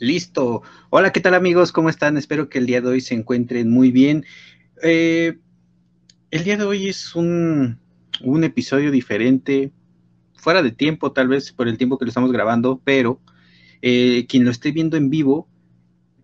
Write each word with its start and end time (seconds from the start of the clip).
Listo. 0.00 0.62
Hola, 0.90 1.10
¿qué 1.12 1.18
tal 1.18 1.34
amigos? 1.34 1.72
¿Cómo 1.72 1.88
están? 1.88 2.16
Espero 2.16 2.48
que 2.48 2.58
el 2.58 2.66
día 2.66 2.80
de 2.80 2.88
hoy 2.88 3.00
se 3.00 3.14
encuentren 3.14 3.68
muy 3.68 3.90
bien. 3.90 4.24
Eh, 4.80 5.38
el 6.30 6.44
día 6.44 6.56
de 6.56 6.62
hoy 6.62 6.88
es 6.88 7.16
un, 7.16 7.80
episodio 8.44 8.92
diferente, 8.92 9.72
fuera 10.36 10.62
de 10.62 10.70
tiempo 10.70 11.10
tal 11.10 11.26
vez 11.26 11.50
por 11.50 11.66
el 11.66 11.76
tiempo 11.78 11.98
que 11.98 12.04
lo 12.04 12.10
estamos 12.10 12.30
grabando, 12.30 12.80
pero 12.84 13.20
eh, 13.82 14.26
quien 14.28 14.44
lo 14.44 14.52
esté 14.52 14.70
viendo 14.70 14.96
en 14.96 15.10
vivo 15.10 15.48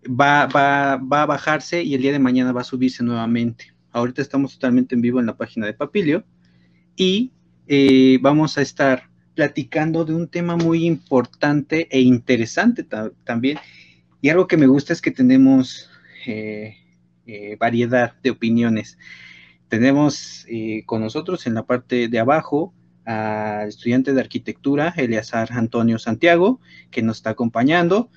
va, 0.07 0.43
a 0.43 1.25
bajarse 1.25 1.83
y 1.83 1.95
el 1.95 2.01
día 2.01 2.13
de 2.13 2.19
mañana 2.19 2.53
va 2.53 2.61
a 2.61 2.65
subirse 2.65 3.03
nuevamente. 3.03 3.73
Ahorita 3.91 4.21
estamos 4.21 4.53
totalmente 4.53 4.95
en 4.95 5.01
vivo 5.01 5.19
en 5.19 5.25
la 5.25 5.35
página 5.35 5.65
de 5.65 5.73
Papilio 5.73 6.23
y 6.95 7.33
eh, 7.67 8.19
vamos 8.21 8.57
a 8.57 8.61
estar 8.61 9.09
platicando 9.35 10.05
de 10.05 10.15
un 10.15 10.27
tema 10.27 10.55
muy 10.55 10.85
importante 10.85 11.87
e 11.91 12.01
interesante 12.01 12.85
también. 13.23 13.59
Y 14.21 14.29
algo 14.29 14.47
que 14.47 14.57
me 14.57 14.65
gusta 14.65 14.93
es 14.93 15.01
que 15.01 15.11
tenemos 15.11 15.89
eh, 16.25 16.77
eh, 17.27 17.57
variedad 17.59 18.15
de 18.23 18.31
opiniones. 18.31 18.97
Tenemos 19.67 20.45
eh, 20.49 20.83
con 20.85 21.01
nosotros 21.01 21.45
en 21.47 21.53
la 21.53 21.63
parte 21.63 22.07
de 22.07 22.19
abajo 22.19 22.73
al 23.03 23.67
estudiante 23.67 24.13
de 24.13 24.21
arquitectura, 24.21 24.93
Eleazar 24.97 25.49
Antonio 25.51 25.99
Santiago, 25.99 26.59
que 26.89 27.03
nos 27.03 27.17
está 27.17 27.31
acompañando, 27.31 28.09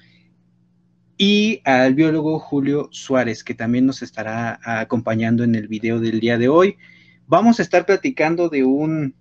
y 1.19 1.60
al 1.65 1.95
biólogo 1.95 2.38
Julio 2.38 2.88
Suárez, 2.93 3.45
que 3.45 3.55
también 3.55 3.85
nos 3.85 4.02
estará 4.02 4.59
acompañando 4.62 5.45
en 5.45 5.57
el 5.57 5.69
video 5.69 6.01
del 6.01 6.21
día 6.21 6.38
de 6.38 6.48
hoy. 6.48 6.79
Vamos 7.27 7.59
a 7.59 7.62
estar 7.62 7.85
platicando 7.85 8.48
de 8.48 8.65
un 8.65 9.15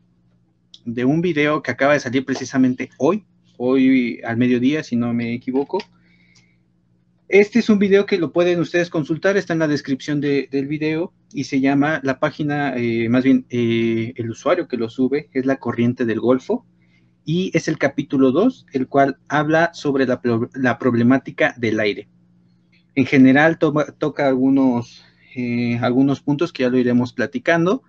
de 0.88 1.04
un 1.04 1.22
video 1.22 1.62
que 1.62 1.72
acaba 1.72 1.94
de 1.94 2.00
salir 2.00 2.24
precisamente 2.24 2.90
hoy, 2.98 3.26
hoy 3.58 4.22
al 4.24 4.38
mediodía, 4.38 4.84
si 4.84 4.96
no 4.96 5.14
me 5.14 5.34
equivoco. 5.34 5.80
Este 7.28 7.60
es 7.60 7.70
un 7.70 7.78
video 7.78 8.06
que 8.06 8.18
lo 8.18 8.32
pueden 8.32 8.62
ustedes 8.62 8.90
consultar, 8.90 9.36
está 9.36 9.52
en 9.52 9.60
la 9.60 9.68
descripción 9.68 10.22
del 10.22 10.68
video 10.68 11.14
y 11.34 11.44
se 11.44 11.60
llama 11.60 12.00
la 12.04 12.20
página, 12.20 12.74
eh, 12.78 13.10
más 13.10 13.26
bien 13.26 13.46
eh, 13.50 14.14
el 14.16 14.30
usuario 14.30 14.70
que 14.70 14.78
lo 14.78 14.90
sube 14.90 15.30
es 15.34 15.46
la 15.46 15.58
corriente 15.58 16.06
del 16.06 16.22
Golfo 16.22 16.66
y 17.26 17.52
es 17.54 17.68
el 17.68 17.78
capítulo 17.78 18.32
2, 18.32 18.68
el 18.72 18.88
cual 18.88 19.18
habla 19.28 19.72
sobre 19.74 20.06
la, 20.06 20.80
problemática 20.80 21.54
del 21.58 21.82
aire. 21.82 22.08
En 22.96 23.06
general 23.06 23.60
toca 23.60 24.26
algunos, 24.26 25.04
eh, 25.36 25.78
algunos 25.82 26.22
puntos 26.22 26.54
que 26.54 26.64
ya 26.64 26.70
lo 26.70 26.78
iremos 26.78 27.12
platicando 27.12 27.84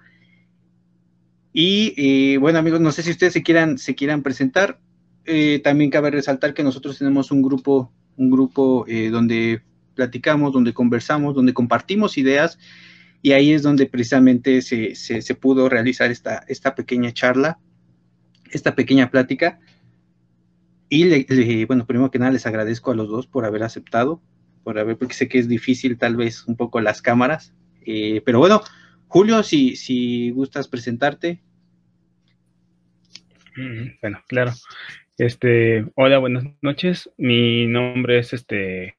y 1.52 1.94
eh, 1.96 2.38
bueno, 2.38 2.58
amigos, 2.58 2.80
no 2.80 2.92
sé 2.92 3.02
si 3.02 3.10
ustedes 3.10 3.32
se 3.32 3.42
quieran, 3.42 3.78
se 3.78 3.94
quieran 3.94 4.22
presentar. 4.22 4.78
Eh, 5.24 5.60
también 5.62 5.90
cabe 5.90 6.10
resaltar 6.10 6.54
que 6.54 6.62
nosotros 6.62 6.98
tenemos 6.98 7.30
un 7.30 7.42
grupo, 7.42 7.92
un 8.16 8.30
grupo 8.30 8.84
eh, 8.88 9.10
donde 9.10 9.62
platicamos, 9.94 10.52
donde 10.52 10.72
conversamos, 10.72 11.34
donde 11.34 11.54
compartimos 11.54 12.18
ideas, 12.18 12.58
y 13.20 13.32
ahí 13.32 13.52
es 13.52 13.62
donde 13.62 13.86
precisamente 13.86 14.62
se, 14.62 14.94
se, 14.94 15.34
pudo 15.34 15.68
realizar 15.68 16.10
esta, 16.10 16.44
esta 16.46 16.74
pequeña 16.76 17.12
charla, 17.12 17.58
esta 18.52 18.74
pequeña 18.74 19.10
plática. 19.10 19.58
Y 20.88 21.64
bueno, 21.64 21.84
primero 21.84 22.10
que 22.10 22.18
nada 22.18 22.30
les 22.30 22.46
agradezco 22.46 22.92
a 22.92 22.94
los 22.94 23.08
dos 23.08 23.26
por 23.26 23.44
haber 23.44 23.64
aceptado, 23.64 24.22
por 24.62 24.78
haber, 24.78 24.96
porque 24.96 25.14
sé 25.14 25.28
que 25.28 25.38
es 25.38 25.48
difícil 25.48 25.98
tal 25.98 26.16
vez 26.16 26.46
un 26.46 26.56
poco 26.56 26.80
las 26.80 27.02
cámaras, 27.02 27.52
pero 28.24 28.38
bueno, 28.38 28.62
Julio, 29.08 29.42
si, 29.42 29.74
si 29.74 30.30
gustas 30.32 30.68
presentarte. 30.68 31.40
Mm, 33.56 33.98
bueno, 34.02 34.22
claro. 34.28 34.52
Este, 35.16 35.86
hola, 35.94 36.18
buenas 36.18 36.44
noches. 36.60 37.10
Mi 37.16 37.66
nombre 37.66 38.18
es 38.18 38.34
este 38.34 38.98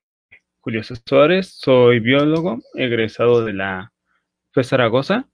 Julio 0.61 0.81
Suárez, 0.83 1.53
soy 1.53 1.99
biólogo, 1.99 2.59
egresado 2.73 3.45
de 3.45 3.53
la 3.53 3.93
FE 4.51 4.63
Zaragoza. 4.63 5.29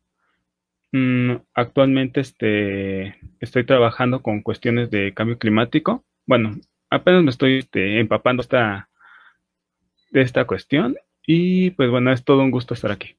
Mm, 0.91 1.37
actualmente 1.53 2.19
este, 2.19 3.17
estoy 3.39 3.65
trabajando 3.65 4.21
con 4.21 4.41
cuestiones 4.41 4.91
de 4.91 5.13
cambio 5.13 5.39
climático. 5.39 6.03
Bueno, 6.25 6.57
apenas 6.89 7.23
me 7.23 7.29
estoy 7.29 7.59
este, 7.59 8.01
empapando 8.01 8.41
esta, 8.41 8.89
de 10.11 10.21
esta 10.21 10.43
cuestión 10.45 10.97
y 11.25 11.71
pues 11.71 11.89
bueno, 11.89 12.11
es 12.11 12.25
todo 12.25 12.41
un 12.41 12.51
gusto 12.51 12.73
estar 12.73 12.91
aquí. 12.91 13.15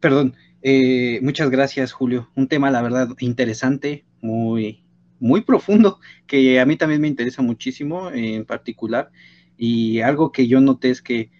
Perdón, 0.00 0.34
eh, 0.62 1.20
muchas 1.22 1.50
gracias, 1.50 1.92
Julio. 1.92 2.30
Un 2.34 2.48
tema, 2.48 2.70
la 2.70 2.80
verdad, 2.80 3.10
interesante, 3.20 4.06
muy, 4.22 4.82
muy 5.18 5.42
profundo, 5.42 6.00
que 6.26 6.58
a 6.58 6.66
mí 6.66 6.76
también 6.76 7.02
me 7.02 7.08
interesa 7.08 7.42
muchísimo 7.42 8.10
en 8.10 8.46
particular. 8.46 9.10
Y 9.58 10.00
algo 10.00 10.32
que 10.32 10.48
yo 10.48 10.60
noté 10.60 10.90
es 10.90 11.02
que 11.02 11.30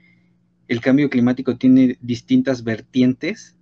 el 0.69 0.81
cambio 0.83 1.09
climático 1.09 1.57
tiene 1.57 1.97
distintas 2.03 2.63
vertientes, 2.63 3.57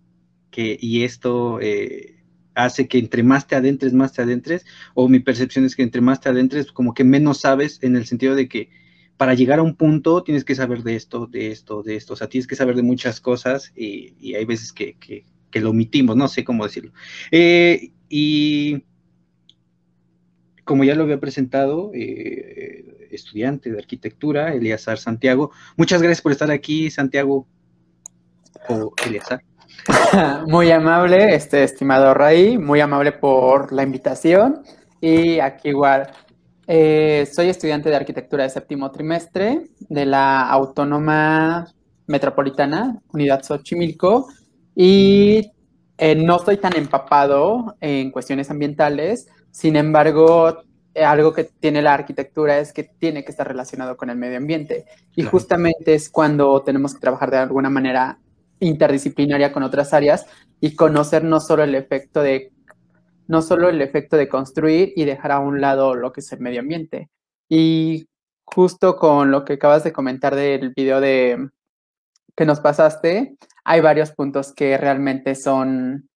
que, 0.51 0.77
y 0.81 1.05
esto 1.05 1.61
eh, 1.61 2.17
hace 2.55 2.89
que 2.89 2.99
entre 2.99 3.23
más 3.23 3.47
te 3.47 3.55
adentres, 3.55 3.93
más 3.93 4.13
te 4.13 4.23
adentres, 4.23 4.67
o 4.95 5.09
mi 5.09 5.21
percepción 5.21 5.65
es 5.65 5.77
que 5.77 5.85
entre 5.85 6.01
más 6.01 6.21
te 6.21 6.29
adentres, 6.29 6.73
como 6.73 6.93
que 6.93 7.05
menos 7.05 7.41
sabes 7.41 7.79
en 7.83 7.95
el 7.95 8.05
sentido 8.07 8.35
de 8.35 8.49
que 8.49 8.71
para 9.19 9.35
llegar 9.35 9.59
a 9.59 9.63
un 9.63 9.75
punto 9.75 10.23
tienes 10.23 10.45
que 10.45 10.55
saber 10.55 10.83
de 10.83 10.97
esto, 10.97 11.27
de 11.27 11.51
esto, 11.51 11.83
de 11.83 11.97
esto, 11.97 12.15
o 12.15 12.17
sea, 12.17 12.29
tienes 12.29 12.47
que 12.47 12.57
saber 12.57 12.77
de 12.77 12.83
muchas 12.83 13.21
cosas 13.21 13.73
y, 13.77 14.35
hay 14.35 14.45
veces 14.45 14.73
que, 14.73 15.25
lo 15.55 15.71
omitimos, 15.71 16.17
no 16.17 16.29
sé 16.29 16.45
cómo 16.45 16.65
decirlo. 16.65 16.93
Eh, 17.33 17.91
y 18.09 18.85
como 20.65 20.85
ya 20.85 20.95
lo 20.95 21.03
había 21.03 21.19
presentado, 21.19 21.91
eh, 21.95 23.09
estudiante 23.11 23.73
de 23.73 23.79
arquitectura, 23.79 24.55
Eliazar 24.55 24.99
Santiago. 24.99 25.51
Muchas 25.77 26.01
gracias 26.01 26.23
por 26.23 26.31
estar 26.31 26.51
aquí, 26.51 26.91
Santiago 26.91 27.47
o 28.69 28.93
Eliazar. 29.05 29.43
Muy 30.47 30.71
amable, 30.71 31.35
este 31.35 31.65
estimado 31.65 32.15
Ray, 32.15 32.59
muy 32.59 32.81
amable 32.81 33.13
por 33.13 33.73
la 33.73 33.83
invitación. 33.83 34.63
Y 35.01 35.39
aquí 35.41 35.71
igual 35.71 36.11
eh, 36.71 37.27
soy 37.33 37.49
estudiante 37.49 37.89
de 37.89 37.97
arquitectura 37.97 38.45
de 38.45 38.51
séptimo 38.51 38.91
trimestre 38.91 39.69
de 39.89 40.05
la 40.05 40.49
Autónoma 40.51 41.67
Metropolitana, 42.07 43.01
Unidad 43.11 43.43
Xochimilco, 43.43 44.29
y 44.75 45.51
eh, 45.97 46.15
no 46.15 46.37
estoy 46.37 46.59
tan 46.59 46.77
empapado 46.77 47.75
en 47.81 48.11
cuestiones 48.11 48.51
ambientales, 48.51 49.29
sin 49.51 49.77
embargo, 49.77 50.59
algo 50.95 51.33
que 51.33 51.45
tiene 51.45 51.81
la 51.81 51.95
arquitectura 51.95 52.59
es 52.59 52.75
que 52.75 52.85
tiene 52.85 53.25
que 53.25 53.31
estar 53.31 53.49
relacionado 53.49 53.97
con 53.97 54.11
el 54.11 54.19
medio 54.19 54.37
ambiente, 54.37 54.85
y 55.17 55.23
justamente 55.23 55.95
es 55.95 56.11
cuando 56.11 56.63
tenemos 56.63 56.93
que 56.93 57.01
trabajar 57.01 57.31
de 57.31 57.39
alguna 57.39 57.71
manera 57.71 58.19
interdisciplinaria 58.61 59.53
con 59.53 59.63
otras 59.63 59.95
áreas 59.95 60.27
y 60.61 60.75
conocer 60.75 61.25
no 61.25 61.41
solo 61.41 61.65
el 61.65 61.75
efecto 61.75 62.21
de 62.21 62.53
no 63.29 63.43
solo 63.43 63.69
el 63.69 63.81
efecto 63.81 64.17
de 64.17 64.29
construir 64.29 64.93
y 64.97 65.05
dejar 65.05 65.33
a 65.33 65.39
un 65.39 65.61
lado 65.61 65.95
lo 65.95 66.13
que 66.13 66.21
es 66.21 66.33
el 66.33 66.41
medio 66.41 66.61
ambiente. 66.61 67.11
Y 67.49 68.09
justo 68.45 68.97
con 68.97 69.31
lo 69.31 69.45
que 69.45 69.55
acabas 69.55 69.85
de 69.85 69.93
comentar 69.93 70.35
del 70.35 70.73
video 70.75 71.01
de 71.01 71.51
que 72.35 72.47
nos 72.47 72.61
pasaste, 72.61 73.37
hay 73.65 73.81
varios 73.81 74.13
puntos 74.13 74.53
que 74.55 74.79
realmente 74.79 75.35
son, 75.35 76.09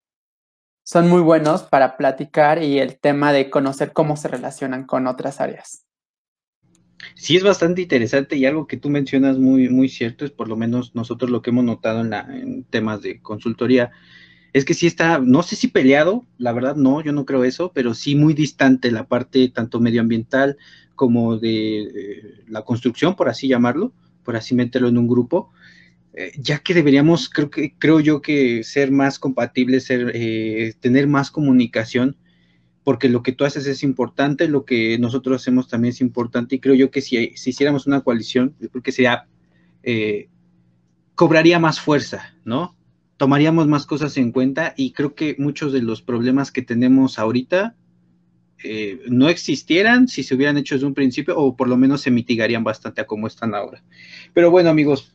son 0.83 1.07
muy 1.07 1.21
buenos 1.21 1.63
para 1.63 1.97
platicar 1.97 2.63
y 2.63 2.79
el 2.79 2.99
tema 2.99 3.31
de 3.31 3.49
conocer 3.49 3.93
cómo 3.93 4.17
se 4.17 4.29
relacionan 4.29 4.85
con 4.85 5.05
otras 5.05 5.39
áreas. 5.39 5.85
Sí, 7.15 7.35
es 7.35 7.43
bastante 7.43 7.81
interesante 7.81 8.37
y 8.37 8.45
algo 8.45 8.65
que 8.65 8.77
tú 8.77 8.89
mencionas 8.89 9.37
muy, 9.37 9.69
muy 9.69 9.89
cierto, 9.89 10.25
es 10.25 10.31
por 10.31 10.47
lo 10.47 10.55
menos 10.55 10.95
nosotros 10.95 11.29
lo 11.29 11.41
que 11.41 11.51
hemos 11.51 11.65
notado 11.65 12.01
en, 12.01 12.13
en 12.13 12.63
temas 12.63 13.01
de 13.01 13.21
consultoría, 13.21 13.91
es 14.53 14.65
que 14.65 14.75
sí 14.75 14.85
está, 14.85 15.17
no 15.17 15.41
sé 15.41 15.55
si 15.55 15.67
peleado, 15.67 16.25
la 16.37 16.53
verdad 16.53 16.75
no, 16.75 17.01
yo 17.01 17.11
no 17.11 17.25
creo 17.25 17.43
eso, 17.43 17.71
pero 17.73 17.95
sí 17.95 18.15
muy 18.15 18.35
distante 18.35 18.91
la 18.91 19.07
parte 19.07 19.49
tanto 19.49 19.79
medioambiental 19.79 20.57
como 20.95 21.39
de 21.39 21.81
eh, 21.81 22.43
la 22.47 22.61
construcción, 22.61 23.15
por 23.15 23.29
así 23.29 23.47
llamarlo, 23.47 23.93
por 24.23 24.35
así 24.35 24.53
meterlo 24.53 24.89
en 24.89 24.99
un 24.99 25.07
grupo, 25.07 25.51
eh, 26.13 26.31
ya 26.37 26.59
que 26.59 26.75
deberíamos, 26.75 27.29
creo 27.29 27.49
que 27.49 27.73
creo 27.79 27.99
yo 27.99 28.21
que 28.21 28.63
ser 28.63 28.91
más 28.91 29.17
compatibles, 29.17 29.85
ser, 29.85 30.11
eh, 30.13 30.75
tener 30.79 31.07
más 31.07 31.31
comunicación, 31.31 32.15
porque 32.83 33.09
lo 33.09 33.23
que 33.23 33.31
tú 33.31 33.45
haces 33.45 33.65
es 33.65 33.81
importante, 33.81 34.47
lo 34.47 34.65
que 34.65 34.99
nosotros 34.99 35.41
hacemos 35.41 35.67
también 35.67 35.93
es 35.93 36.01
importante, 36.01 36.55
y 36.55 36.59
creo 36.59 36.75
yo 36.75 36.91
que 36.91 37.01
si, 37.01 37.31
si 37.35 37.49
hiciéramos 37.49 37.87
una 37.87 38.01
coalición, 38.01 38.55
porque 38.71 38.91
sería, 38.91 39.25
cobraría 41.15 41.57
más 41.57 41.79
fuerza, 41.79 42.35
¿no? 42.45 42.75
Tomaríamos 43.17 43.67
más 43.67 43.85
cosas 43.85 44.17
en 44.17 44.31
cuenta 44.31 44.73
y 44.77 44.91
creo 44.91 45.15
que 45.15 45.35
muchos 45.37 45.73
de 45.73 45.81
los 45.81 46.01
problemas 46.01 46.51
que 46.51 46.61
tenemos 46.61 47.19
ahorita 47.19 47.75
eh, 48.63 49.01
no 49.09 49.29
existieran 49.29 50.07
si 50.07 50.23
se 50.23 50.35
hubieran 50.35 50.57
hecho 50.57 50.75
desde 50.75 50.87
un 50.87 50.93
principio 50.93 51.37
o 51.37 51.55
por 51.55 51.67
lo 51.67 51.77
menos 51.77 52.01
se 52.01 52.11
mitigarían 52.11 52.63
bastante 52.63 53.01
a 53.01 53.07
cómo 53.07 53.27
están 53.27 53.55
ahora. 53.55 53.83
Pero 54.33 54.51
bueno 54.51 54.69
amigos, 54.69 55.13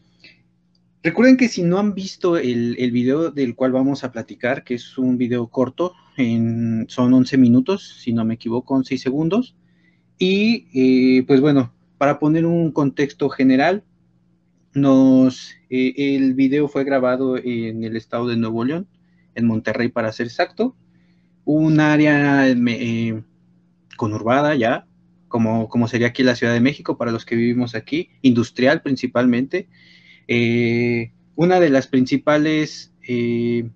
Recuerden 1.02 1.36
que 1.36 1.48
si 1.48 1.62
no 1.62 1.78
han 1.78 1.94
visto 1.94 2.36
el, 2.36 2.74
video 2.90 3.30
del 3.30 3.54
cual 3.54 3.70
vamos 3.72 4.02
a 4.02 4.10
platicar, 4.10 4.64
que 4.64 4.74
es 4.74 4.98
un 4.98 5.16
video 5.16 5.46
corto, 5.46 5.94
son 6.16 7.14
11 7.14 7.38
minutos, 7.38 8.00
si 8.02 8.12
no 8.12 8.24
me 8.24 8.34
equivoco, 8.34 8.74
11 8.74 8.98
segundos. 8.98 9.54
Y 10.18 10.66
eh, 10.74 11.22
pues 11.24 11.40
bueno, 11.40 11.72
para 11.98 12.18
poner 12.18 12.44
un 12.44 12.72
contexto 12.72 13.28
general, 13.28 13.84
nos, 14.80 15.54
eh, 15.70 15.92
el 15.96 16.34
video 16.34 16.68
fue 16.68 16.84
grabado 16.84 17.36
en 17.36 17.84
el 17.84 17.96
estado 17.96 18.28
de 18.28 18.36
Nuevo 18.36 18.64
León, 18.64 18.88
en 19.34 19.46
Monterrey 19.46 19.88
para 19.88 20.12
ser 20.12 20.26
exacto, 20.26 20.76
un 21.44 21.80
área 21.80 22.48
eh, 22.48 23.22
conurbada 23.96 24.54
ya, 24.54 24.86
como, 25.28 25.88
sería 25.88 26.08
aquí 26.08 26.22
la 26.22 26.34
Ciudad 26.34 26.52
de 26.52 26.60
México 26.60 26.96
para 26.96 27.12
los 27.12 27.24
que 27.24 27.36
vivimos 27.36 27.74
aquí, 27.74 28.10
industrial 28.22 28.82
principalmente, 28.82 29.68
eh, 30.26 31.12
una 31.34 31.60
de 31.60 31.70
las 31.70 31.86
principales, 31.86 32.92
eh, 33.06 33.68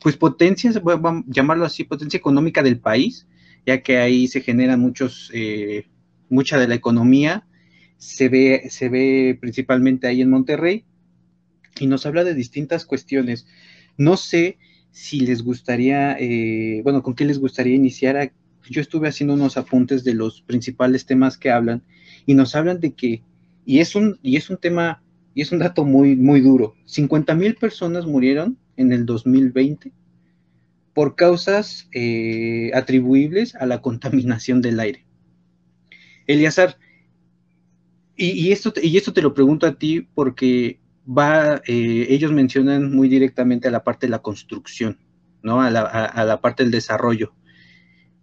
pues 0.00 0.16
potencias, 0.16 0.82
vamos 0.82 1.24
a 1.28 1.30
llamarlo 1.30 1.64
así, 1.64 1.84
potencia 1.84 2.18
económica 2.18 2.62
del 2.62 2.78
país, 2.78 3.26
ya 3.66 3.82
que 3.82 3.98
ahí 3.98 4.26
se 4.26 4.40
generan 4.40 4.80
muchos, 4.80 5.30
eh, 5.32 5.86
mucha 6.28 6.58
de 6.58 6.68
la 6.68 6.74
economía, 6.74 7.46
se 8.04 8.28
ve, 8.28 8.66
se 8.70 8.88
ve 8.88 9.36
principalmente 9.40 10.06
ahí 10.06 10.20
en 10.20 10.30
Monterrey, 10.30 10.84
y 11.80 11.86
nos 11.86 12.06
habla 12.06 12.22
de 12.22 12.34
distintas 12.34 12.84
cuestiones. 12.84 13.46
No 13.96 14.16
sé 14.16 14.58
si 14.90 15.20
les 15.20 15.42
gustaría, 15.42 16.16
bueno, 16.82 17.02
con 17.02 17.14
qué 17.14 17.24
les 17.24 17.38
gustaría 17.38 17.74
iniciar. 17.74 18.32
Yo 18.68 18.80
estuve 18.80 19.08
haciendo 19.08 19.34
unos 19.34 19.56
apuntes 19.56 20.04
de 20.04 20.14
los 20.14 20.42
principales 20.42 21.06
temas 21.06 21.38
que 21.38 21.50
hablan, 21.50 21.82
y 22.26 22.34
nos 22.34 22.54
hablan 22.54 22.80
de 22.80 22.92
que, 22.92 23.22
y 23.64 23.80
es 23.80 23.94
un, 23.94 24.18
y 24.22 24.36
es 24.36 24.50
un 24.50 24.58
tema 24.58 25.02
y 25.34 25.42
es 25.42 25.50
un 25.50 25.58
dato 25.58 25.84
muy, 25.84 26.14
muy 26.14 26.40
duro. 26.40 26.76
50 26.86 27.34
mil 27.34 27.56
personas 27.56 28.06
murieron 28.06 28.56
en 28.76 28.92
el 28.92 29.04
2020 29.04 29.92
por 30.94 31.16
causas 31.16 31.88
eh, 31.92 32.70
atribuibles 32.72 33.56
a 33.56 33.66
la 33.66 33.82
contaminación 33.82 34.62
del 34.62 34.78
aire. 34.78 35.04
Eliazar, 36.28 36.78
y, 38.16 38.52
esto, 38.52 38.72
y 38.80 38.96
esto 38.96 39.12
te 39.12 39.22
lo 39.22 39.34
pregunto 39.34 39.66
a 39.66 39.74
ti 39.74 40.08
porque 40.14 40.80
va, 41.06 41.56
eh, 41.66 42.06
ellos 42.10 42.32
mencionan 42.32 42.92
muy 42.92 43.08
directamente 43.08 43.68
a 43.68 43.70
la 43.70 43.84
parte 43.84 44.06
de 44.06 44.12
la 44.12 44.20
construcción, 44.20 44.98
¿no? 45.42 45.60
A 45.60 45.70
la, 45.70 46.40
parte 46.40 46.62
del 46.62 46.72
desarrollo. 46.72 47.34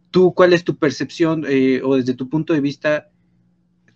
¿Tú 0.10 0.34
cuál 0.34 0.54
es 0.54 0.64
tu 0.64 0.78
percepción 0.78 1.46
eh, 1.48 1.82
o 1.84 1.96
desde 1.96 2.14
tu 2.14 2.30
punto 2.30 2.54
de 2.54 2.62
vista, 2.62 3.12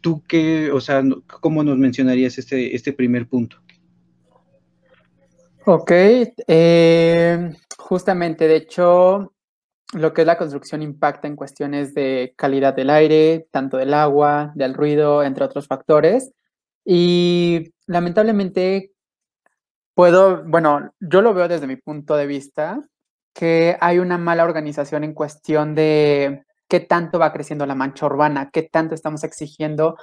¿Tú 0.06 0.22
qué, 0.28 0.72
o 0.72 0.80
sea, 0.80 1.02
cómo 1.42 1.64
nos 1.64 1.80
mencionarías 1.80 2.38
este, 2.38 2.76
este 2.76 2.94
primer 2.94 3.28
punto? 3.28 3.58
Ok, 5.66 5.92
eh, 6.46 7.52
justamente, 7.76 8.48
de 8.48 8.56
hecho, 8.56 9.34
lo 9.94 10.14
que 10.14 10.22
es 10.22 10.28
la 10.28 10.38
construcción 10.38 10.82
impacta 10.82 11.28
en 11.28 11.36
cuestiones 11.36 11.94
de 11.94 12.34
calidad 12.38 12.74
del 12.74 12.90
aire, 12.90 13.48
tanto 13.52 13.78
del 13.78 13.94
agua, 13.94 14.52
del 14.56 14.74
ruido, 14.74 15.24
entre 15.24 15.46
otros 15.46 15.68
factores. 15.68 16.32
Y 16.84 17.74
lamentablemente 17.88 18.92
puedo, 19.94 20.44
bueno, 20.46 20.94
yo 21.00 21.22
lo 21.22 21.34
veo 21.34 21.48
desde 21.48 21.68
mi 21.68 21.78
punto 21.78 22.16
de 22.16 22.28
vista, 22.28 22.82
que 23.34 23.78
hay 23.82 24.00
una 24.00 24.18
mala 24.18 24.44
organización 24.44 25.04
en 25.04 25.14
cuestión 25.14 25.76
de 25.76 26.46
qué 26.68 26.80
tanto 26.80 27.20
va 27.20 27.34
creciendo 27.34 27.66
la 27.66 27.76
mancha 27.76 28.06
urbana, 28.06 28.50
qué 28.52 28.64
tanto 28.64 28.96
estamos 28.96 29.24
exigiendo 29.24 29.98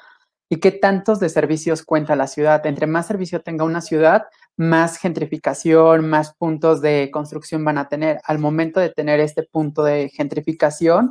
y 0.49 0.59
qué 0.59 0.71
tantos 0.71 1.19
de 1.19 1.29
servicios 1.29 1.83
cuenta 1.83 2.17
la 2.17 2.27
ciudad. 2.27 2.67
Entre 2.67 2.87
más 2.87 3.07
servicio 3.07 3.41
tenga 3.41 3.65
una 3.65 3.81
ciudad, 3.81 4.25
más 4.57 4.99
gentrificación, 4.99 6.09
más 6.09 6.35
puntos 6.35 6.83
de 6.83 7.11
construcción 7.11 7.65
van 7.65 7.79
a 7.79 7.89
tener. 7.89 8.21
Al 8.25 8.39
momento 8.39 8.79
de 8.79 8.91
tener 8.91 9.21
este 9.21 9.45
punto 9.45 9.83
de 9.83 10.11
gentrificación, 10.11 11.11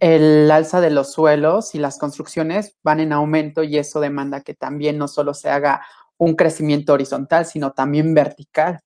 el 0.00 0.50
alza 0.50 0.80
de 0.80 0.90
los 0.90 1.12
suelos 1.12 1.74
y 1.74 1.78
las 1.78 1.96
construcciones 1.96 2.76
van 2.82 3.00
en 3.00 3.12
aumento 3.12 3.62
y 3.62 3.78
eso 3.78 4.00
demanda 4.00 4.40
que 4.40 4.52
también 4.52 4.98
no 4.98 5.08
solo 5.08 5.32
se 5.32 5.48
haga 5.48 5.80
un 6.18 6.34
crecimiento 6.34 6.92
horizontal, 6.92 7.46
sino 7.46 7.72
también 7.72 8.12
vertical. 8.12 8.80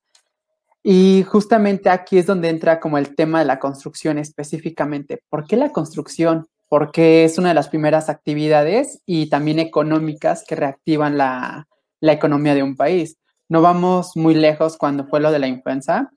Y 0.83 1.25
justamente 1.25 1.91
aquí 1.91 2.19
es 2.19 2.27
donde 2.27 2.49
entra 2.49 2.79
como 2.79 2.97
el 2.97 3.17
tema 3.17 3.41
de 3.41 3.45
la 3.45 3.59
construcción 3.59 4.19
específicamente. 4.19 5.23
¿Por 5.29 5.45
qué 5.45 5.57
la 5.57 5.73
construcción? 5.73 6.47
Porque 6.69 7.25
es 7.25 7.39
una 7.39 7.49
de 7.49 7.55
las 7.55 7.69
primeras 7.69 8.09
actividades 8.09 9.01
y 9.07 9.29
también 9.29 9.59
económicas 9.59 10.45
que 10.47 10.57
reactivan 10.57 11.17
la, 11.17 11.69
economía 12.01 12.55
de 12.55 12.63
un 12.63 12.77
país. 12.77 13.17
No 13.49 13.63
vamos 13.63 14.13
muy 14.15 14.35
lejos 14.35 14.77
cuando 14.77 15.07
fue 15.07 15.21
lo 15.21 15.33
de 15.33 15.39
la 15.41 15.49
influenza. 15.49 16.11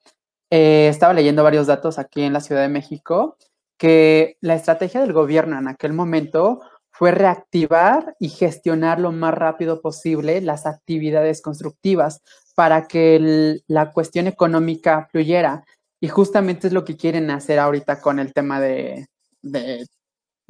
Eh, 0.52 0.88
estaba 0.90 1.14
leyendo 1.14 1.44
varios 1.44 1.68
datos 1.68 1.98
aquí 2.00 2.24
en 2.24 2.34
la 2.34 2.42
Ciudad 2.42 2.62
de 2.62 2.70
México 2.70 3.38
que 3.80 4.38
la 4.42 4.56
estrategia 4.56 5.02
del 5.02 5.14
gobierno 5.14 5.58
en 5.58 5.68
aquel 5.68 5.94
momento 5.94 6.60
fue 6.92 7.12
reactivar 7.12 8.16
y 8.20 8.28
gestionar 8.30 9.00
lo 9.00 9.14
más 9.14 9.34
rápido 9.34 9.82
posible 9.82 10.42
las 10.42 10.66
actividades 10.66 11.42
constructivas 11.42 12.22
para 12.56 12.88
que 12.88 13.62
la 13.68 13.92
cuestión 13.94 14.28
económica 14.28 15.08
fluyera. 15.10 15.64
Y 16.02 16.10
justamente 16.10 16.68
es 16.68 16.74
lo 16.74 16.84
que 16.84 16.98
quieren 16.98 17.32
hacer 17.32 17.58
ahorita 17.58 18.02
con 18.02 18.20
el 18.20 18.34
tema 18.34 18.60
de, 18.60 19.08
de, 19.42 19.86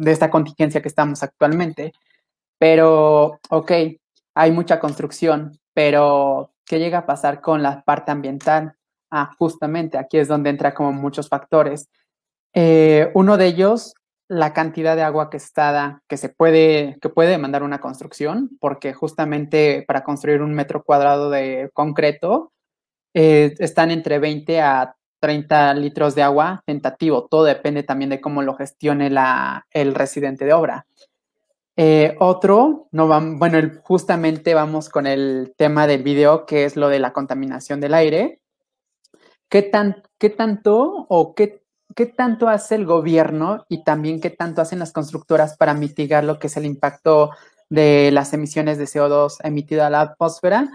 esta 0.05 0.29
contingencia 0.29 0.81
que 0.81 0.87
estamos 0.87 1.23
actualmente. 1.23 1.93
Pero, 2.57 3.39
ok, 3.49 3.71
hay 4.35 4.51
mucha 4.51 4.79
construcción, 4.79 5.59
pero 5.73 6.51
¿qué 6.65 6.79
llega 6.79 6.99
a 6.99 7.05
pasar 7.05 7.41
con 7.41 7.63
la 7.63 7.83
parte 7.83 8.11
ambiental? 8.11 8.75
Ah, 9.11 9.31
justamente 9.37 9.97
aquí 9.97 10.17
es 10.17 10.27
donde 10.27 10.49
entra 10.49 10.73
como 10.73 10.91
muchos 10.93 11.29
factores. 11.29 11.89
Eh, 12.53 13.11
uno 13.13 13.37
de 13.37 13.47
ellos 13.47 13.93
la 14.29 14.53
cantidad 14.53 14.95
de 14.95 15.01
agua 15.01 15.31
que 15.31 15.37
está, 15.37 16.03
que 16.07 16.15
se 16.15 16.29
puede, 16.29 16.97
que 17.01 17.09
puede 17.09 17.31
demandar 17.31 17.63
una 17.63 17.81
construcción, 17.81 18.51
porque 18.61 18.93
justamente 18.93 19.83
para 19.87 20.03
construir 20.03 20.43
un 20.43 20.53
metro 20.53 20.83
cuadrado 20.83 21.31
de 21.31 21.71
concreto 21.73 22.53
eh, 23.15 23.55
están 23.57 23.89
entre 23.89 24.19
20 24.19 24.61
a 24.61 24.95
30 25.19 25.73
litros 25.75 26.15
de 26.15 26.23
agua 26.23 26.61
tentativo. 26.65 27.27
Todo 27.29 27.43
depende 27.43 27.83
también 27.83 28.09
de 28.09 28.21
cómo 28.21 28.41
lo 28.41 28.55
gestione 28.55 29.09
la, 29.09 29.67
el 29.71 29.95
residente 29.95 30.45
de 30.45 30.53
obra. 30.53 30.85
Eh, 31.75 32.15
otro, 32.19 32.87
no 32.91 33.07
bueno, 33.37 33.59
justamente 33.83 34.53
vamos 34.53 34.89
con 34.89 35.07
el 35.07 35.53
tema 35.57 35.87
del 35.87 36.03
video, 36.03 36.45
que 36.45 36.65
es 36.65 36.75
lo 36.75 36.89
de 36.89 36.99
la 36.99 37.13
contaminación 37.13 37.79
del 37.79 37.93
aire. 37.93 38.41
¿Qué, 39.47 39.61
tan, 39.61 40.03
qué 40.17 40.29
tanto 40.29 41.05
o 41.09 41.33
qué 41.35 41.63
¿qué 41.95 42.05
tanto 42.05 42.47
hace 42.47 42.75
el 42.75 42.85
gobierno 42.85 43.65
y 43.67 43.83
también 43.83 44.21
qué 44.21 44.29
tanto 44.29 44.61
hacen 44.61 44.79
las 44.79 44.91
constructoras 44.91 45.57
para 45.57 45.73
mitigar 45.73 46.23
lo 46.23 46.39
que 46.39 46.47
es 46.47 46.57
el 46.57 46.65
impacto 46.65 47.31
de 47.69 48.09
las 48.11 48.33
emisiones 48.33 48.77
de 48.77 48.85
CO2 48.85 49.37
emitidas 49.43 49.87
a 49.87 49.89
la 49.89 50.01
atmósfera? 50.01 50.69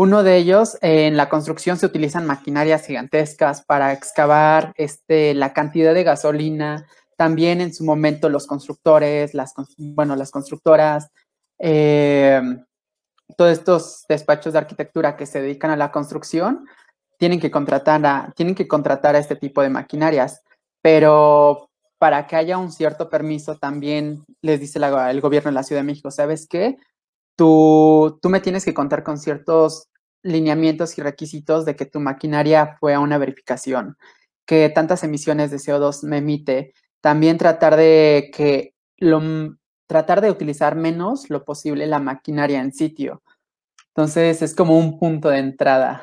Uno 0.00 0.22
de 0.22 0.38
ellos, 0.38 0.78
en 0.80 1.18
la 1.18 1.28
construcción 1.28 1.76
se 1.76 1.84
utilizan 1.84 2.24
maquinarias 2.24 2.86
gigantescas 2.86 3.62
para 3.62 3.92
excavar 3.92 4.72
este, 4.78 5.34
la 5.34 5.52
cantidad 5.52 5.92
de 5.92 6.04
gasolina. 6.04 6.86
También 7.18 7.60
en 7.60 7.74
su 7.74 7.84
momento 7.84 8.30
los 8.30 8.46
constructores, 8.46 9.34
las, 9.34 9.52
bueno, 9.76 10.16
las 10.16 10.30
constructoras, 10.30 11.10
eh, 11.58 12.40
todos 13.36 13.52
estos 13.52 14.06
despachos 14.08 14.54
de 14.54 14.60
arquitectura 14.60 15.18
que 15.18 15.26
se 15.26 15.42
dedican 15.42 15.70
a 15.70 15.76
la 15.76 15.92
construcción, 15.92 16.66
tienen 17.18 17.38
que 17.38 17.50
contratar 17.50 18.06
a, 18.06 18.32
tienen 18.34 18.54
que 18.54 18.66
contratar 18.66 19.16
a 19.16 19.18
este 19.18 19.36
tipo 19.36 19.60
de 19.60 19.68
maquinarias 19.68 20.40
pero 20.82 21.68
para 21.98 22.26
que 22.26 22.36
haya 22.36 22.56
un 22.56 22.72
cierto 22.72 23.10
permiso 23.10 23.58
también 23.58 24.24
les 24.40 24.60
dice 24.60 24.78
el 24.78 25.20
gobierno 25.20 25.50
de 25.50 25.54
la 25.54 25.62
Ciudad 25.62 25.82
de 25.82 25.86
México, 25.86 26.10
¿sabes 26.10 26.46
qué? 26.48 26.78
Tú, 27.36 28.18
tú 28.22 28.30
me 28.30 28.40
tienes 28.40 28.64
que 28.64 28.72
contar 28.72 29.02
con 29.02 29.18
ciertos 29.18 29.89
lineamientos 30.22 30.98
y 30.98 31.02
requisitos 31.02 31.64
de 31.64 31.76
que 31.76 31.86
tu 31.86 32.00
maquinaria 32.00 32.76
fue 32.78 32.94
a 32.94 33.00
una 33.00 33.18
verificación, 33.18 33.96
que 34.46 34.68
tantas 34.68 35.04
emisiones 35.04 35.50
de 35.50 35.58
CO2 35.58 36.04
me 36.04 36.18
emite, 36.18 36.74
también 37.00 37.38
tratar 37.38 37.76
de 37.76 38.30
que 38.34 38.74
lo, 38.98 39.56
tratar 39.86 40.20
de 40.20 40.30
utilizar 40.30 40.76
menos 40.76 41.30
lo 41.30 41.44
posible 41.44 41.86
la 41.86 41.98
maquinaria 41.98 42.60
en 42.60 42.72
sitio. 42.72 43.22
Entonces 43.88 44.42
es 44.42 44.54
como 44.54 44.78
un 44.78 44.98
punto 44.98 45.30
de 45.30 45.38
entrada. 45.38 46.02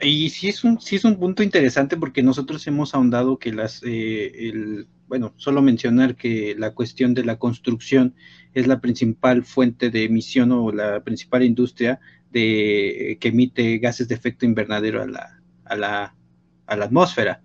Y 0.00 0.30
sí 0.30 0.48
es 0.48 0.62
un, 0.62 0.80
sí 0.80 0.96
es 0.96 1.04
un 1.04 1.18
punto 1.18 1.42
interesante 1.42 1.96
porque 1.96 2.22
nosotros 2.22 2.64
hemos 2.68 2.94
ahondado 2.94 3.38
que 3.38 3.52
las, 3.52 3.82
eh, 3.82 4.48
el, 4.48 4.86
bueno, 5.08 5.32
solo 5.36 5.62
mencionar 5.62 6.16
que 6.16 6.54
la 6.56 6.74
cuestión 6.74 7.14
de 7.14 7.24
la 7.24 7.38
construcción 7.38 8.14
es 8.54 8.66
la 8.66 8.80
principal 8.80 9.44
fuente 9.44 9.90
de 9.90 10.04
emisión 10.04 10.52
o 10.52 10.70
la 10.70 11.02
principal 11.02 11.42
industria 11.42 12.00
de, 12.30 13.16
que 13.20 13.28
emite 13.28 13.78
gases 13.78 14.08
de 14.08 14.14
efecto 14.14 14.44
invernadero 14.44 15.02
a 15.02 15.06
la, 15.06 15.40
a 15.64 15.76
la, 15.76 16.14
a 16.66 16.76
la 16.76 16.84
atmósfera. 16.84 17.42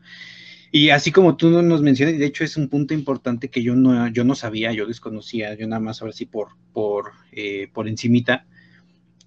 Y 0.72 0.90
así 0.90 1.12
como 1.12 1.38
tú 1.38 1.62
nos 1.62 1.82
mencionas, 1.82 2.18
de 2.18 2.26
hecho 2.26 2.44
es 2.44 2.58
un 2.58 2.68
punto 2.68 2.94
importante 2.94 3.50
que 3.50 3.64
yo 3.64 3.76
no, 3.76 4.08
yo 4.10 4.24
no 4.24 4.36
sabía, 4.36 4.74
yo 4.74 4.86
desconocía, 4.86 5.54
yo 5.54 5.68
nada 5.68 5.80
más 5.80 6.02
ahora 6.02 6.14
sí 6.14 6.26
por, 6.26 6.50
por, 6.74 7.12
eh, 7.32 7.70
por 7.74 7.88
encimita, 7.88 8.46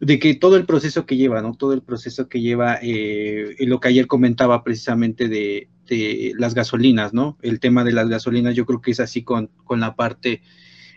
de 0.01 0.19
que 0.19 0.35
todo 0.35 0.57
el 0.57 0.67
proceso 0.67 1.07
que 1.07 1.17
lleva, 1.17 1.41
¿no? 1.41 1.55
Todo 1.55 1.73
el 1.73 1.83
proceso 1.83 2.29
que 2.29 2.41
lleva, 2.41 2.81
eh, 2.83 3.55
lo 3.61 3.81
que 3.81 3.89
ayer 3.89 4.07
comentaba 4.07 4.63
precisamente 4.63 5.29
de, 5.29 5.69
las 6.37 6.55
gasolinas, 6.55 7.13
¿no? 7.13 7.39
El 7.43 7.61
tema 7.61 7.85
de 7.85 7.93
las 7.93 8.09
gasolinas, 8.09 8.55
yo 8.55 8.67
creo 8.67 8.81
que 8.81 8.91
es 8.91 9.01
así 9.01 9.23
con, 9.23 9.51
con 9.65 9.81
la 9.81 9.95
parte 9.95 10.43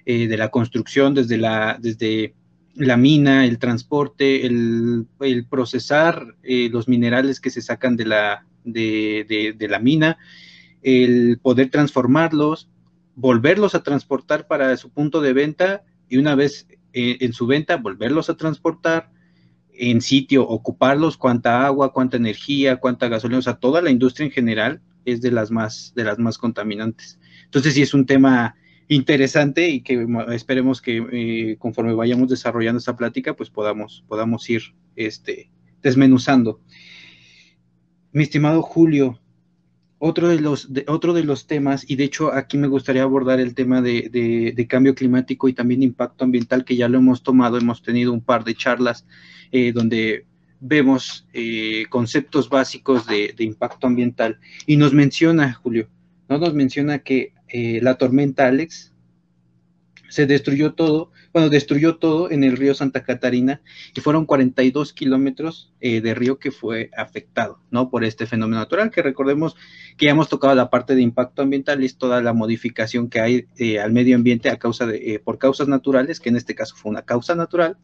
eh, 0.06 0.28
de 0.28 0.38
la 0.38 0.50
construcción, 0.50 1.14
desde 1.14 1.38
la, 1.38 1.78
desde 1.80 2.34
la 2.76 2.98
mina, 2.98 3.46
el 3.46 3.60
transporte, 3.60 4.46
el, 4.46 5.06
procesar 5.50 6.36
eh, 6.44 6.70
los 6.72 6.88
minerales 6.88 7.40
que 7.40 7.50
se 7.50 7.62
sacan 7.62 7.96
de 7.96 8.06
la, 8.06 8.46
de, 8.64 9.56
de, 9.58 9.68
la 9.68 9.80
mina, 9.80 10.18
el 10.82 11.40
poder 11.42 11.70
transformarlos, 11.70 12.70
volverlos 13.16 13.76
a 13.76 13.84
transportar 13.84 14.48
para 14.48 14.76
su 14.78 14.90
punto 14.90 15.22
de 15.22 15.34
venta 15.34 15.84
y 16.08 16.18
una 16.18 16.36
vez 16.36 16.68
eh, 16.94 17.18
en 17.20 17.34
su 17.34 17.46
venta, 17.46 17.78
volverlos 17.78 18.30
a 18.30 18.38
transportar 18.38 19.12
en 19.80 20.02
sitio, 20.02 20.48
ocuparlos, 20.48 21.18
cuánta 21.18 21.66
agua, 21.66 21.94
cuánta 21.94 22.18
energía, 22.18 22.78
cuánta 22.78 23.08
gasolina, 23.08 23.40
o 23.40 23.42
sea, 23.42 23.56
toda 23.56 23.82
la 23.82 23.92
industria 23.92 24.26
en 24.26 24.32
general 24.32 24.82
es 25.06 25.22
de 25.22 25.32
las 25.32 25.52
más, 25.52 25.94
de 25.96 26.04
las 26.04 26.20
más 26.20 26.38
contaminantes. 26.38 27.20
Entonces 27.46 27.74
sí 27.74 27.82
es 27.82 27.94
un 27.94 28.06
tema 28.06 28.56
interesante 28.90 29.70
y 29.70 29.82
que 29.82 30.06
esperemos 30.32 30.82
que 30.82 31.06
eh, 31.12 31.58
conforme 31.58 31.94
vayamos 31.94 32.30
desarrollando 32.30 32.80
esta 32.80 32.98
plática, 32.98 33.36
pues 33.36 33.50
podamos, 33.50 34.04
podamos 34.08 34.50
ir 34.50 34.64
este, 34.96 35.50
desmenuzando. 35.82 36.62
Mi 38.12 38.24
estimado 38.24 38.62
Julio, 38.62 39.20
otro 40.00 40.30
de, 40.30 40.40
los, 40.40 40.70
otro 40.88 41.14
de 41.14 41.24
los 41.24 41.46
temas, 41.46 41.86
y 41.88 41.96
de 41.98 42.06
hecho 42.06 42.34
aquí 42.34 42.58
me 42.58 42.68
gustaría 42.68 43.04
abordar 43.04 43.40
el 43.40 43.54
tema 43.54 43.82
de, 43.82 44.66
cambio 44.68 44.96
climático 44.96 45.48
y 45.48 45.54
también 45.54 45.84
impacto 45.84 46.24
ambiental, 46.24 46.66
que 46.66 46.76
ya 46.76 46.90
lo 46.90 46.98
hemos 46.98 47.22
tomado, 47.22 47.58
hemos 47.58 47.84
tenido 47.84 48.12
un 48.12 48.22
par 48.22 48.44
de 48.44 48.56
charlas 48.56 49.06
eh, 49.52 49.72
donde 49.72 50.26
vemos 50.60 51.28
eh, 51.34 51.86
conceptos 51.90 52.50
básicos 52.50 53.06
de, 53.08 53.34
impacto 53.40 53.88
ambiental. 53.88 54.40
Y 54.66 54.78
nos 54.78 54.94
menciona, 54.94 55.54
Julio, 55.54 55.90
¿no? 56.28 56.38
nos 56.38 56.54
menciona 56.54 57.00
que 57.00 57.34
eh, 57.48 57.80
la 57.82 57.96
tormenta 57.96 58.48
Alex 58.48 58.94
se 60.10 60.26
destruyó 60.26 60.74
todo, 60.74 61.12
bueno, 61.34 61.50
destruyó 61.50 61.98
todo 61.98 62.32
en 62.32 62.44
el 62.44 62.58
río 62.58 62.74
Santa 62.74 63.04
Catarina 63.04 63.62
y 63.96 64.02
fueron 64.02 64.26
42 64.26 64.92
kilómetros 64.94 65.72
eh, 65.80 66.02
de 66.02 66.16
río 66.16 66.40
que 66.40 66.52
fue 66.52 66.90
afectado, 66.98 67.60
¿no? 67.70 67.90
Por 67.90 68.04
este 68.04 68.26
fenómeno 68.26 68.60
natural, 68.60 68.90
que 68.90 69.04
recordemos 69.04 69.56
que 69.98 70.06
ya 70.06 70.12
hemos 70.12 70.28
tocado 70.28 70.56
la 70.56 70.70
parte 70.70 70.96
de 70.96 71.02
impacto 71.02 71.44
ambiental, 71.44 71.84
es 71.84 71.98
toda 71.98 72.22
la 72.22 72.34
modificación 72.34 73.10
que 73.10 73.22
hay 73.22 73.46
eh, 73.58 73.80
al 73.80 73.92
medio 73.92 74.16
ambiente 74.16 74.50
a 74.50 74.58
causa 74.58 74.88
de, 74.88 75.22
por 75.24 75.38
causas 75.38 75.68
naturales, 75.68 76.20
que 76.20 76.30
en 76.30 76.38
este 76.38 76.56
caso 76.56 76.76
fue 76.76 76.90
una 76.90 77.04
causa 77.04 77.36
natural. 77.36 77.78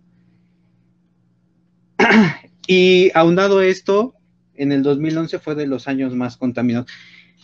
y 2.67 3.11
aunado 3.13 3.61
esto, 3.61 4.15
en 4.53 4.71
el 4.71 4.83
2011 4.83 5.39
fue 5.39 5.55
de 5.55 5.67
los 5.67 5.87
años 5.87 6.15
más 6.15 6.37
contaminados. 6.37 6.89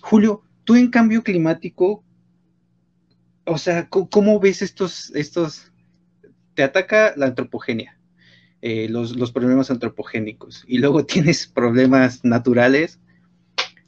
Julio, 0.01 0.43
tú 0.63 0.75
en 0.75 0.89
cambio 0.89 1.23
climático, 1.23 2.03
o 3.45 3.57
sea, 3.57 3.87
¿cómo, 3.89 4.39
ves 4.39 4.61
estos, 4.61 5.11
estos, 5.15 5.71
te 6.53 6.63
ataca 6.63 7.13
la 7.15 7.27
antropogenia, 7.27 7.97
eh, 8.61 8.87
los, 8.89 9.31
problemas 9.31 9.71
antropogénicos, 9.71 10.63
y 10.67 10.77
luego 10.77 11.05
tienes 11.05 11.47
problemas 11.47 12.23
naturales? 12.23 12.99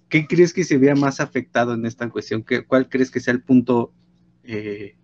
¿Qué 0.09 0.27
crees 0.27 0.53
que 0.53 0.63
se 0.63 0.77
vea 0.77 0.95
más 0.95 1.19
afectado 1.19 1.73
en 1.73 1.85
esta 1.87 2.07
cuestión? 2.09 2.45
¿Cuál 2.67 2.87
crees 2.87 3.09
que 3.09 3.19
sea 3.19 3.33
el 3.33 3.41
punto 3.41 3.91
eh, 4.43 4.95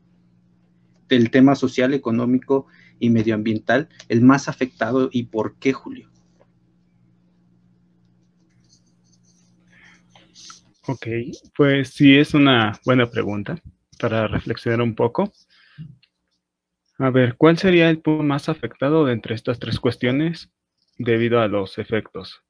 del 1.08 1.32
tema 1.32 1.56
social, 1.56 1.96
económico 1.96 2.68
y 3.00 3.10
medioambiental 3.10 3.90
el 4.08 4.22
más 4.22 4.48
afectado 4.48 5.10
y 5.12 5.24
por 5.24 5.56
qué, 5.58 5.74
Julio? 5.74 6.10
Ok, 10.88 11.08
pues 11.56 11.90
sí 11.90 12.18
es 12.18 12.34
una 12.34 12.80
buena 12.84 13.10
pregunta 13.10 13.62
para 14.00 14.28
reflexionar 14.28 14.82
un 14.82 14.96
poco. 14.96 15.32
A 16.98 17.12
ver, 17.12 17.36
¿cuál 17.38 17.58
sería 17.58 17.90
el 17.90 18.00
punto 18.00 18.24
más 18.24 18.50
afectado 18.50 19.06
de 19.06 19.14
entre 19.14 19.36
estas 19.36 19.60
tres 19.60 19.80
cuestiones 19.80 20.50
debido 20.98 21.40
a 21.40 21.48
los 21.48 21.78
efectos? 21.78 22.44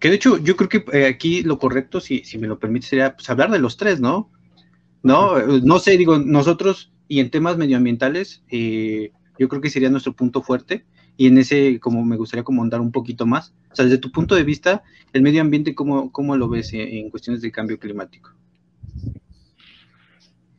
Que 0.00 0.10
de 0.10 0.16
hecho, 0.16 0.38
yo 0.38 0.56
creo 0.56 0.68
que 0.68 0.84
eh, 0.92 1.06
aquí 1.06 1.42
lo 1.42 1.58
correcto, 1.58 2.00
si, 2.00 2.24
si 2.24 2.36
me 2.36 2.48
lo 2.48 2.58
permite, 2.58 2.88
sería 2.88 3.14
pues, 3.14 3.30
hablar 3.30 3.50
de 3.50 3.58
los 3.58 3.76
tres, 3.76 4.00
¿no? 4.00 4.30
No, 5.02 5.38
no 5.38 5.78
sé, 5.78 5.96
digo, 5.96 6.18
nosotros 6.18 6.92
y 7.08 7.20
en 7.20 7.30
temas 7.30 7.56
medioambientales, 7.56 8.42
eh, 8.50 9.12
yo 9.38 9.48
creo 9.48 9.60
que 9.60 9.70
sería 9.70 9.90
nuestro 9.90 10.14
punto 10.14 10.42
fuerte 10.42 10.84
y 11.16 11.26
en 11.26 11.38
ese, 11.38 11.80
como 11.80 12.04
me 12.04 12.16
gustaría 12.16 12.44
como 12.44 12.62
andar 12.62 12.80
un 12.80 12.92
poquito 12.92 13.26
más. 13.26 13.54
O 13.70 13.74
sea, 13.74 13.84
desde 13.84 13.98
tu 13.98 14.10
punto 14.10 14.34
de 14.34 14.44
vista, 14.44 14.82
el 15.12 15.22
medio 15.22 15.40
ambiente, 15.40 15.74
¿cómo, 15.74 16.12
cómo 16.12 16.36
lo 16.36 16.48
ves 16.48 16.72
en 16.72 17.10
cuestiones 17.10 17.42
de 17.42 17.52
cambio 17.52 17.78
climático? 17.78 18.34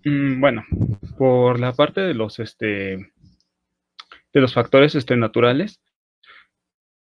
Mm, 0.05 0.39
bueno, 0.39 0.65
por 1.17 1.60
la 1.60 1.74
parte 1.74 2.01
de 2.01 2.13
los, 2.13 2.39
este, 2.39 3.12
de 4.34 4.41
los 4.41 4.53
factores 4.53 4.96
este, 4.96 5.17
naturales, 5.17 5.81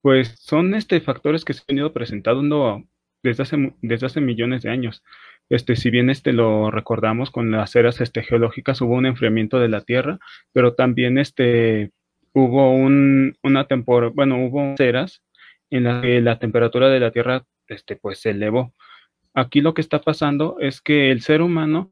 pues 0.01 0.35
son 0.39 0.73
este, 0.73 1.01
factores 1.01 1.45
que 1.45 1.53
se 1.53 1.63
han 1.67 1.77
ido 1.77 1.93
presentando 1.93 2.83
desde 3.21 3.43
hace, 3.43 3.75
desde 3.81 4.05
hace 4.05 4.21
millones 4.21 4.63
de 4.63 4.69
años. 4.69 5.03
Este, 5.49 5.75
si 5.75 5.89
bien 5.89 6.09
este 6.09 6.31
lo 6.31 6.71
recordamos 6.71 7.31
con 7.31 7.51
las 7.51 7.75
eras 7.75 8.01
este, 8.01 8.23
geológicas, 8.23 8.81
hubo 8.81 8.93
un 8.93 9.07
enfriamiento 9.07 9.59
de 9.59 9.69
la 9.69 9.81
Tierra, 9.81 10.19
pero 10.53 10.75
también 10.75 11.17
este, 11.17 11.91
hubo 12.33 12.71
un, 12.71 13.35
una 13.43 13.65
temporada, 13.65 14.11
bueno, 14.15 14.45
hubo 14.45 14.75
eras 14.77 15.23
en 15.69 15.85
las 15.85 16.01
que 16.01 16.21
la 16.21 16.39
temperatura 16.39 16.89
de 16.89 16.99
la 16.99 17.11
Tierra 17.11 17.45
este, 17.67 17.95
pues, 17.95 18.19
se 18.19 18.31
elevó. 18.31 18.73
Aquí 19.33 19.61
lo 19.61 19.73
que 19.73 19.81
está 19.81 20.01
pasando 20.01 20.57
es 20.59 20.81
que 20.81 21.11
el 21.11 21.21
ser 21.21 21.41
humano 21.41 21.91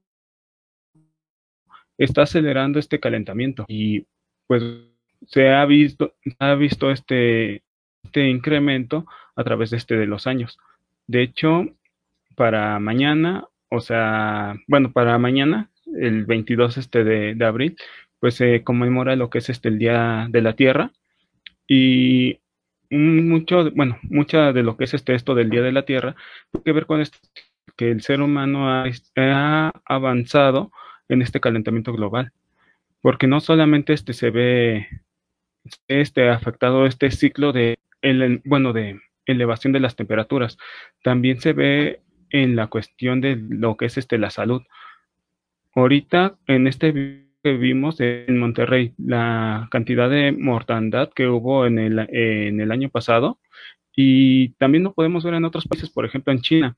está 1.97 2.23
acelerando 2.23 2.79
este 2.79 2.99
calentamiento 2.99 3.65
y 3.67 4.05
pues 4.45 4.63
se 5.25 5.49
ha 5.49 5.65
visto, 5.65 6.15
ha 6.39 6.53
visto 6.55 6.91
este, 6.91 7.63
este 8.03 8.29
incremento 8.29 9.05
a 9.35 9.43
través 9.43 9.71
de, 9.71 9.77
este, 9.77 9.95
de 9.95 10.05
los 10.05 10.27
años. 10.27 10.59
De 11.07 11.23
hecho, 11.23 11.65
para 12.37 12.79
mañana, 12.79 13.47
o 13.69 13.81
sea, 13.81 14.55
bueno, 14.67 14.91
para 14.93 15.17
mañana, 15.17 15.71
el 15.99 16.25
22 16.25 16.77
este 16.77 17.03
de, 17.03 17.45
abril, 17.45 17.75
pues 18.19 18.35
se 18.35 18.63
conmemora 18.63 19.15
lo 19.15 19.31
que 19.31 19.39
es 19.39 19.49
este 19.49 19.69
el 19.69 19.79
Día 19.79 20.27
de 20.29 20.41
la 20.43 20.53
Tierra. 20.53 20.91
Y 21.67 22.39
mucho, 22.91 23.71
bueno, 23.71 23.97
mucha 24.03 24.53
de 24.53 24.63
lo 24.63 24.77
que 24.77 24.83
es 24.85 24.93
este 24.93 25.15
esto 25.15 25.33
del 25.35 25.49
Día 25.49 25.63
de 25.63 25.71
la 25.71 25.85
Tierra 25.85 26.15
tiene 26.51 26.63
que 26.63 26.71
ver 26.73 26.85
con 26.85 27.01
esto, 27.01 27.17
que 27.75 27.91
el 27.91 28.01
ser 28.01 28.21
humano 28.21 28.69
ha, 28.69 28.85
ha 29.15 29.71
avanzado 29.85 30.71
en 31.09 31.23
este 31.23 31.39
calentamiento 31.39 31.91
global, 31.93 32.33
porque 33.01 33.27
no 33.27 33.39
solamente 33.39 33.93
este 33.93 34.13
se 34.13 34.29
ve 34.29 34.87
este 35.87 36.29
afectado 36.29 36.85
este 36.85 37.09
ciclo 37.11 37.51
de 37.51 37.79
el, 38.01 38.41
bueno 38.45 38.73
de 38.73 38.99
elevación 39.25 39.73
de 39.73 39.79
las 39.79 39.95
temperaturas, 39.95 40.57
también 41.03 41.41
se 41.41 41.53
ve 41.53 42.01
en 42.29 42.55
la 42.55 42.67
cuestión 42.67 43.21
de 43.21 43.35
lo 43.35 43.77
que 43.77 43.85
es 43.85 43.97
este 43.97 44.17
la 44.17 44.29
salud. 44.29 44.63
Ahorita 45.75 46.37
en 46.47 46.67
este 46.67 47.27
que 47.43 47.53
vimos 47.53 47.99
en 47.99 48.39
Monterrey, 48.39 48.93
la 48.97 49.67
cantidad 49.71 50.09
de 50.09 50.31
mortandad 50.31 51.09
que 51.13 51.27
hubo 51.27 51.65
en 51.65 51.79
el, 51.79 51.99
en 52.11 52.59
el 52.59 52.71
año 52.71 52.89
pasado 52.89 53.39
y 53.95 54.49
también 54.53 54.83
lo 54.83 54.93
podemos 54.93 55.23
ver 55.23 55.35
en 55.35 55.45
otros 55.45 55.67
países, 55.67 55.89
por 55.89 56.05
ejemplo 56.05 56.33
en 56.33 56.41
China. 56.41 56.77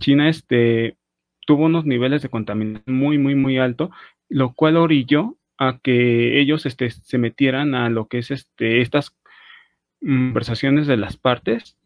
China 0.00 0.28
este 0.28 0.96
tuvo 1.46 1.66
unos 1.66 1.86
niveles 1.86 2.22
de 2.22 2.28
contaminación 2.28 2.96
muy, 2.96 3.18
muy, 3.18 3.34
muy 3.34 3.58
alto, 3.58 3.90
lo 4.28 4.52
cual 4.54 4.76
orilló 4.76 5.36
a 5.58 5.78
que 5.78 6.40
ellos 6.40 6.66
este, 6.66 6.90
se 6.90 7.18
metieran 7.18 7.74
a 7.74 7.88
lo 7.88 8.08
que 8.08 8.18
es 8.18 8.30
este, 8.30 8.80
estas 8.80 9.16
conversaciones 10.00 10.86
de 10.86 10.96
las 10.96 11.16
partes 11.16 11.76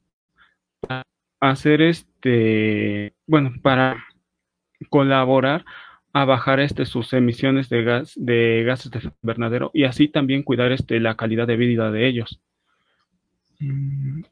hacer 1.41 1.81
este, 1.83 3.15
bueno, 3.27 3.53
para 3.63 4.05
colaborar 4.89 5.65
a 6.13 6.25
bajar 6.25 6.61
este, 6.61 6.87
sus 6.87 7.13
emisiones 7.13 7.69
de, 7.69 7.83
gas, 7.83 8.13
de 8.17 8.65
gases 8.65 8.91
de 8.91 9.13
invernadero 9.23 9.71
y 9.73 9.85
así 9.85 10.09
también 10.09 10.43
cuidar 10.43 10.73
este, 10.73 11.01
la 11.01 11.17
calidad 11.17 11.47
de 11.47 11.57
vida 11.57 11.91
de 11.91 12.07
ellos. 12.07 12.41
Mm, 13.59 14.23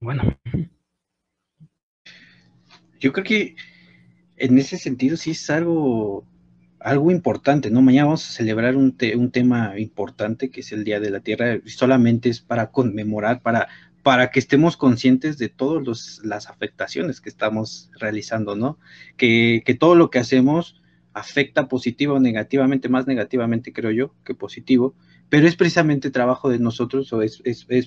bueno. 0.00 0.38
Yo 3.00 3.12
creo 3.12 3.24
que 3.24 3.56
en 4.36 4.58
ese 4.58 4.76
sentido 4.76 5.16
sí 5.16 5.32
es 5.32 5.50
algo, 5.50 6.24
algo 6.80 7.10
importante, 7.10 7.70
¿no? 7.70 7.82
Mañana 7.82 8.06
vamos 8.06 8.28
a 8.28 8.32
celebrar 8.32 8.76
un, 8.76 8.96
un 9.16 9.30
tema 9.30 9.78
importante 9.78 10.50
que 10.50 10.60
es 10.60 10.72
el 10.72 10.84
Día 10.84 11.00
de 11.00 11.10
la 11.10 11.20
Tierra, 11.20 11.58
solamente 11.66 12.28
es 12.28 12.40
para 12.40 12.70
conmemorar, 12.70 13.40
para, 13.42 13.68
para 14.08 14.30
que 14.30 14.38
estemos 14.38 14.78
conscientes 14.78 15.36
de 15.36 15.50
todas 15.50 16.22
las 16.24 16.48
afectaciones 16.48 17.20
que 17.20 17.28
estamos 17.28 17.90
realizando, 18.00 18.56
¿no? 18.56 18.78
Que, 19.18 19.62
todo 19.78 19.96
lo 19.96 20.08
que 20.08 20.18
hacemos 20.18 20.80
afecta 21.12 21.68
positivo 21.68 22.14
o 22.14 22.18
negativamente, 22.18 22.88
más 22.88 23.06
negativamente 23.06 23.70
creo 23.74 23.90
yo 23.90 24.14
que 24.24 24.34
positivo, 24.34 24.94
pero 25.28 25.46
es 25.46 25.56
precisamente 25.56 26.10
trabajo 26.10 26.48
de 26.48 26.58
nosotros 26.58 27.12
o 27.12 27.20
es, 27.20 27.42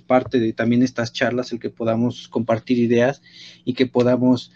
parte 0.05 0.39
de 0.39 0.53
también 0.53 0.83
estas 0.83 1.11
charlas 1.11 1.53
el 1.53 1.59
que 1.59 1.71
podamos 1.71 2.27
compartir 2.27 2.77
ideas 2.77 3.23
y 3.65 3.73
que 3.73 3.87
podamos 3.87 4.51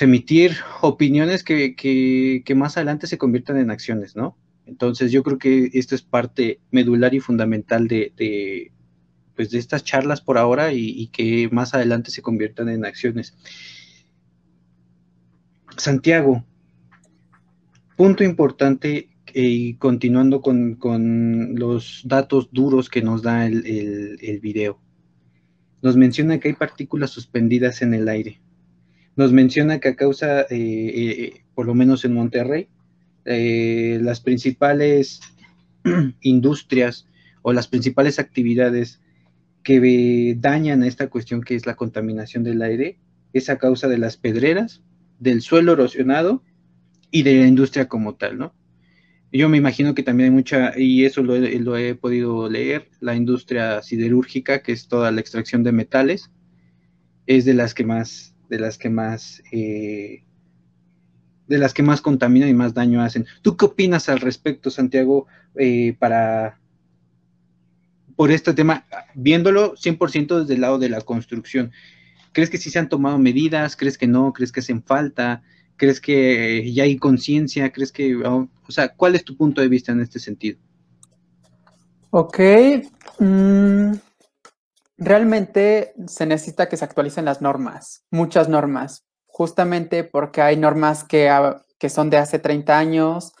emitir 0.00 0.56
opiniones 0.80 1.44
que, 1.44 1.76
que, 1.76 2.54
más 2.54 2.78
adelante 2.78 3.08
se 3.08 3.18
conviertan 3.18 3.58
en 3.58 3.70
acciones, 3.70 4.16
¿no? 4.16 4.38
Entonces 4.64 5.12
yo 5.12 5.22
creo 5.22 5.36
que 5.36 5.68
esto 5.74 5.94
es 5.94 6.00
parte 6.00 6.60
medular 6.70 7.12
y 7.12 7.20
fundamental 7.20 7.88
de 7.88 8.72
pues 9.40 9.48
de 9.48 9.58
estas 9.58 9.84
charlas 9.84 10.20
por 10.20 10.36
ahora 10.36 10.74
y, 10.74 11.06
que 11.06 11.48
más 11.50 11.72
adelante 11.72 12.10
se 12.10 12.20
conviertan 12.20 12.68
en 12.68 12.84
acciones. 12.84 13.34
Santiago, 15.78 16.44
punto 17.96 18.22
importante 18.22 19.08
eh, 19.32 19.42
y 19.42 19.74
continuando 19.76 20.42
con, 20.42 21.54
los 21.54 22.02
datos 22.04 22.50
duros 22.52 22.90
que 22.90 23.00
nos 23.00 23.22
da 23.22 23.46
el, 23.46 24.18
el, 24.20 24.40
video. 24.40 24.78
Nos 25.80 25.96
menciona 25.96 26.38
que 26.38 26.48
hay 26.48 26.54
partículas 26.54 27.08
suspendidas 27.08 27.80
en 27.80 27.94
el 27.94 28.10
aire. 28.10 28.42
Nos 29.16 29.32
menciona 29.32 29.80
que 29.80 29.88
a 29.88 29.96
causa, 29.96 30.42
eh, 30.42 30.46
eh, 30.50 31.44
por 31.54 31.64
lo 31.64 31.74
menos 31.74 32.04
en 32.04 32.12
Monterrey, 32.12 32.68
las 33.24 34.20
principales 34.20 35.22
industrias 36.20 37.06
o 37.40 37.54
las 37.54 37.68
principales 37.68 38.18
actividades 38.18 39.00
que 39.62 40.36
dañan 40.38 40.82
esta 40.84 41.08
cuestión 41.08 41.42
que 41.42 41.54
es 41.54 41.66
la 41.66 41.76
contaminación 41.76 42.44
del 42.44 42.62
aire 42.62 42.98
es 43.32 43.50
a 43.50 43.58
causa 43.58 43.88
de 43.88 43.98
las 43.98 44.16
pedreras, 44.16 44.82
del 45.18 45.42
suelo 45.42 45.72
erosionado 45.72 46.42
y 47.10 47.22
de 47.22 47.36
la 47.36 47.46
industria 47.46 47.88
como 47.88 48.14
tal, 48.14 48.38
¿no? 48.38 48.54
Yo 49.32 49.48
me 49.48 49.58
imagino 49.58 49.94
que 49.94 50.02
también 50.02 50.30
hay 50.30 50.34
mucha, 50.34 50.72
y 50.76 51.04
eso 51.04 51.22
lo 51.22 51.36
he, 51.76 51.94
podido 51.94 52.48
leer, 52.48 52.88
la 52.98 53.14
industria 53.14 53.80
siderúrgica, 53.80 54.60
que 54.62 54.72
es 54.72 54.88
toda 54.88 55.12
la 55.12 55.20
extracción 55.20 55.62
de 55.62 55.70
metales, 55.70 56.30
es 57.26 57.44
de 57.44 57.54
las 57.54 57.72
que 57.72 57.84
más, 57.84 58.34
de 58.48 58.58
las 58.58 58.76
que 58.76 58.90
más, 58.90 59.40
eh, 59.52 60.24
de 61.46 61.58
las 61.58 61.74
que 61.74 61.84
más 61.84 62.00
contaminan 62.00 62.48
y 62.48 62.54
más 62.54 62.74
daño 62.74 63.02
hacen. 63.02 63.26
¿Tú 63.42 63.56
qué 63.56 63.66
opinas 63.66 64.08
al 64.08 64.18
respecto, 64.18 64.68
Santiago, 64.68 65.28
eh, 65.54 65.94
para, 66.00 66.59
por 68.20 68.30
este 68.30 68.52
tema, 68.52 68.84
viéndolo 69.14 69.74
100% 69.76 70.40
desde 70.40 70.52
el 70.52 70.60
lado 70.60 70.78
de 70.78 70.90
la 70.90 71.00
construcción. 71.00 71.72
¿Crees 72.32 72.50
que 72.50 72.58
sí 72.58 72.68
se 72.68 72.78
han 72.78 72.90
tomado 72.90 73.16
medidas? 73.18 73.76
¿Crees 73.76 73.96
que 73.96 74.06
no? 74.06 74.34
¿Crees 74.34 74.52
que 74.52 74.60
hacen 74.60 74.82
falta? 74.82 75.42
¿Crees 75.78 76.02
que 76.02 76.70
ya 76.70 76.82
hay 76.82 76.98
conciencia? 76.98 77.72
¿Crees 77.72 77.92
que, 77.92 78.14
oh, 78.16 78.46
o 78.68 78.72
sea, 78.72 78.90
cuál 78.94 79.14
es 79.14 79.24
tu 79.24 79.38
punto 79.38 79.62
de 79.62 79.68
vista 79.68 79.92
en 79.92 80.00
este 80.02 80.18
sentido? 80.18 80.58
Ok. 82.10 82.38
Mm, 83.20 83.92
realmente 84.98 85.94
se 86.06 86.26
necesita 86.26 86.68
que 86.68 86.76
se 86.76 86.84
actualicen 86.84 87.24
las 87.24 87.40
normas, 87.40 88.04
muchas 88.10 88.50
normas, 88.50 89.06
justamente 89.28 90.04
porque 90.04 90.42
hay 90.42 90.58
normas 90.58 91.04
que, 91.04 91.34
que 91.78 91.88
son 91.88 92.10
de 92.10 92.18
hace 92.18 92.38
30 92.38 92.78
años, 92.78 93.32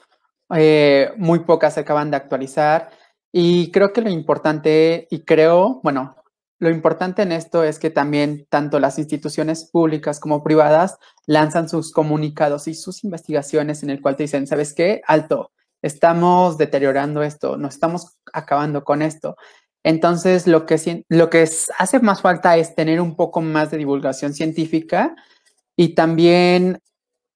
eh, 0.56 1.12
muy 1.18 1.40
pocas 1.40 1.74
se 1.74 1.80
acaban 1.80 2.10
de 2.10 2.16
actualizar 2.16 2.88
y 3.32 3.70
creo 3.70 3.92
que 3.92 4.00
lo 4.00 4.10
importante, 4.10 5.06
y 5.10 5.20
creo, 5.20 5.80
bueno, 5.82 6.16
lo 6.58 6.68
importante 6.68 7.22
en 7.22 7.32
esto 7.32 7.64
es 7.64 7.78
que 7.78 7.88
también 7.88 8.46
tanto 8.50 8.78
las 8.80 8.98
instituciones 8.98 9.64
públicas 9.64 10.20
como 10.20 10.44
privadas 10.44 10.98
lanzan 11.26 11.68
sus 11.70 11.90
comunicados 11.90 12.68
y 12.68 12.74
sus 12.74 13.02
investigaciones 13.02 13.82
en 13.82 13.88
el 13.88 14.02
cual 14.02 14.16
te 14.16 14.24
dicen, 14.24 14.46
¿sabes 14.46 14.74
qué? 14.74 15.00
Alto, 15.06 15.52
estamos 15.80 16.58
deteriorando 16.58 17.22
esto, 17.22 17.56
no 17.56 17.68
estamos 17.68 18.18
acabando 18.32 18.84
con 18.84 19.00
esto. 19.00 19.36
Entonces, 19.82 20.46
lo 20.46 20.66
que, 20.66 21.04
lo 21.08 21.30
que 21.30 21.48
hace 21.78 22.00
más 22.00 22.20
falta 22.20 22.58
es 22.58 22.74
tener 22.74 23.00
un 23.00 23.16
poco 23.16 23.40
más 23.40 23.70
de 23.70 23.78
divulgación 23.78 24.34
científica 24.34 25.14
y 25.76 25.94
también 25.94 26.82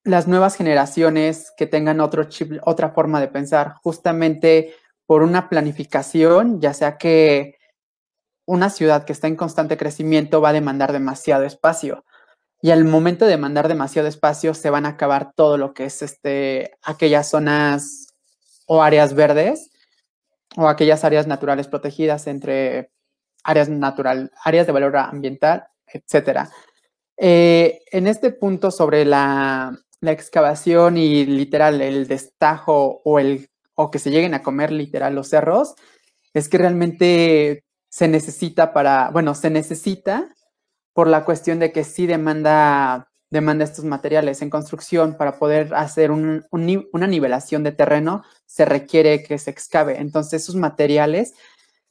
las 0.05 0.29
nuevas 0.29 0.57
generaciones 0.57 1.51
que 1.57 1.67
tengan 1.67 2.01
otro 2.01 2.25
chip, 2.25 2.61
otra 2.65 2.91
forma 2.91 3.23
de 3.23 3.29
pensar. 3.29 3.77
Justamente 3.83 4.75
por 5.07 5.23
una 5.23 5.49
planificación, 5.49 6.61
ya 6.61 6.75
sea 6.75 6.97
que 6.97 7.57
una 8.47 8.71
ciudad 8.71 9.05
que 9.05 9.13
está 9.13 9.27
en 9.27 9.37
constante 9.37 9.77
crecimiento 9.77 10.41
va 10.41 10.51
a 10.51 10.55
demandar 10.55 10.93
demasiado 10.93 11.45
espacio. 11.45 12.05
Y 12.61 12.71
al 12.71 12.85
momento 12.85 13.25
de 13.25 13.33
demandar 13.33 13.69
demasiado 13.69 14.09
espacio, 14.09 14.55
se 14.55 14.71
van 14.71 14.87
a 14.87 14.91
acabar 14.91 15.33
todo 15.35 15.59
lo 15.59 15.75
que 15.75 15.85
es 15.85 16.03
este, 16.03 16.73
aquellas 16.83 17.29
zonas 17.29 18.15
o 18.67 18.83
áreas 18.83 19.15
verdes 19.15 19.71
o 20.57 20.69
aquellas 20.69 21.05
áreas 21.05 21.27
naturales 21.27 21.69
protegidas 21.69 22.27
entre 22.27 22.91
áreas 23.43 23.69
natural, 23.69 24.31
áreas 24.43 24.67
de 24.67 24.73
valor 24.73 24.97
ambiental, 24.97 25.67
etcétera. 25.87 26.51
Eh, 27.17 27.83
en 27.93 28.07
este 28.07 28.31
punto 28.31 28.71
sobre 28.71 29.05
la, 29.05 29.79
la 30.01 30.13
excavación 30.13 30.97
y 30.97 31.27
literal 31.27 31.81
el 31.81 32.07
destajo 32.07 33.03
o 33.05 33.19
el 33.19 33.49
o 33.75 33.91
que 33.91 33.99
se 33.99 34.11
lleguen 34.11 34.35
a 34.35 34.43
comer 34.43 34.71
literal 34.73 35.15
los 35.15 35.29
cerros, 35.29 35.75
es 36.33 36.49
que 36.49 36.59
realmente 36.59 37.65
se 37.89 38.09
necesita 38.09 38.73
para, 38.73 39.11
bueno, 39.11 39.35
se 39.35 39.51
necesita 39.51 40.35
por 40.93 41.09
la 41.09 41.25
cuestión 41.25 41.59
de 41.59 41.73
que 41.73 41.85
sí 41.85 42.07
demanda, 42.07 43.11
demanda 43.31 43.65
estos 43.65 43.85
materiales 43.85 44.43
en 44.43 44.51
construcción 44.51 45.17
para 45.17 45.39
poder 45.39 45.75
hacer 45.75 46.11
una 46.11 47.07
nivelación 47.07 47.63
de 47.63 47.73
terreno, 47.73 48.23
se 48.47 48.65
requiere 48.65 49.23
que 49.23 49.39
se 49.39 49.51
excave. 49.51 50.01
Entonces, 50.01 50.43
esos 50.43 50.57
materiales 50.57 51.35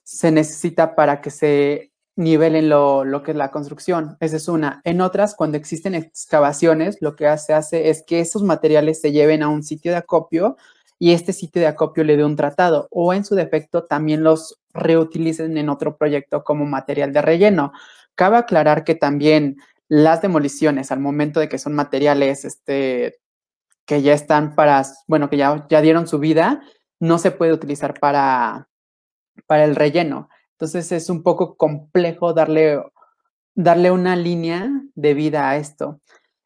se 0.04 0.32
necesita 0.32 0.96
para 0.96 1.22
que 1.22 1.30
se 1.30 1.92
nivelen 2.16 2.70
lo, 2.70 3.04
lo, 3.04 3.24
que 3.24 3.32
es 3.32 3.38
la 3.38 3.52
construcción. 3.52 4.18
Esa 4.20 4.38
es 4.38 4.48
una. 4.48 4.82
En 4.84 5.02
otras, 5.02 5.36
cuando 5.36 5.58
existen 5.58 5.96
excavaciones, 5.96 6.98
lo 7.02 7.16
que 7.16 7.38
se 7.38 7.54
hace 7.54 7.90
es 7.90 8.04
que 8.04 8.20
esos 8.20 8.44
materiales 8.44 9.02
se 9.02 9.12
lleven 9.12 9.42
a 9.44 9.50
un 9.50 9.64
sitio 9.64 9.92
de 9.92 9.98
acopio 9.98 10.58
y 11.04 11.12
este 11.12 11.34
sitio 11.34 11.62
de 11.62 11.68
acopio 11.68 12.06
le 12.06 12.16
dé 12.16 12.24
un 12.24 12.38
tratado 12.38 12.88
o 12.90 13.14
en 13.14 13.26
su 13.26 13.36
defecto 13.36 13.84
también 13.84 14.24
los 14.24 14.62
reutilicen 14.74 15.58
en 15.58 15.68
otro 15.68 15.98
proyecto 15.98 16.46
como 16.46 16.66
material 16.66 17.12
de 17.12 17.22
relleno. 17.22 17.74
Cabe 18.16 18.38
aclarar 18.38 18.86
que 18.86 18.96
también 18.96 19.58
las 19.90 20.22
demoliciones 20.22 20.94
al 20.94 21.02
momento 21.02 21.42
de 21.42 21.50
que 21.50 21.58
son 21.58 21.74
materiales 21.74 22.46
este, 22.46 23.20
que 23.86 24.02
ya 24.02 24.14
están 24.14 24.56
para, 24.56 24.82
bueno, 25.06 25.30
que 25.30 25.36
ya, 25.36 25.68
ya 25.70 25.82
dieron 25.82 26.08
su 26.08 26.20
vida, 26.20 26.62
no 27.02 27.18
se 27.18 27.32
puede 27.32 27.52
utilizar 27.52 28.00
para, 28.00 28.70
para 29.46 29.66
el 29.66 29.76
relleno. 29.76 30.30
Entonces 30.52 30.90
es 30.94 31.10
un 31.10 31.22
poco 31.22 31.58
complejo 31.58 32.34
darle, 32.34 32.82
darle 33.56 33.92
una 33.92 34.16
línea 34.16 34.72
de 34.96 35.14
vida 35.14 35.50
a 35.50 35.58
esto. 35.58 36.00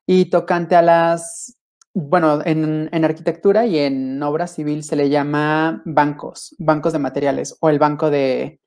Y 0.07 0.31
tocante 0.31 0.75
a 0.75 0.81
las 0.81 1.56
bueno, 1.93 2.41
en, 2.45 2.89
arquitectura 3.03 3.65
y 3.65 3.79
en 3.79 4.21
obra 4.21 4.47
civil 4.47 4.83
se 4.83 4.95
le 4.95 5.09
llama 5.09 5.81
bancos, 5.85 6.55
bancos 6.59 6.93
de 6.93 6.99
materiales 6.99 7.57
o 7.59 7.69
el 7.69 7.79
banco 7.79 8.09
de, 8.09 8.59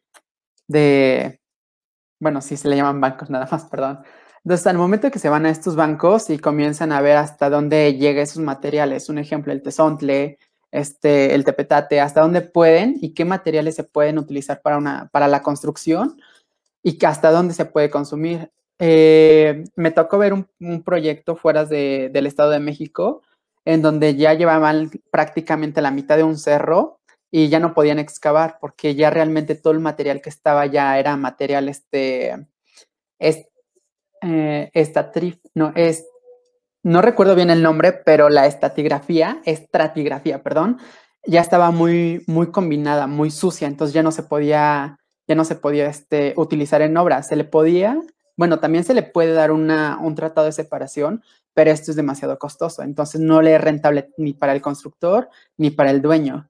de, 0.67 1.41
bueno, 2.19 2.41
sí 2.41 2.57
se 2.57 2.69
le 2.69 2.77
llaman 2.77 3.01
bancos 3.01 3.31
nada 3.31 3.49
más, 3.51 3.65
perdón. 3.67 4.01
Entonces, 4.45 4.67
al 4.67 4.79
momento 4.79 5.11
que 5.11 5.19
se 5.19 5.29
van 5.29 5.47
a 5.47 5.51
estos 5.51 5.77
bancos 5.77 6.31
y 6.31 6.39
comienzan 6.39 6.93
a 6.93 7.01
ver 7.01 7.17
hasta 7.19 7.51
dónde 7.51 7.95
llega 7.95 8.23
esos 8.23 8.43
materiales, 8.43 9.09
un 9.09 9.19
ejemplo, 9.19 9.53
el 9.53 9.63
tesontle, 9.63 10.39
este, 10.71 11.35
el 11.35 11.45
tepetate, 11.45 12.01
hasta 12.01 12.23
dónde 12.23 12.41
pueden 12.41 12.97
y 13.01 13.13
qué 13.13 13.25
materiales 13.25 13.75
se 13.75 13.85
pueden 13.85 14.19
utilizar 14.19 14.63
para, 14.63 14.79
una, 14.79 15.09
para 15.13 15.29
la 15.29 15.43
construcción 15.43 16.21
y 16.83 17.05
hasta 17.05 17.31
dónde 17.31 17.55
se 17.55 17.67
puede 17.67 17.91
consumir. 17.91 18.51
Eh, 18.83 19.65
me 19.77 19.91
tocó 19.91 20.17
ver 20.17 20.33
un, 20.33 20.49
proyecto 20.83 21.37
fuera 21.37 21.67
del 21.67 22.27
Estado 22.27 22.51
de 22.51 22.61
México 22.61 23.23
en 23.67 23.83
donde 23.83 24.17
ya 24.17 24.33
llevaban 24.33 24.91
prácticamente 25.11 25.83
la 25.83 25.91
mitad 25.91 26.17
de 26.17 26.23
un 26.23 26.39
cerro 26.39 26.99
y 27.31 27.51
ya 27.51 27.61
no 27.61 27.75
podían 27.75 27.99
excavar 27.99 28.57
porque 28.59 28.95
ya 28.95 29.11
realmente 29.11 29.55
todo 29.55 29.75
el 29.75 29.81
material 29.81 30.23
que 30.23 30.31
estaba 30.31 30.65
ya 30.65 30.99
era 30.99 31.19
material 31.19 31.69
este, 31.69 32.49
es, 33.19 33.47
eh, 34.23 34.71
no, 35.55 35.73
es, 35.77 36.07
no 36.83 37.03
recuerdo 37.03 37.35
bien 37.35 37.51
el 37.51 37.63
nombre, 37.63 37.93
pero 37.93 38.31
la 38.31 38.47
estatigrafía, 38.47 39.43
estratigrafía, 39.45 40.43
perdón, 40.43 40.79
ya 41.27 41.43
estaba 41.43 41.71
muy, 41.71 42.25
muy 42.27 42.51
combinada, 42.51 43.07
muy 43.07 43.31
sucia, 43.31 43.69
entonces 43.69 43.93
ya 43.93 44.03
no 44.03 44.11
se 44.11 44.23
podía, 44.23 44.99
ya 45.29 45.35
no 45.35 45.45
se 45.45 45.55
podía 45.55 45.87
este, 45.87 46.33
utilizar 46.39 46.81
en 46.81 46.97
obra, 46.97 47.23
se 47.23 47.37
le 47.37 47.45
podía 47.45 48.01
bueno, 48.41 48.59
también 48.59 48.85
se 48.85 48.95
le 48.95 49.03
puede 49.03 49.35
dar 49.35 49.53
una, 49.53 49.99
un 50.01 50.15
tratado 50.15 50.47
de 50.47 50.53
separación, 50.53 51.23
pero 51.53 51.71
esto 51.71 51.91
es 51.91 51.97
demasiado 51.97 52.39
costoso, 52.39 52.83
entonces 52.83 53.21
no 53.21 53.43
le 53.43 53.55
es 53.55 53.61
rentable 53.61 54.15
ni 54.17 54.33
para 54.33 54.55
el 54.55 54.63
constructor 54.63 55.29
ni 55.59 55.69
para 55.69 55.91
el 55.91 56.01
dueño. 56.01 56.49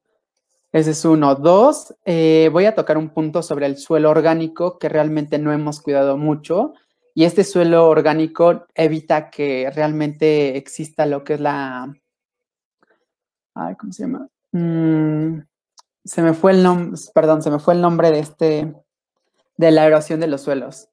Ese 0.70 0.92
es 0.92 1.05
uno. 1.05 1.35
Dos, 1.35 1.92
eh, 2.05 2.48
voy 2.53 2.66
a 2.66 2.76
tocar 2.76 2.96
un 2.96 3.09
punto 3.09 3.42
sobre 3.42 3.66
el 3.66 3.76
suelo 3.76 4.09
orgánico 4.09 4.79
que 4.79 4.88
realmente 4.88 5.40
no 5.40 5.53
hemos 5.53 5.81
cuidado 5.81 6.16
mucho. 6.16 6.74
Y 7.12 7.24
este 7.24 7.42
suelo 7.42 7.88
orgánico 7.88 8.68
evita 8.76 9.29
que 9.29 9.68
realmente 9.74 10.57
exista 10.57 11.07
lo 11.07 11.24
que 11.24 11.35
es 11.35 11.40
la... 11.40 11.92
Ay, 13.57 13.74
¿cómo 13.74 13.92
se 13.92 14.05
llama? 14.05 14.29
Mm, 14.53 15.40
se 16.05 16.22
me 16.22 16.35
fue 16.35 16.53
el 16.53 16.62
nombre, 16.62 17.00
perdón, 17.12 17.42
se 17.42 17.50
me 17.50 17.59
fue 17.59 17.74
el 17.74 17.81
nombre 17.81 18.12
de 18.12 18.20
este, 18.20 18.76
de 19.57 19.70
la 19.72 19.87
erosión 19.88 20.20
de 20.20 20.29
los 20.29 20.42
suelos. 20.42 20.89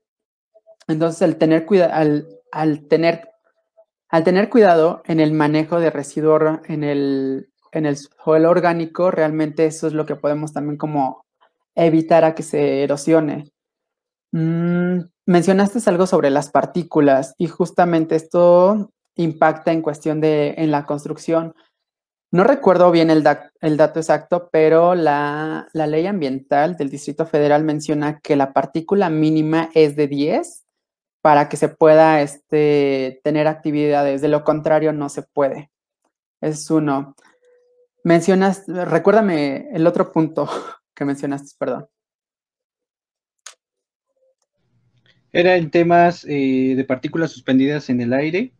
Entonces, 0.87 1.21
al 1.21 1.37
tener, 2.87 4.49
cuidado 4.49 5.01
en 5.05 5.19
el 5.19 5.33
manejo 5.33 5.79
de 5.79 5.89
residuos 5.89 6.59
en 6.67 6.83
el, 6.83 7.49
suelo 8.23 8.49
orgánico, 8.49 9.11
realmente 9.11 9.65
eso 9.65 9.87
es 9.87 9.93
lo 9.93 10.05
que 10.05 10.15
podemos 10.15 10.53
también 10.53 10.77
como 10.77 11.25
evitar 11.75 12.23
a 12.23 12.33
que 12.33 12.43
se 12.43 12.83
erosione. 12.83 13.51
Mm, 14.31 15.01
mencionaste 15.25 15.79
algo 15.89 16.07
sobre 16.07 16.29
las 16.29 16.49
partículas 16.49 17.35
y 17.37 17.47
justamente 17.47 18.15
esto 18.15 18.91
impacta 19.15 19.71
en 19.71 19.81
cuestión 19.81 20.21
de 20.21 20.55
en 20.57 20.71
la 20.71 20.85
construcción. 20.85 21.53
No 22.31 22.43
recuerdo 22.43 22.91
bien 22.91 23.09
el, 23.09 23.23
dato 23.23 23.99
exacto, 23.99 24.49
pero 24.51 24.95
la, 24.95 25.67
ley 25.73 26.07
ambiental 26.07 26.75
del 26.75 26.89
Distrito 26.89 27.25
Federal 27.25 27.63
menciona 27.63 28.19
que 28.19 28.35
la 28.35 28.51
partícula 28.51 29.09
mínima 29.09 29.69
es 29.73 29.95
de 29.95 30.07
10 30.07 30.66
para 31.21 31.49
que 31.49 31.57
se 31.57 31.69
pueda 31.69 32.21
este, 32.21 33.19
tener 33.23 33.47
actividades. 33.47 34.21
De 34.21 34.27
lo 34.27 34.43
contrario, 34.43 34.93
no 34.93 35.09
se 35.09 35.23
puede. 35.23 35.71
Es 36.41 36.69
uno. 36.69 37.15
Mencionas, 38.03 38.63
recuérdame 38.67 39.69
el 39.73 39.87
otro 39.87 40.11
punto 40.11 40.47
que 40.95 41.05
mencionaste, 41.05 41.55
perdón. 41.57 41.87
Era 45.33 45.57
en 45.57 45.69
temas 45.69 46.25
eh, 46.27 46.73
de 46.75 46.83
partículas 46.83 47.31
suspendidas 47.31 47.89
en 47.89 48.01
el 48.01 48.13
aire 48.13 48.53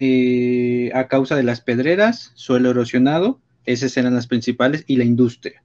eh, 0.00 0.90
a 0.92 1.06
causa 1.06 1.36
de 1.36 1.44
las 1.44 1.60
pedreras, 1.60 2.32
suelo 2.34 2.70
erosionado, 2.70 3.40
esas 3.64 3.96
eran 3.96 4.14
las 4.14 4.26
principales, 4.26 4.84
y 4.86 4.96
la 4.96 5.04
industria. 5.04 5.62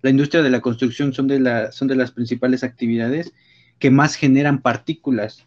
La 0.00 0.10
industria 0.10 0.42
de 0.42 0.50
la 0.50 0.60
construcción 0.60 1.12
son 1.12 1.26
de, 1.26 1.68
son 1.72 1.88
de 1.88 1.96
las 1.96 2.12
principales 2.12 2.62
actividades 2.62 3.32
que 3.78 3.90
más 3.90 4.14
generan 4.14 4.62
partículas 4.62 5.46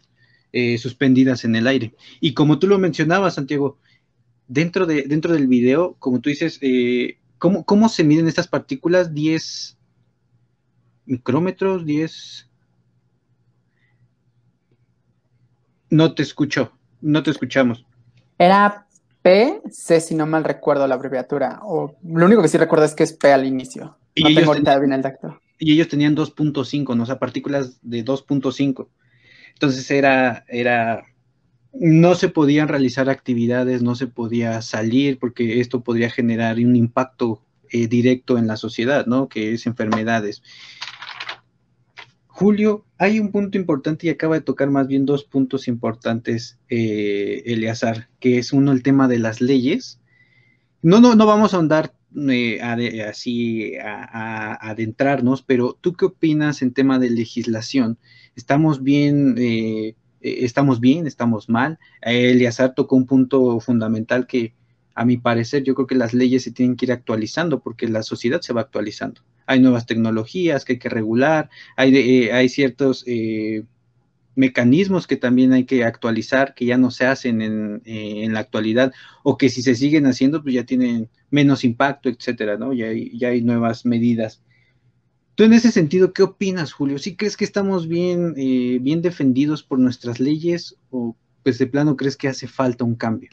eh, 0.52 0.78
suspendidas 0.78 1.44
en 1.44 1.56
el 1.56 1.66
aire. 1.66 1.94
Y 2.20 2.34
como 2.34 2.58
tú 2.58 2.66
lo 2.66 2.78
mencionabas, 2.78 3.34
Santiago, 3.34 3.78
dentro, 4.46 4.86
de, 4.86 5.02
dentro 5.02 5.32
del 5.32 5.46
video, 5.46 5.96
como 5.98 6.20
tú 6.20 6.30
dices, 6.30 6.58
eh, 6.62 7.18
¿cómo, 7.38 7.64
¿cómo, 7.64 7.88
se 7.88 8.04
miden 8.04 8.28
estas 8.28 8.48
partículas? 8.48 9.14
10 9.14 9.78
micrómetros, 11.06 11.84
10... 11.84 12.46
No 15.90 16.14
te 16.14 16.22
escucho, 16.22 16.72
no 17.00 17.22
te 17.22 17.30
escuchamos. 17.30 17.86
Era 18.38 18.86
P, 19.22 19.62
C 19.70 20.00
si 20.00 20.14
no 20.14 20.26
mal 20.26 20.44
recuerdo 20.44 20.86
la 20.86 20.94
abreviatura, 20.94 21.60
o 21.62 21.96
lo 22.04 22.26
único 22.26 22.42
que 22.42 22.48
sí 22.48 22.58
recuerdo 22.58 22.84
es 22.84 22.94
que 22.94 23.04
es 23.04 23.12
P 23.12 23.32
al 23.32 23.46
inicio. 23.46 23.96
No 24.16 24.28
y 24.28 24.34
tengo 24.34 24.52
ahorita 24.52 24.78
bien 24.78 24.92
el. 24.92 25.40
Y 25.58 25.72
ellos 25.72 25.88
tenían 25.88 26.14
2.5, 26.14 26.96
¿no? 26.96 27.02
O 27.02 27.06
sea, 27.06 27.18
partículas 27.18 27.78
de 27.82 28.04
2.5. 28.04 28.88
Entonces 29.58 29.90
era, 29.90 30.44
era 30.46 31.04
no 31.72 32.14
se 32.14 32.28
podían 32.28 32.68
realizar 32.68 33.10
actividades, 33.10 33.82
no 33.82 33.96
se 33.96 34.06
podía 34.06 34.62
salir 34.62 35.18
porque 35.18 35.58
esto 35.58 35.82
podría 35.82 36.10
generar 36.10 36.58
un 36.58 36.76
impacto 36.76 37.42
eh, 37.70 37.88
directo 37.88 38.38
en 38.38 38.46
la 38.46 38.56
sociedad, 38.56 39.06
¿no? 39.06 39.28
Que 39.28 39.54
es 39.54 39.66
enfermedades. 39.66 40.44
Julio, 42.28 42.84
hay 42.98 43.18
un 43.18 43.32
punto 43.32 43.58
importante 43.58 44.06
y 44.06 44.10
acaba 44.10 44.36
de 44.36 44.42
tocar 44.42 44.70
más 44.70 44.86
bien 44.86 45.04
dos 45.06 45.24
puntos 45.24 45.66
importantes, 45.66 46.60
eh, 46.68 47.42
Eleazar, 47.46 48.08
que 48.20 48.38
es 48.38 48.52
uno 48.52 48.70
el 48.70 48.84
tema 48.84 49.08
de 49.08 49.18
las 49.18 49.40
leyes. 49.40 49.98
No, 50.82 51.00
no, 51.00 51.16
no 51.16 51.26
vamos 51.26 51.52
a 51.52 51.56
ahondar 51.56 51.94
eh, 52.30 52.60
así 53.02 53.76
a, 53.76 54.04
a, 54.04 54.70
adentrarnos, 54.70 55.42
pero 55.42 55.76
¿tú 55.80 55.94
qué 55.94 56.04
opinas 56.04 56.62
en 56.62 56.72
tema 56.72 57.00
de 57.00 57.10
legislación? 57.10 57.98
¿Estamos 58.38 58.84
bien? 58.84 59.34
Eh, 59.36 59.96
eh, 60.20 60.38
estamos 60.42 60.78
bien, 60.78 61.08
estamos 61.08 61.48
mal. 61.48 61.80
Eliazar 62.02 62.72
tocó 62.72 62.94
un 62.94 63.04
punto 63.04 63.58
fundamental 63.58 64.28
que, 64.28 64.54
a 64.94 65.04
mi 65.04 65.16
parecer, 65.16 65.64
yo 65.64 65.74
creo 65.74 65.88
que 65.88 65.96
las 65.96 66.14
leyes 66.14 66.44
se 66.44 66.52
tienen 66.52 66.76
que 66.76 66.86
ir 66.86 66.92
actualizando 66.92 67.58
porque 67.58 67.88
la 67.88 68.04
sociedad 68.04 68.40
se 68.40 68.52
va 68.52 68.60
actualizando. 68.60 69.22
Hay 69.46 69.58
nuevas 69.58 69.86
tecnologías 69.86 70.64
que 70.64 70.74
hay 70.74 70.78
que 70.78 70.88
regular, 70.88 71.50
hay, 71.76 71.96
eh, 71.96 72.32
hay 72.32 72.48
ciertos 72.48 73.02
eh, 73.08 73.64
mecanismos 74.36 75.08
que 75.08 75.16
también 75.16 75.52
hay 75.52 75.64
que 75.64 75.82
actualizar, 75.82 76.54
que 76.54 76.64
ya 76.64 76.78
no 76.78 76.92
se 76.92 77.06
hacen 77.06 77.42
en, 77.42 77.82
en, 77.86 78.32
la 78.34 78.38
actualidad, 78.38 78.92
o 79.24 79.36
que 79.36 79.48
si 79.48 79.62
se 79.62 79.74
siguen 79.74 80.06
haciendo, 80.06 80.44
pues 80.44 80.54
ya 80.54 80.64
tienen 80.64 81.08
menos 81.28 81.64
impacto, 81.64 82.08
etcétera, 82.08 82.56
¿no? 82.56 82.70
Hay, 82.70 83.18
ya 83.18 83.30
hay 83.30 83.42
nuevas 83.42 83.84
medidas 83.84 84.42
Tú 85.38 85.44
en 85.44 85.52
ese 85.52 85.70
sentido, 85.70 86.12
¿qué 86.12 86.24
opinas, 86.24 86.72
Julio? 86.72 86.98
¿Sí 86.98 87.14
crees 87.14 87.36
que 87.36 87.44
estamos 87.44 87.86
bien, 87.86 88.34
eh, 88.36 88.80
bien 88.80 89.02
defendidos 89.02 89.62
por 89.62 89.78
nuestras 89.78 90.18
leyes 90.18 90.76
o 90.90 91.14
pues 91.44 91.58
de 91.58 91.68
plano 91.68 91.96
crees 91.96 92.16
que 92.16 92.26
hace 92.26 92.48
falta 92.48 92.82
un 92.82 92.96
cambio? 92.96 93.30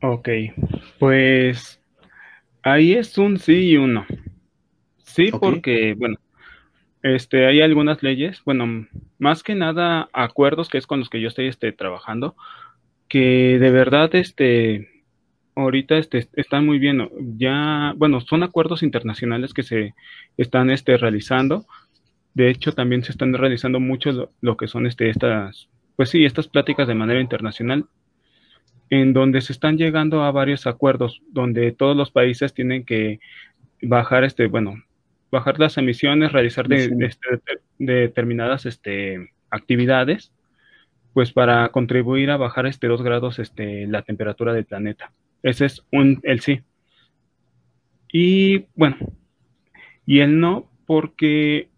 Ok, 0.00 0.30
pues 0.98 1.78
ahí 2.62 2.94
es 2.94 3.18
un 3.18 3.38
sí 3.38 3.72
y 3.72 3.76
un 3.76 3.92
no. 3.92 4.06
Sí, 5.04 5.28
okay. 5.30 5.38
porque, 5.38 5.94
bueno, 5.94 6.16
este, 7.02 7.44
hay 7.44 7.60
algunas 7.60 8.02
leyes, 8.02 8.40
bueno, 8.46 8.86
más 9.18 9.42
que 9.42 9.54
nada 9.54 10.08
acuerdos, 10.14 10.70
que 10.70 10.78
es 10.78 10.86
con 10.86 11.00
los 11.00 11.10
que 11.10 11.20
yo 11.20 11.28
estoy 11.28 11.48
este, 11.48 11.70
trabajando, 11.72 12.34
que 13.08 13.58
de 13.58 13.70
verdad 13.70 14.14
este, 14.14 14.99
ahorita 15.62 15.96
este, 15.96 16.28
están 16.34 16.66
muy 16.66 16.78
bien. 16.78 17.08
Ya, 17.36 17.94
bueno, 17.96 18.20
son 18.20 18.42
acuerdos 18.42 18.82
internacionales 18.82 19.54
que 19.54 19.62
se 19.62 19.94
están 20.36 20.70
este, 20.70 20.96
realizando. 20.96 21.66
De 22.34 22.50
hecho, 22.50 22.72
también 22.72 23.02
se 23.02 23.12
están 23.12 23.32
realizando 23.34 23.80
mucho 23.80 24.12
lo, 24.12 24.32
lo, 24.40 24.56
que 24.56 24.68
son 24.68 24.86
este, 24.86 25.10
estas, 25.10 25.68
pues 25.96 26.10
sí, 26.10 26.24
estas 26.24 26.48
pláticas 26.48 26.88
de 26.88 26.94
manera 26.94 27.20
internacional, 27.20 27.86
en 28.88 29.12
donde 29.12 29.40
se 29.40 29.52
están 29.52 29.76
llegando 29.76 30.22
a 30.22 30.30
varios 30.30 30.66
acuerdos, 30.66 31.22
donde 31.30 31.72
todos 31.72 31.96
los 31.96 32.10
países 32.10 32.54
tienen 32.54 32.84
que 32.84 33.20
bajar, 33.82 34.24
este, 34.24 34.46
bueno, 34.46 34.74
bajar 35.30 35.58
las 35.58 35.78
emisiones, 35.78 36.32
realizar 36.32 36.68
de, 36.68 36.88
sí. 36.88 36.94
este, 37.00 37.28
de 37.78 37.92
determinadas 37.94 38.66
este, 38.66 39.30
actividades, 39.50 40.32
pues 41.12 41.32
para 41.32 41.68
contribuir 41.68 42.30
a 42.30 42.36
bajar 42.36 42.66
este 42.66 42.86
2 42.86 43.02
grados 43.02 43.38
este, 43.38 43.86
la 43.86 44.02
temperatura 44.02 44.52
del 44.52 44.64
planeta. 44.64 45.12
Ese 45.42 45.66
es 45.66 45.84
un, 45.90 46.20
el 46.22 46.40
sí. 46.40 46.60
Y 48.12 48.66
bueno, 48.74 48.96
y 50.06 50.20
el 50.20 50.40
no, 50.40 50.70
porque 50.86 51.68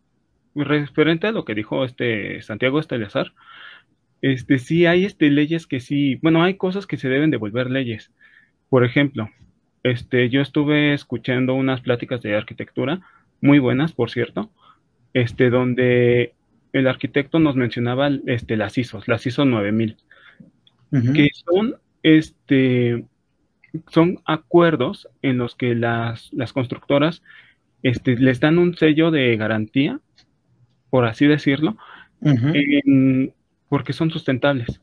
referente 0.55 1.27
a 1.27 1.33
lo 1.33 1.45
que 1.45 1.55
dijo 1.55 1.85
este 1.85 2.41
Santiago 2.43 2.79
Estelazar, 2.79 3.33
este 4.23 4.59
sí 4.59 4.87
hay 4.87 5.05
este 5.05 5.31
leyes 5.31 5.67
que 5.67 5.81
sí, 5.81 6.17
bueno, 6.23 6.43
hay 6.43 6.55
cosas 6.55 6.87
que 6.87 6.97
se 6.97 7.09
deben 7.09 7.31
de 7.31 7.37
volver 7.37 7.71
leyes. 7.71 8.13
Por 8.69 8.85
ejemplo, 8.85 9.29
este 9.83 10.31
yo 10.31 10.41
estuve 10.41 10.95
escuchando 10.95 11.55
unas 11.55 11.81
pláticas 11.81 12.23
de 12.23 12.37
arquitectura 12.37 13.01
muy 13.41 13.59
buenas, 13.59 13.93
por 13.93 14.11
cierto, 14.11 14.51
este 15.13 15.51
donde 15.51 16.35
el 16.73 16.87
arquitecto 16.87 17.39
nos 17.39 17.57
mencionaba 17.57 18.11
este 18.27 18.57
las 18.57 18.79
ISOs, 18.79 19.09
las 19.09 19.27
ISO 19.27 19.45
9000, 19.45 19.97
uh 20.93 20.97
-huh. 20.97 21.13
que 21.13 21.29
son 21.35 21.75
este 22.03 23.05
son 23.89 24.19
acuerdos 24.25 25.09
en 25.23 25.39
los 25.39 25.55
que 25.55 25.75
las, 25.75 26.33
las 26.33 26.53
constructoras 26.53 27.23
este, 27.83 28.17
les 28.17 28.41
dan 28.41 28.59
un 28.59 28.77
sello 28.77 29.11
de 29.11 29.37
garantía, 29.37 30.01
por 30.91 31.05
así 31.07 31.27
decirlo, 31.27 31.77
uh 32.21 32.31
-huh. 32.31 32.83
en, 32.85 33.35
porque 33.69 33.93
son 33.93 34.11
sustentables. 34.11 34.81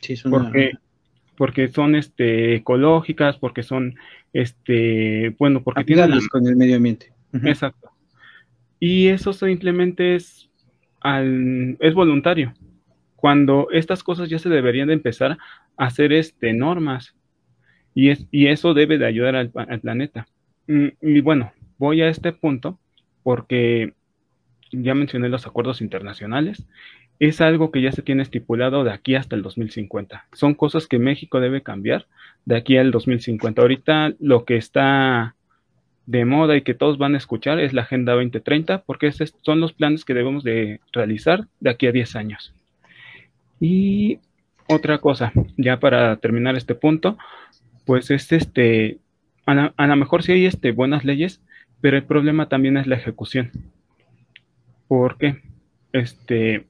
Sí, 0.00 0.16
son 0.16 0.30
porque, 0.30 0.72
porque 1.36 1.68
son 1.68 1.94
este, 1.94 2.54
ecológicas, 2.56 3.36
porque 3.38 3.62
son, 3.62 3.94
este, 4.32 5.34
bueno, 5.38 5.62
porque 5.62 5.84
tienen... 5.84 6.10
La... 6.10 6.18
con 6.30 6.46
el 6.46 6.56
medio 6.56 6.76
ambiente. 6.76 7.12
Uh 7.32 7.38
-huh. 7.38 7.48
Exacto. 7.48 7.90
Y 8.78 9.08
eso 9.08 9.32
simplemente 9.32 10.14
es, 10.14 10.50
al, 11.00 11.76
es 11.80 11.94
voluntario. 11.94 12.54
Cuando 13.16 13.68
estas 13.72 14.02
cosas 14.02 14.30
ya 14.30 14.38
se 14.38 14.48
deberían 14.48 14.88
de 14.88 14.94
empezar 14.94 15.32
a 15.32 15.84
hacer 15.84 16.12
este, 16.12 16.52
normas 16.54 17.14
y, 17.94 18.10
es, 18.10 18.26
y 18.30 18.48
eso 18.48 18.74
debe 18.74 18.98
de 18.98 19.06
ayudar 19.06 19.36
al, 19.36 19.50
planeta. 19.50 20.26
Mm, 20.66 20.88
y 21.02 21.20
bueno, 21.20 21.52
voy 21.78 22.02
a 22.02 22.08
este 22.08 22.32
punto 22.32 22.78
porque 23.22 23.92
ya 24.72 24.94
mencioné 24.94 25.28
los 25.28 25.46
acuerdos 25.46 25.80
internacionales, 25.80 26.66
es 27.18 27.40
algo 27.40 27.70
que 27.70 27.82
ya 27.82 27.92
se 27.92 28.02
tiene 28.02 28.22
estipulado 28.22 28.82
de 28.82 28.92
aquí 28.92 29.14
hasta 29.14 29.36
el 29.36 29.42
2050. 29.42 30.26
Son 30.32 30.54
cosas 30.54 30.86
que 30.86 30.98
México 30.98 31.40
debe 31.40 31.62
cambiar 31.62 32.06
de 32.46 32.56
aquí 32.56 32.78
al 32.78 32.90
2050. 32.90 33.60
Ahorita 33.60 34.14
lo 34.18 34.44
que 34.44 34.56
está 34.56 35.34
de 36.06 36.24
moda 36.24 36.56
y 36.56 36.62
que 36.62 36.74
todos 36.74 36.98
van 36.98 37.14
a 37.14 37.18
escuchar 37.18 37.60
es 37.60 37.72
la 37.72 37.82
Agenda 37.82 38.14
2030, 38.14 38.82
porque 38.82 39.06
esos 39.06 39.34
son 39.42 39.60
los 39.60 39.72
planes 39.72 40.04
que 40.04 40.14
debemos 40.14 40.42
de 40.42 40.80
realizar 40.92 41.46
de 41.60 41.70
aquí 41.70 41.86
a 41.86 41.92
10 41.92 42.16
años. 42.16 42.54
Y 43.60 44.18
otra 44.66 44.98
cosa, 44.98 45.32
ya 45.56 45.78
para 45.78 46.16
terminar 46.16 46.56
este 46.56 46.74
punto, 46.74 47.18
pues 47.84 48.10
es 48.10 48.30
este, 48.32 48.98
a, 49.46 49.86
lo 49.86 49.96
mejor 49.96 50.22
sí 50.22 50.32
hay 50.32 50.46
este, 50.46 50.72
buenas 50.72 51.04
leyes, 51.04 51.40
pero 51.80 51.96
el 51.96 52.04
problema 52.04 52.48
también 52.48 52.76
es 52.76 52.86
la 52.86 52.96
ejecución. 52.96 53.50
¿Por 54.88 55.18
qué? 55.18 55.42
Este, 55.92 56.66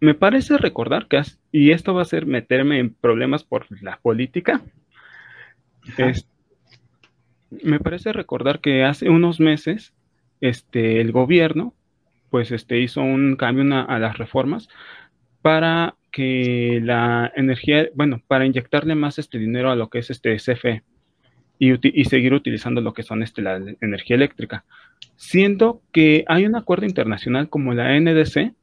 me 0.00 0.14
parece 0.14 0.58
recordar 0.58 1.06
que, 1.08 1.20
y 1.52 1.70
esto 1.70 1.94
va 1.94 2.02
a 2.02 2.06
ser 2.06 2.26
meterme 2.26 2.78
en 2.78 2.94
problemas 2.94 3.44
por 3.44 3.66
la 3.82 3.98
política, 3.98 4.62
me 7.62 7.80
parece 7.80 8.12
recordar 8.12 8.60
que 8.60 8.84
hace 8.84 9.10
unos 9.10 9.40
meses 9.40 9.92
este, 10.40 11.00
el 11.00 11.12
gobierno 11.12 11.74
pues 12.30 12.50
este, 12.50 12.80
hizo 12.80 13.02
un 13.02 13.36
cambio 13.36 13.86
a 13.86 13.98
las 13.98 14.16
reformas 14.16 14.68
para 15.42 15.96
que 16.12 16.80
la 16.84 17.32
energía, 17.34 17.88
bueno, 17.94 18.22
para 18.28 18.46
inyectarle 18.46 18.94
más 18.94 19.18
este 19.18 19.38
dinero 19.38 19.70
a 19.70 19.76
lo 19.76 19.88
que 19.88 19.98
es 19.98 20.10
este 20.10 20.36
CFE 20.36 20.82
y, 21.58 22.00
y 22.00 22.04
seguir 22.04 22.34
utilizando 22.34 22.80
lo 22.80 22.92
que 22.92 23.02
son 23.02 23.22
este, 23.22 23.42
la 23.42 23.60
energía 23.80 24.16
eléctrica. 24.16 24.64
Siendo 25.16 25.82
que 25.92 26.24
hay 26.28 26.46
un 26.46 26.54
acuerdo 26.54 26.86
internacional 26.86 27.48
como 27.48 27.74
la 27.74 27.98
NDC, 27.98 28.54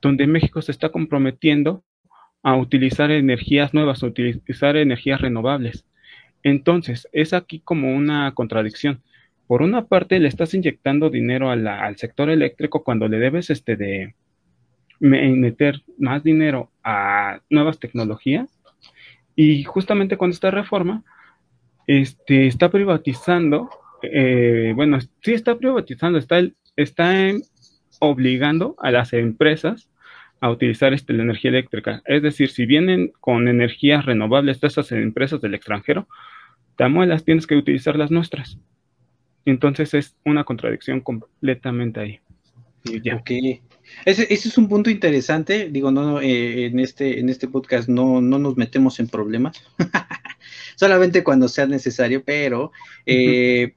donde 0.00 0.26
México 0.26 0.62
se 0.62 0.72
está 0.72 0.90
comprometiendo 0.90 1.84
a 2.42 2.56
utilizar 2.56 3.10
energías 3.10 3.74
nuevas, 3.74 4.02
a 4.02 4.06
utilizar 4.06 4.76
energías 4.76 5.20
renovables. 5.20 5.84
Entonces, 6.42 7.08
es 7.12 7.32
aquí 7.32 7.60
como 7.60 7.94
una 7.94 8.32
contradicción. 8.34 9.02
Por 9.46 9.62
una 9.62 9.86
parte, 9.86 10.18
le 10.18 10.28
estás 10.28 10.54
inyectando 10.54 11.10
dinero 11.10 11.50
al 11.50 11.96
sector 11.98 12.30
eléctrico 12.30 12.82
cuando 12.82 13.06
le 13.06 13.18
debes 13.18 13.50
este 13.50 13.76
de 13.76 14.14
meter 14.98 15.82
más 15.98 16.22
dinero 16.22 16.71
a 16.84 17.40
nuevas 17.50 17.78
tecnologías. 17.78 18.58
Y 19.34 19.64
justamente 19.64 20.16
con 20.16 20.30
esta 20.30 20.50
reforma, 20.50 21.04
este, 21.86 22.46
está 22.46 22.70
privatizando, 22.70 23.70
eh, 24.02 24.72
bueno, 24.74 24.98
sí 25.22 25.32
está 25.32 25.56
privatizando, 25.56 26.18
está, 26.18 26.40
está 26.76 27.32
obligando 27.98 28.76
a 28.78 28.90
las 28.90 29.12
empresas 29.12 29.88
a 30.40 30.50
utilizar 30.50 30.92
este, 30.92 31.12
la 31.12 31.22
energía 31.22 31.50
eléctrica. 31.50 32.02
Es 32.04 32.22
decir, 32.22 32.50
si 32.50 32.66
vienen 32.66 33.12
con 33.20 33.48
energías 33.48 34.04
renovables 34.04 34.60
de 34.60 34.66
esas 34.68 34.90
empresas 34.92 35.40
del 35.40 35.54
extranjero, 35.54 36.08
las 36.78 37.24
tienes 37.24 37.46
que 37.46 37.56
utilizar 37.56 37.96
las 37.96 38.10
nuestras. 38.10 38.58
Entonces 39.44 39.94
es 39.94 40.16
una 40.24 40.44
contradicción 40.44 41.00
completamente 41.00 42.00
ahí. 42.00 42.20
Ok. 43.14 43.30
Ese, 44.04 44.32
es 44.32 44.58
un 44.58 44.68
punto 44.68 44.90
interesante. 44.90 45.68
Digo, 45.70 45.90
no, 45.90 46.20
eh, 46.20 46.66
en, 46.66 46.78
este, 46.80 47.20
en 47.20 47.28
este 47.28 47.48
podcast 47.48 47.88
no, 47.88 48.20
no 48.20 48.38
nos 48.38 48.56
metemos 48.56 48.98
en 49.00 49.08
problemas. 49.08 49.62
Solamente 50.76 51.22
cuando 51.22 51.48
sea 51.48 51.66
necesario, 51.66 52.24
pero 52.24 52.72
eh, 53.06 53.74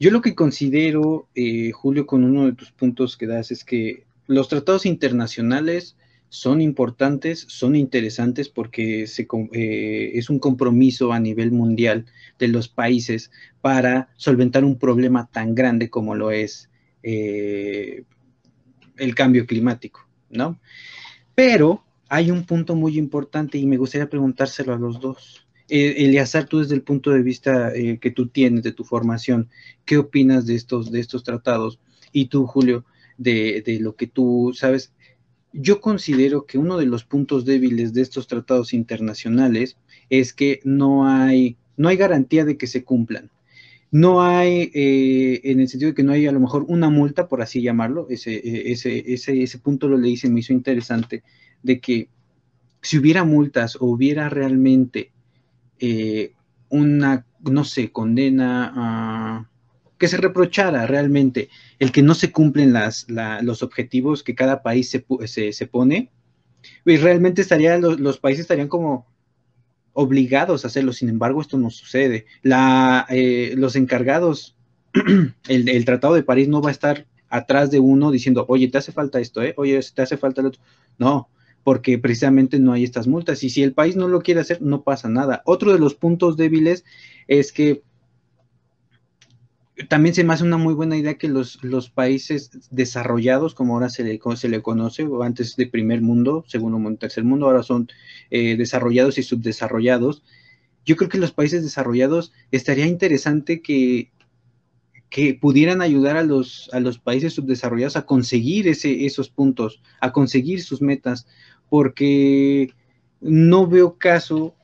yo 0.00 0.10
lo 0.10 0.20
que 0.20 0.34
considero, 0.34 1.28
eh, 1.34 1.70
Julio, 1.72 2.06
con 2.06 2.24
uno 2.24 2.46
de 2.46 2.52
tus 2.52 2.72
puntos 2.72 3.16
que 3.16 3.26
das 3.26 3.50
es 3.50 3.64
que 3.64 4.04
los 4.26 4.48
tratados 4.48 4.86
internacionales 4.86 5.96
son 6.28 6.60
importantes, 6.60 7.46
son 7.48 7.76
interesantes 7.76 8.48
porque 8.48 9.06
se, 9.06 9.28
eh, 9.52 10.10
es 10.14 10.30
un 10.30 10.40
compromiso 10.40 11.12
a 11.12 11.20
nivel 11.20 11.52
mundial 11.52 12.06
de 12.40 12.48
los 12.48 12.68
países 12.68 13.30
para 13.60 14.08
solventar 14.16 14.64
un 14.64 14.76
problema 14.78 15.28
tan 15.32 15.54
grande 15.54 15.90
como 15.90 16.16
lo 16.16 16.32
es 16.32 16.70
eh, 17.04 18.02
el 18.96 19.14
cambio 19.14 19.46
climático, 19.46 20.06
¿no? 20.30 20.58
Pero 21.34 21.84
hay 22.08 22.30
un 22.30 22.44
punto 22.44 22.76
muy 22.76 22.98
importante 22.98 23.58
y 23.58 23.66
me 23.66 23.76
gustaría 23.76 24.08
preguntárselo 24.08 24.72
a 24.74 24.78
los 24.78 25.00
dos. 25.00 25.46
Eh, 25.68 25.94
Eliazar, 25.98 26.46
tú 26.46 26.60
desde 26.60 26.74
el 26.74 26.82
punto 26.82 27.10
de 27.10 27.22
vista 27.22 27.72
que 27.72 28.10
tú 28.10 28.28
tienes 28.28 28.62
de 28.62 28.72
tu 28.72 28.84
formación, 28.84 29.48
¿qué 29.84 29.96
opinas 29.96 30.46
de 30.46 30.54
estos, 30.54 30.92
de 30.92 31.00
estos 31.00 31.24
tratados? 31.24 31.80
Y 32.12 32.26
tú, 32.26 32.46
Julio, 32.46 32.84
de, 33.16 33.62
de 33.64 33.80
lo 33.80 33.96
que 33.96 34.06
tú 34.06 34.52
sabes, 34.54 34.92
yo 35.54 35.80
considero 35.80 36.46
que 36.46 36.58
uno 36.58 36.76
de 36.76 36.86
los 36.86 37.04
puntos 37.04 37.44
débiles 37.44 37.94
de 37.94 38.02
estos 38.02 38.26
tratados 38.26 38.74
internacionales 38.74 39.76
es 40.10 40.32
que 40.32 40.60
no 40.64 41.06
hay, 41.06 41.56
no 41.76 41.88
hay 41.88 41.96
garantía 41.96 42.44
de 42.44 42.58
que 42.58 42.66
se 42.66 42.84
cumplan. 42.84 43.30
No 43.94 44.24
hay, 44.24 44.72
eh, 44.74 45.40
en 45.44 45.60
el 45.60 45.68
sentido 45.68 45.92
de 45.92 45.94
que 45.94 46.02
no 46.02 46.10
hay 46.10 46.26
a 46.26 46.32
lo 46.32 46.40
mejor 46.40 46.64
una 46.66 46.90
multa, 46.90 47.28
por 47.28 47.40
así 47.42 47.62
llamarlo, 47.62 48.08
ese, 48.10 48.34
e, 48.34 48.72
ese, 48.72 49.04
ese, 49.12 49.40
ese 49.40 49.58
punto 49.60 49.86
lo 49.86 49.96
leí, 49.96 50.16
se 50.16 50.28
me 50.28 50.40
hizo 50.40 50.52
interesante, 50.52 51.22
de 51.62 51.78
que 51.78 52.08
si 52.82 52.98
hubiera 52.98 53.22
multas 53.22 53.76
o 53.76 53.86
hubiera 53.86 54.28
realmente 54.28 55.12
eh, 55.78 56.32
una, 56.70 57.24
no 57.38 57.62
sé, 57.62 57.92
condena 57.92 58.72
a 58.74 59.50
que 59.96 60.08
se 60.08 60.16
reprochara 60.16 60.88
realmente 60.88 61.48
el 61.78 61.92
que 61.92 62.02
no 62.02 62.16
se 62.16 62.32
cumplen 62.32 62.72
las, 62.72 63.06
los 63.42 63.62
objetivos 63.62 64.24
que 64.24 64.34
cada 64.34 64.64
país 64.64 64.90
se, 64.90 65.52
se, 65.52 65.66
pone, 65.68 66.10
y 66.84 66.96
realmente 66.96 67.42
estaría, 67.42 67.78
los, 67.78 68.18
países 68.18 68.40
estarían 68.40 68.66
como 68.66 69.06
obligados 69.94 70.64
a 70.64 70.68
hacerlo, 70.68 70.92
sin 70.92 71.08
embargo 71.08 71.40
esto 71.40 71.56
no 71.56 71.70
sucede. 71.70 72.26
La, 72.42 73.06
eh, 73.08 73.54
los 73.56 73.76
encargados, 73.76 74.54
el, 75.48 75.68
el, 75.68 75.84
Tratado 75.84 76.14
de 76.14 76.22
París 76.22 76.48
no 76.48 76.60
va 76.60 76.68
a 76.68 76.72
estar 76.72 77.06
atrás 77.30 77.70
de 77.70 77.80
uno 77.80 78.10
diciendo, 78.10 78.44
oye, 78.48 78.68
te 78.68 78.78
hace 78.78 78.92
falta 78.92 79.20
esto, 79.20 79.42
¿eh? 79.42 79.54
oye, 79.56 79.80
te 79.94 80.02
hace 80.02 80.16
falta 80.16 80.40
el 80.40 80.48
otro. 80.48 80.62
No, 80.98 81.28
porque 81.64 81.98
precisamente 81.98 82.58
no 82.58 82.72
hay 82.72 82.84
estas 82.84 83.06
multas. 83.06 83.42
Y 83.42 83.50
si 83.50 83.62
el 83.62 83.72
país 83.72 83.96
no 83.96 84.06
lo 84.06 84.20
quiere 84.20 84.40
hacer, 84.40 84.60
no 84.60 84.82
pasa 84.82 85.08
nada. 85.08 85.42
Otro 85.46 85.72
de 85.72 85.78
los 85.78 85.94
puntos 85.94 86.36
débiles 86.36 86.84
es 87.26 87.52
que 87.52 87.82
también 89.88 90.14
se 90.14 90.22
me 90.22 90.32
hace 90.32 90.44
una 90.44 90.56
muy 90.56 90.74
buena 90.74 90.96
idea 90.96 91.18
que 91.18 91.28
los, 91.28 91.62
los 91.62 91.90
países 91.90 92.50
desarrollados, 92.70 93.54
como 93.54 93.74
ahora 93.74 93.88
se 93.88 94.04
le, 94.04 94.20
se 94.36 94.48
le 94.48 94.62
conoce, 94.62 95.02
o 95.04 95.22
antes 95.22 95.56
de 95.56 95.66
primer 95.66 96.00
mundo, 96.00 96.44
segundo 96.46 96.78
mundo, 96.78 96.98
tercer 96.98 97.24
mundo, 97.24 97.46
ahora 97.46 97.62
son 97.62 97.88
eh, 98.30 98.56
desarrollados 98.56 99.18
y 99.18 99.24
subdesarrollados. 99.24 100.22
Yo 100.84 100.96
creo 100.96 101.08
que 101.08 101.18
los 101.18 101.32
países 101.32 101.62
desarrollados 101.64 102.32
estaría 102.52 102.86
interesante 102.86 103.62
que, 103.62 104.12
que 105.10 105.34
pudieran 105.34 105.82
ayudar 105.82 106.16
a 106.16 106.22
los, 106.22 106.70
a 106.72 106.78
los 106.78 106.98
países 106.98 107.32
subdesarrollados 107.32 107.96
a 107.96 108.06
conseguir 108.06 108.68
ese, 108.68 109.06
esos 109.06 109.28
puntos, 109.28 109.82
a 110.00 110.12
conseguir 110.12 110.62
sus 110.62 110.82
metas, 110.82 111.26
porque 111.68 112.72
no 113.20 113.66
veo 113.66 113.98
caso 113.98 114.54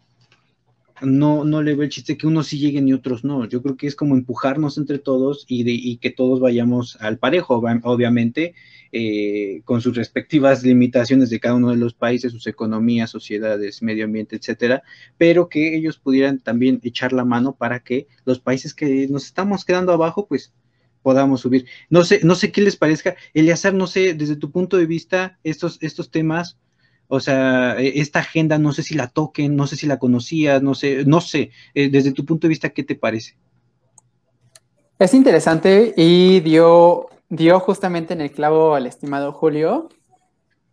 no, 1.03 1.45
no 1.45 1.63
le 1.63 1.75
veo 1.75 1.85
el 1.85 1.91
chiste 1.91 2.17
que 2.17 2.27
unos 2.27 2.49
sí 2.49 2.59
lleguen 2.59 2.89
y 2.89 2.93
otros 2.93 3.25
no. 3.25 3.47
Yo 3.47 3.63
creo 3.63 3.77
que 3.77 3.87
es 3.87 3.95
como 3.95 4.15
empujarnos 4.15 4.79
entre 4.79 4.99
todos 4.99 5.45
y, 5.49 5.97
que 5.99 6.11
todos 6.11 6.41
vayamos 6.41 6.97
al 7.01 7.19
parejo, 7.19 7.63
obviamente, 7.83 8.55
eh, 8.93 9.63
con 9.65 9.81
sus 9.81 9.97
respectivas 9.97 10.63
limitaciones 10.63 11.31
de 11.31 11.41
cada 11.41 11.55
uno 11.55 11.71
de 11.71 11.77
los 11.77 11.95
países, 11.95 12.33
sus 12.33 12.47
economías, 12.47 13.11
sociedades, 13.11 13.83
medio 13.83 14.05
ambiente, 14.05 14.37
etcétera, 14.37 14.83
pero 15.19 15.49
que 15.49 15.77
ellos 15.77 15.99
pudieran 15.99 16.41
también 16.41 16.81
echar 16.83 17.13
la 17.13 17.25
mano 17.25 17.55
para 17.55 17.81
que 17.81 18.07
los 18.25 18.41
países 18.41 18.75
que 18.75 19.07
nos 19.09 19.27
estamos 19.27 19.65
quedando 19.65 19.93
abajo, 19.93 20.27
pues 20.27 20.53
podamos 21.03 21.41
subir. 21.41 21.67
No 21.89 22.05
sé, 22.05 22.21
no 22.25 22.35
sé 22.35 22.53
qué 22.53 22.61
les 22.63 22.77
parezca. 22.77 23.17
Eliazar, 23.35 23.75
no 23.75 23.87
sé, 23.87 24.15
desde 24.15 24.37
tu 24.37 24.51
punto 24.51 24.77
de 24.77 24.87
vista, 24.87 25.39
estos, 25.45 25.79
estos 25.81 26.11
temas 26.11 26.59
o 27.11 27.21
sea, 27.21 27.79
e, 27.79 28.01
esta 28.01 28.21
agenda 28.21 28.59
no 28.59 28.73
sé 28.73 28.83
si 28.83 28.95
la 28.95 29.09
toquen, 29.09 29.57
no 29.57 29.67
sé 29.67 29.77
si 29.77 29.87
la 29.87 29.99
conocías, 29.99 30.63
no 30.63 30.75
sé, 30.75 31.05
no 31.05 31.21
sé, 31.21 31.51
eh, 31.75 31.91
desde 31.91 32.13
tu 32.13 32.25
punto 32.25 32.47
de 32.47 32.51
vista, 32.51 32.71
¿qué 32.71 32.85
te 32.85 32.95
parece? 32.95 33.37
Es 34.99 35.13
interesante 35.13 35.93
y 35.97 36.41
dio, 36.41 37.09
dio 37.29 37.59
justamente 37.61 38.15
en 38.15 38.21
el 38.21 38.31
clavo 38.31 38.75
al 38.75 38.87
estimado 38.87 39.33
Julio. 39.33 39.89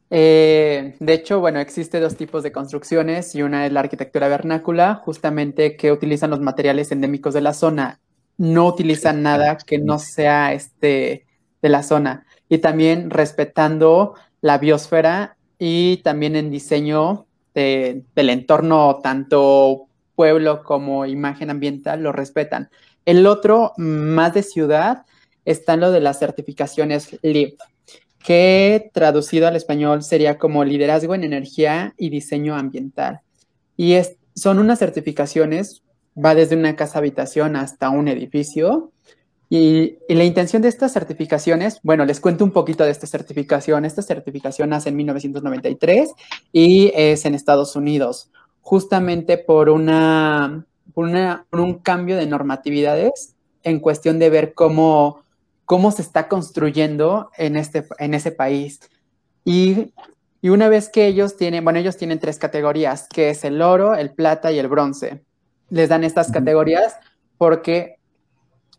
Eh, 0.09 0.95
de 0.99 1.13
hecho, 1.13 1.39
bueno, 1.39 1.59
existe 1.59 1.99
dos 1.99 2.15
tipos 2.15 2.43
de 2.43 2.51
construcciones 2.51 3.33
y 3.35 3.41
una 3.41 3.65
es 3.65 3.71
la 3.71 3.79
arquitectura 3.81 4.27
vernácula, 4.27 4.95
justamente 4.95 5.75
que 5.75 5.91
utilizan 5.91 6.29
los 6.29 6.39
materiales 6.39 6.91
endémicos 6.91 7.33
de 7.33 7.41
la 7.41 7.53
zona, 7.53 7.99
no 8.37 8.67
utilizan 8.67 9.23
nada 9.23 9.57
que 9.57 9.79
no 9.79 9.97
sea 9.97 10.53
este 10.53 11.25
de 11.61 11.69
la 11.69 11.83
zona 11.83 12.25
y 12.49 12.59
también 12.59 13.09
respetando 13.09 14.13
la 14.41 14.57
biosfera 14.57 15.36
y 15.59 15.97
también 15.97 16.35
en 16.35 16.51
diseño 16.51 17.25
del 17.53 18.29
entorno, 18.29 18.99
tanto 19.01 19.87
pueblo 20.15 20.63
como 20.63 21.05
imagen 21.05 21.49
ambiental, 21.49 22.03
lo 22.03 22.11
respetan. 22.11 22.69
El 23.05 23.25
otro, 23.25 23.73
más 23.77 24.33
de 24.33 24.43
ciudad, 24.43 25.05
está 25.45 25.75
lo 25.77 25.91
de 25.91 26.01
las 26.01 26.19
certificaciones 26.19 27.17
LEED, 27.21 27.53
que 28.23 28.91
traducido 28.93 29.47
al 29.47 29.55
español 29.55 30.03
sería 30.03 30.37
como 30.37 30.63
liderazgo 30.65 31.15
en 31.15 31.23
energía 31.23 31.93
y 31.97 32.09
diseño 32.09 32.55
ambiental. 32.55 33.21
Y 33.77 33.95
son 34.35 34.59
unas 34.59 34.79
certificaciones, 34.79 35.83
va 36.17 36.35
desde 36.35 36.55
una 36.55 36.75
casa 36.75 36.99
habitación 36.99 37.55
hasta 37.55 37.89
un 37.89 38.07
edificio. 38.07 38.91
Y, 39.49 39.97
y, 40.09 40.15
la 40.15 40.25
intención 40.25 40.61
de 40.61 40.67
estas 40.67 40.91
certificaciones, 40.91 41.79
bueno, 41.83 42.03
les 42.05 42.19
cuento 42.19 42.43
un 42.43 42.51
poquito 42.51 42.83
de 42.83 42.91
esta 42.91 43.07
certificación. 43.07 43.85
Esta 43.85 44.01
certificación 44.01 44.69
nace 44.69 44.89
en 44.89 44.97
1993 44.97 46.11
y 46.51 46.91
es 46.93 47.25
en 47.25 47.33
Estados 47.33 47.75
Unidos, 47.75 48.29
justamente 48.61 49.37
por, 49.37 49.69
una, 49.69 50.65
por, 50.93 51.05
una, 51.05 51.45
por 51.49 51.61
un 51.61 51.75
cambio 51.75 52.17
de 52.17 52.27
normatividades 52.27 53.35
en 53.63 53.79
cuestión 53.79 54.19
de 54.19 54.29
ver 54.29 54.53
cómo 54.53 55.23
cómo 55.67 55.91
se 55.91 56.01
está 56.01 56.29
construyendo 56.29 57.29
en, 57.37 57.57
este, 57.57 57.85
en 57.99 58.13
ese 58.13 58.31
país. 58.31 58.79
Y, 59.43 59.93
una 60.43 60.69
vez 60.69 60.87
que 60.87 61.07
ellos 61.07 61.35
tienen, 61.35 61.65
bueno, 61.65 61.79
ellos 61.79 61.97
tienen 61.97 62.19
tres 62.19 62.39
categorías, 62.39 63.09
que 63.09 63.31
es 63.31 63.43
el 63.43 63.61
oro, 63.61 63.93
el 63.93 64.11
plata 64.11 64.49
y 64.49 64.59
el 64.59 64.69
bronce. 64.69 65.25
Les 65.69 65.89
dan 65.89 66.05
estas 66.05 66.31
categorías 66.31 66.95
porque 67.37 67.96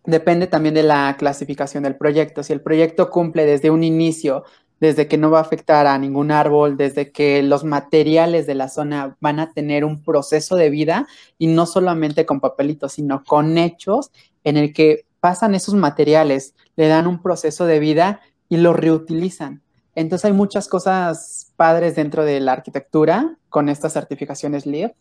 depende 0.09 0.47
también 0.47 0.75
de 0.75 0.83
la 0.83 1.17
clasificación 1.19 1.83
del 1.83 1.97
proyecto. 1.97 2.43
Si 2.43 2.55
el 2.55 2.63
proyecto 2.63 3.11
cumple 3.11 3.45
desde 3.45 3.71
un 3.71 3.85
inicio, 3.85 4.45
desde 4.81 5.07
que 5.07 5.19
no 5.19 5.31
va 5.31 5.39
a 5.39 5.43
afectar 5.43 5.87
a 5.87 5.99
ningún 5.99 6.31
árbol, 6.31 6.79
desde 6.79 7.13
que 7.13 7.43
los 7.43 7.63
materiales 7.63 8.47
de 8.47 8.55
la 8.55 8.69
zona 8.69 9.19
van 9.21 9.39
a 9.39 9.53
tener 9.53 9.85
un 9.85 10.03
proceso 10.03 10.57
de 10.57 10.71
vida 10.71 11.07
y 11.37 11.49
no 11.49 11.67
solamente 11.67 12.25
con 12.25 12.41
papelitos, 12.41 12.95
sino 12.95 13.23
con 13.23 13.59
hechos 13.59 14.11
en 14.45 14.57
el 14.57 14.73
que 14.73 15.05
pasan 15.21 15.55
esos 15.55 15.75
materiales, 15.75 16.55
le 16.77 16.89
dan 16.89 17.07
un 17.07 17.21
proceso 17.21 17.67
de 17.67 17.79
vida 17.79 18.23
y 18.49 18.57
lo 18.57 18.73
reutilizan. 18.73 19.63
Entonces 19.95 20.25
hay 20.25 20.33
muchas 20.33 20.69
cosas 20.69 21.53
padres 21.57 21.97
dentro 21.97 22.25
de 22.25 22.41
la 22.41 22.53
arquitectura 22.53 23.37
con 23.51 23.69
estas 23.69 23.93
certificaciones 23.93 24.65
LEED 24.65 24.93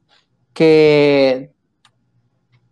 que, 0.54 1.54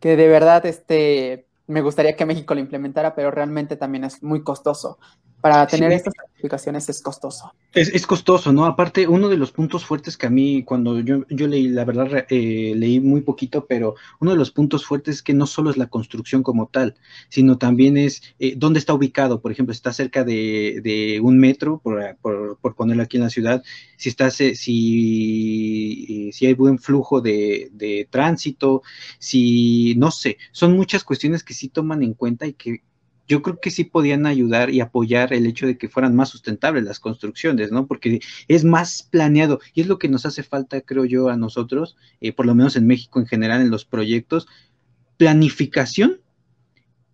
que 0.02 0.18
de 0.18 0.28
verdad 0.28 0.66
este, 0.66 1.45
me 1.68 1.82
gustaría 1.82 2.16
que 2.16 2.26
México 2.26 2.54
lo 2.54 2.60
implementara, 2.60 3.16
pero 3.16 3.32
realmente 3.32 3.76
también 3.76 4.04
es 4.04 4.22
muy 4.24 4.44
costoso 4.44 5.00
para 5.46 5.68
tener 5.68 5.92
estas 5.92 6.16
certificaciones 6.16 6.90
es 6.90 7.04
costoso. 7.04 7.54
Es, 7.72 8.08
costoso, 8.08 8.52
¿no? 8.52 8.66
Aparte, 8.66 9.08
uno 9.08 9.30
de 9.30 9.38
los 9.38 9.52
puntos 9.52 9.86
fuertes 9.86 10.18
que 10.18 10.26
a 10.26 10.32
mí, 10.32 10.64
cuando 10.64 11.00
yo, 11.02 11.24
yo 11.30 11.48
leí, 11.48 11.68
la 11.68 11.86
verdad, 11.86 12.26
eh, 12.32 12.74
leí 12.76 13.00
muy 13.00 13.22
poquito, 13.22 13.68
pero 13.68 13.94
uno 14.20 14.32
de 14.32 14.38
los 14.38 14.50
puntos 14.50 14.88
fuertes 14.88 15.18
es 15.18 15.22
que 15.22 15.36
no 15.36 15.46
solo 15.46 15.70
es 15.70 15.78
la 15.78 15.86
construcción 15.86 16.42
como 16.42 16.66
tal, 16.66 16.96
sino 17.30 17.60
también 17.60 17.96
es 17.96 18.24
eh, 18.40 18.56
dónde 18.58 18.80
está 18.80 18.96
ubicado. 18.96 19.40
Por 19.40 19.52
ejemplo, 19.52 19.72
está 19.72 19.94
cerca 19.94 20.24
de, 20.24 21.20
un 21.22 21.38
metro, 21.38 21.78
por, 21.78 22.18
por, 22.24 22.76
ponerlo 22.76 23.04
aquí 23.04 23.18
en 23.18 23.24
la 23.24 23.30
ciudad, 23.30 23.62
si, 23.98 24.10
está, 24.10 24.32
si, 24.32 24.56
si 24.56 26.46
hay 26.48 26.56
buen 26.56 26.80
flujo 26.80 27.22
de, 27.22 27.70
de 27.72 28.08
tránsito, 28.10 28.82
si, 29.20 29.94
no 29.98 30.10
sé, 30.10 30.40
son 30.52 30.76
muchas 30.76 31.04
cuestiones 31.04 31.44
que 31.44 31.54
sí 31.54 31.70
toman 31.70 32.02
en 32.02 32.16
cuenta 32.16 32.48
y 32.48 32.54
que 32.54 32.82
yo 33.28 33.42
creo 33.42 33.60
que 33.60 33.72
sí 33.72 33.84
podían 33.84 34.26
ayudar 34.26 34.70
y 34.70 34.82
apoyar 34.82 35.34
el 35.34 35.46
hecho 35.46 35.66
de 35.66 35.78
que 35.78 35.90
fueran 35.90 36.16
más 36.16 36.30
sustentables 36.30 36.84
las 36.84 37.00
construcciones, 37.00 37.72
¿no? 37.72 37.88
Porque 37.88 38.20
es 38.48 38.64
más 38.64 39.04
planeado 39.04 39.60
y 39.74 39.82
es 39.82 39.88
lo 39.88 39.98
que 39.98 40.10
nos 40.10 40.26
hace 40.26 40.44
falta, 40.44 40.82
creo 40.82 41.06
yo, 41.06 41.30
a 41.30 41.38
nosotros, 41.38 41.98
eh, 42.22 42.34
por 42.34 42.46
lo 42.46 42.56
menos 42.56 42.76
en 42.76 42.88
México 42.88 43.20
en 43.20 43.28
general, 43.28 43.62
en 43.62 43.72
los 43.72 43.86
proyectos, 43.86 44.48
planificación 45.18 46.22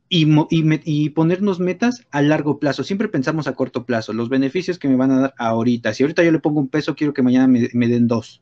y, 0.10 0.28
y, 0.50 1.10
ponernos 1.12 1.60
metas 1.60 2.06
a 2.12 2.21
largo 2.21 2.60
plazo. 2.60 2.84
Siempre 2.84 3.08
pensamos 3.08 3.47
a 3.47 3.54
corto 3.54 3.86
plazo, 3.86 4.12
los 4.12 4.28
beneficios 4.28 4.78
que 4.78 4.89
me 4.89 4.97
van 4.97 5.12
a 5.12 5.19
dar 5.19 5.34
ahorita. 5.38 5.93
Si 5.93 6.04
ahorita 6.04 6.24
yo 6.24 6.32
le 6.32 6.39
pongo 6.39 6.60
un 6.60 6.67
peso, 6.67 6.95
quiero 6.95 7.13
que 7.13 7.21
mañana 7.21 7.47
me 7.47 7.88
den 7.88 8.08
dos. 8.08 8.41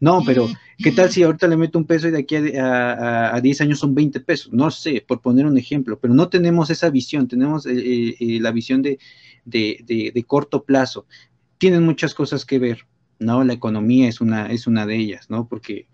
No, 0.00 0.22
pero 0.24 0.48
¿qué 0.78 0.92
tal 0.92 1.10
si 1.10 1.22
ahorita 1.22 1.48
le 1.48 1.56
meto 1.56 1.78
un 1.78 1.86
peso 1.86 2.08
y 2.08 2.10
de 2.10 2.18
aquí 2.18 2.36
a, 2.36 3.38
10 3.42 3.60
años 3.60 3.78
son 3.78 3.94
20 3.94 4.20
pesos? 4.20 4.52
No 4.52 4.70
sé, 4.70 5.04
por 5.06 5.20
poner 5.20 5.46
un 5.46 5.58
ejemplo, 5.58 5.98
pero 5.98 6.14
no 6.14 6.28
tenemos 6.28 6.70
esa 6.70 6.90
visión, 6.90 7.28
tenemos 7.28 7.66
eh, 7.66 7.72
eh, 7.72 8.16
eh, 8.18 8.40
la 8.40 8.52
visión 8.52 8.82
de, 8.82 8.98
de, 9.44 10.24
corto 10.26 10.64
plazo. 10.64 11.06
Tienen 11.58 11.84
muchas 11.84 12.14
cosas 12.14 12.44
que 12.44 12.58
ver, 12.58 12.86
¿no? 13.18 13.44
La 13.44 13.52
economía 13.52 14.08
es 14.08 14.20
una, 14.20 14.46
es 14.46 14.66
una 14.66 14.86
de 14.86 14.96
ellas, 14.96 15.30
¿no? 15.30 15.48
Porque 15.48 15.86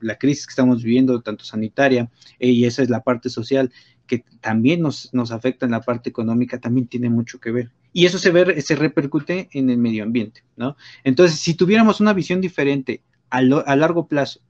la 0.00 0.18
crisis 0.18 0.46
que 0.46 0.50
estamos 0.50 0.82
viviendo, 0.82 1.20
tanto 1.22 1.44
sanitaria, 1.44 2.10
y 2.40 2.64
esa 2.64 2.82
es 2.82 2.90
la 2.90 3.04
parte 3.04 3.30
social, 3.30 3.72
que 4.06 4.24
también 4.40 4.80
nos, 4.80 5.14
nos 5.14 5.30
afecta 5.30 5.66
en 5.66 5.72
la 5.72 5.80
parte 5.80 6.10
económica, 6.10 6.58
también 6.58 6.88
tiene 6.88 7.08
mucho 7.08 7.38
que 7.38 7.52
ver 7.52 7.70
y 7.92 8.06
eso 8.06 8.18
se, 8.18 8.30
ve, 8.30 8.60
se 8.60 8.76
repercute 8.76 9.48
en 9.52 9.70
el 9.70 9.78
medio 9.78 10.04
ambiente, 10.04 10.42
¿no? 10.56 10.76
Entonces, 11.04 11.40
si 11.40 11.54
tuviéramos 11.54 12.00
una 12.00 12.12
visión 12.12 12.40
diferente 12.40 13.00
a, 13.30 13.42
largo 13.42 14.06
plazo 14.06 14.40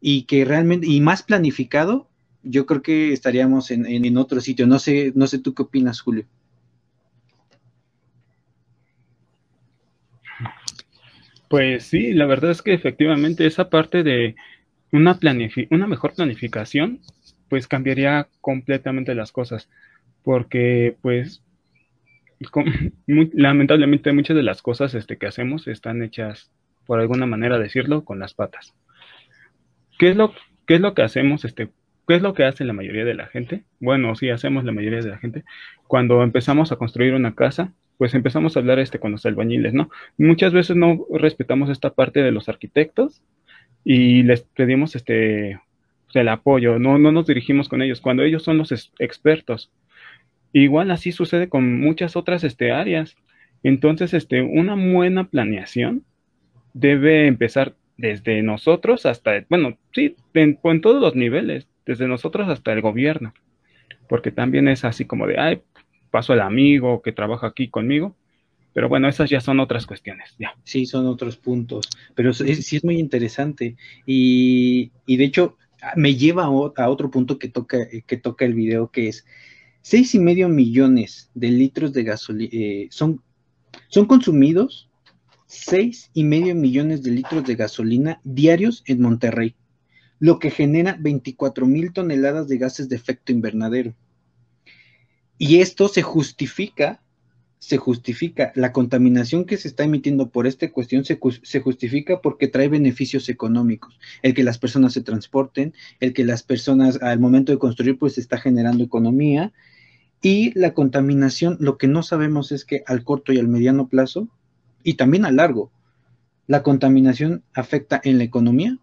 y 0.00 0.24
que 0.24 0.44
realmente, 0.44 0.86
y 0.86 1.00
más 1.00 1.22
planificado, 1.22 2.08
yo 2.42 2.66
creo 2.66 2.82
que 2.82 3.12
estaríamos 3.12 3.70
en, 3.70 4.16
otro 4.16 4.40
sitio. 4.40 4.66
No 4.66 4.78
sé, 4.78 5.12
no 5.14 5.26
sé 5.26 5.38
tú 5.38 5.54
qué 5.54 5.62
opinas, 5.62 6.00
Julio. 6.00 6.26
Pues 11.48 11.84
sí, 11.84 12.12
la 12.14 12.26
verdad 12.26 12.50
es 12.50 12.62
que 12.62 12.72
efectivamente 12.72 13.46
esa 13.46 13.68
parte 13.68 14.02
de 14.02 14.34
una, 14.90 15.18
una 15.70 15.86
mejor 15.86 16.14
planificación, 16.14 17.00
pues 17.48 17.68
cambiaría 17.68 18.28
completamente 18.40 19.14
las 19.14 19.30
cosas, 19.32 19.68
porque 20.24 20.96
pues 21.02 21.42
lamentablemente 23.06 24.12
muchas 24.12 24.36
de 24.36 24.42
las 24.42 24.62
cosas 24.62 24.94
este, 24.94 25.18
que 25.18 25.26
hacemos 25.26 25.68
están 25.68 26.02
hechas, 26.02 26.50
por 26.86 27.00
alguna 27.00 27.26
manera 27.26 27.58
decirlo, 27.58 28.04
con 28.04 28.18
las 28.18 28.34
patas. 28.34 28.74
¿Qué 29.98 30.10
es 30.10 30.16
lo, 30.16 30.32
qué 30.66 30.74
es 30.74 30.80
lo 30.80 30.94
que 30.94 31.02
hacemos? 31.02 31.44
Este, 31.44 31.70
¿Qué 32.08 32.16
es 32.16 32.22
lo 32.22 32.34
que 32.34 32.44
hace 32.44 32.64
la 32.64 32.72
mayoría 32.72 33.04
de 33.04 33.14
la 33.14 33.26
gente? 33.26 33.64
Bueno, 33.80 34.14
sí, 34.16 34.30
hacemos 34.30 34.64
la 34.64 34.72
mayoría 34.72 35.00
de 35.00 35.10
la 35.10 35.18
gente. 35.18 35.44
Cuando 35.86 36.22
empezamos 36.22 36.72
a 36.72 36.76
construir 36.76 37.14
una 37.14 37.34
casa, 37.34 37.72
pues 37.98 38.14
empezamos 38.14 38.56
a 38.56 38.60
hablar 38.60 38.80
este, 38.80 38.98
con 38.98 39.12
los 39.12 39.24
albañiles, 39.26 39.74
¿no? 39.74 39.90
Muchas 40.18 40.52
veces 40.52 40.76
no 40.76 41.06
respetamos 41.12 41.70
esta 41.70 41.90
parte 41.90 42.20
de 42.20 42.32
los 42.32 42.48
arquitectos 42.48 43.22
y 43.84 44.24
les 44.24 44.42
pedimos 44.42 44.96
el 45.06 46.28
apoyo, 46.28 46.78
no, 46.78 46.98
no 46.98 47.12
nos 47.12 47.26
dirigimos 47.26 47.68
con 47.68 47.82
ellos, 47.82 48.00
cuando 48.00 48.22
ellos 48.22 48.42
son 48.42 48.58
los 48.58 48.72
expertos 48.98 49.70
Igual 50.52 50.90
así 50.90 51.12
sucede 51.12 51.48
con 51.48 51.80
muchas 51.80 52.16
otras 52.16 52.44
este, 52.44 52.72
áreas. 52.72 53.16
Entonces, 53.62 54.12
este, 54.14 54.42
una 54.42 54.74
buena 54.74 55.28
planeación 55.28 56.04
debe 56.74 57.26
empezar 57.26 57.74
desde 57.96 58.42
nosotros 58.42 59.06
hasta, 59.06 59.44
bueno, 59.48 59.78
sí, 59.92 60.16
en, 60.34 60.58
todos 60.80 61.00
los 61.00 61.14
niveles, 61.14 61.68
desde 61.86 62.08
nosotros 62.08 62.48
hasta 62.48 62.72
el 62.72 62.80
gobierno, 62.80 63.32
porque 64.08 64.30
también 64.32 64.68
es 64.68 64.84
así 64.84 65.04
como 65.04 65.26
de, 65.26 65.38
ay, 65.38 65.62
paso 66.10 66.32
al 66.32 66.40
amigo 66.40 67.02
que 67.02 67.12
trabaja 67.12 67.46
aquí 67.48 67.68
conmigo, 67.68 68.16
pero 68.74 68.88
bueno, 68.88 69.08
esas 69.08 69.28
ya 69.28 69.40
son 69.40 69.60
otras 69.60 69.86
cuestiones, 69.86 70.34
ya. 70.38 70.56
Sí, 70.64 70.86
son 70.86 71.06
otros 71.06 71.36
puntos, 71.36 71.88
pero 72.14 72.32
sí 72.32 72.76
es 72.76 72.84
muy 72.84 72.98
interesante 72.98 73.76
y, 74.06 74.90
y 75.06 75.16
de 75.16 75.24
hecho 75.24 75.58
me 75.96 76.14
lleva 76.14 76.44
a, 76.44 76.88
otro 76.88 77.10
punto 77.10 77.38
que 77.38 77.48
toca, 77.48 77.78
que 78.06 78.16
toca 78.16 78.44
el 78.44 78.54
video, 78.54 78.90
que 78.90 79.08
es 79.08 79.26
Seis 79.82 80.14
y 80.14 80.18
medio 80.18 80.48
millones 80.48 81.30
de 81.34 81.50
litros 81.50 81.92
de 81.92 82.04
gasolina 82.04 82.50
eh, 82.52 82.88
son, 82.90 83.20
son 83.88 84.06
consumidos 84.06 84.88
seis 85.52 86.10
y 86.14 86.24
medio 86.24 86.54
millones 86.54 87.02
de 87.02 87.10
litros 87.10 87.44
de 87.44 87.56
gasolina 87.56 88.20
diarios 88.24 88.82
en 88.86 89.02
Monterrey, 89.02 89.54
lo 90.18 90.38
que 90.38 90.50
genera 90.50 90.96
24 90.98 91.66
mil 91.66 91.92
toneladas 91.92 92.48
de 92.48 92.56
gases 92.56 92.88
de 92.88 92.96
efecto 92.96 93.32
invernadero. 93.32 93.94
Y 95.36 95.58
esto 95.60 95.88
se 95.88 96.00
justifica, 96.00 97.02
se 97.58 97.76
justifica, 97.76 98.52
la 98.54 98.72
contaminación 98.72 99.44
que 99.44 99.58
se 99.58 99.68
está 99.68 99.84
emitiendo 99.84 100.30
por 100.30 100.46
esta 100.46 100.70
cuestión 100.70 101.04
se, 101.04 101.18
justifica 101.60 102.22
porque 102.22 102.48
trae 102.48 102.68
beneficios 102.68 103.28
económicos. 103.28 103.98
El 104.22 104.32
que 104.32 104.44
las 104.44 104.56
personas 104.56 104.94
se 104.94 105.02
transporten, 105.02 105.74
el 106.00 106.14
que 106.14 106.24
las 106.24 106.42
personas 106.42 107.02
al 107.02 107.20
momento 107.20 107.52
de 107.52 107.58
construir 107.58 107.98
pues 107.98 108.16
está 108.16 108.38
generando 108.38 108.84
economía 108.84 109.52
y 110.22 110.56
la 110.58 110.72
contaminación, 110.72 111.56
lo 111.58 111.76
que 111.76 111.88
no 111.88 112.04
sabemos 112.04 112.52
es 112.52 112.64
que 112.64 112.84
al 112.86 113.02
corto 113.02 113.32
y 113.32 113.38
al 113.38 113.48
mediano 113.48 113.88
plazo, 113.88 114.28
y 114.84 114.94
también 114.94 115.24
al 115.24 115.36
largo, 115.36 115.72
la 116.46 116.62
contaminación 116.62 117.42
afecta 117.52 118.00
en 118.04 118.18
la 118.18 118.24
economía 118.24 118.78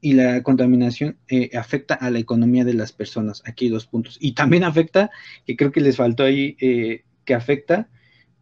y 0.00 0.12
la 0.12 0.44
contaminación 0.44 1.18
eh, 1.28 1.50
afecta 1.56 1.94
a 1.94 2.10
la 2.10 2.20
economía 2.20 2.64
de 2.64 2.74
las 2.74 2.92
personas. 2.92 3.42
Aquí 3.44 3.64
hay 3.64 3.70
dos 3.72 3.86
puntos. 3.86 4.18
Y 4.20 4.32
también 4.32 4.62
afecta, 4.62 5.10
que 5.44 5.56
creo 5.56 5.72
que 5.72 5.80
les 5.80 5.96
faltó 5.96 6.22
ahí, 6.22 6.56
eh, 6.60 7.02
que 7.24 7.34
afecta 7.34 7.88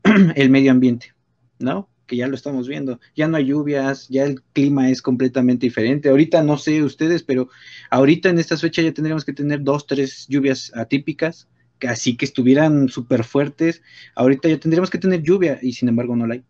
el 0.36 0.50
medio 0.50 0.72
ambiente, 0.72 1.14
¿no? 1.58 1.88
Que 2.06 2.16
ya 2.16 2.28
lo 2.28 2.34
estamos 2.34 2.68
viendo. 2.68 3.00
Ya 3.16 3.28
no 3.28 3.38
hay 3.38 3.46
lluvias, 3.46 4.08
ya 4.08 4.24
el 4.24 4.42
clima 4.42 4.90
es 4.90 5.00
completamente 5.00 5.64
diferente. 5.64 6.10
Ahorita 6.10 6.42
no 6.42 6.58
sé 6.58 6.82
ustedes, 6.82 7.22
pero 7.22 7.48
ahorita 7.90 8.28
en 8.28 8.38
estas 8.38 8.60
fechas 8.60 8.84
ya 8.84 8.92
tendríamos 8.92 9.24
que 9.24 9.32
tener 9.32 9.62
dos, 9.62 9.86
tres 9.86 10.26
lluvias 10.28 10.70
atípicas 10.74 11.48
así 11.86 12.16
que 12.16 12.24
estuvieran 12.24 12.88
súper 12.88 13.24
fuertes, 13.24 13.82
ahorita 14.14 14.48
ya 14.48 14.58
tendríamos 14.58 14.90
que 14.90 14.98
tener 14.98 15.22
lluvia 15.22 15.58
y 15.62 15.72
sin 15.72 15.88
embargo 15.88 16.16
no 16.16 16.26
la 16.26 16.34
hay, 16.34 16.44